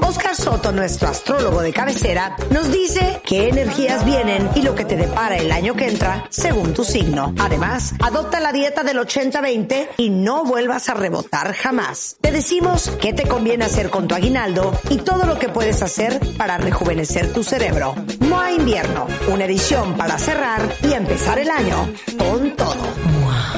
Oscar 0.00 0.34
Soto, 0.34 0.72
nuestro 0.72 1.08
astrólogo 1.08 1.60
de 1.60 1.74
cabecera, 1.74 2.36
nos 2.48 2.72
dice 2.72 3.20
qué 3.26 3.50
energías 3.50 4.02
vienen 4.06 4.48
y 4.54 4.62
lo 4.62 4.74
que 4.74 4.86
te 4.86 4.96
depara 4.96 5.36
el 5.36 5.52
año 5.52 5.74
que 5.74 5.88
entra 5.88 6.26
según 6.30 6.72
tu 6.72 6.84
signo. 6.84 7.34
Además, 7.38 7.92
adopta 8.00 8.40
la 8.40 8.50
dieta 8.50 8.82
del 8.82 8.96
80-20 8.96 9.88
y 9.98 10.08
no 10.08 10.46
vuelvas 10.46 10.88
a 10.88 10.94
rebotar 10.94 11.52
jamás. 11.52 12.16
Te 12.22 12.32
decimos 12.32 12.90
qué 12.98 13.12
te 13.12 13.28
conviene 13.28 13.66
hacer 13.66 13.90
con 13.90 14.08
tu 14.08 14.14
aguinaldo 14.14 14.72
y 14.88 14.96
todo 14.96 15.26
lo 15.26 15.38
que 15.38 15.50
puedes 15.50 15.82
hacer 15.82 16.18
para 16.38 16.56
rejuvenecer 16.56 17.30
tu 17.34 17.44
cerebro. 17.44 17.94
MOA 18.20 18.52
Invierno, 18.52 19.06
una 19.28 19.44
edición 19.44 19.98
para 19.98 20.18
cerrar 20.18 20.62
y 20.82 20.94
empezar 20.94 21.38
el 21.38 21.50
año 21.50 21.92
con 22.16 22.56
todo. 22.56 22.80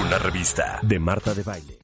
Una 0.05 0.19
revista 0.19 0.72
de 0.81 0.99
Marta 0.99 1.35
de 1.35 1.43
Baile. 1.43 1.79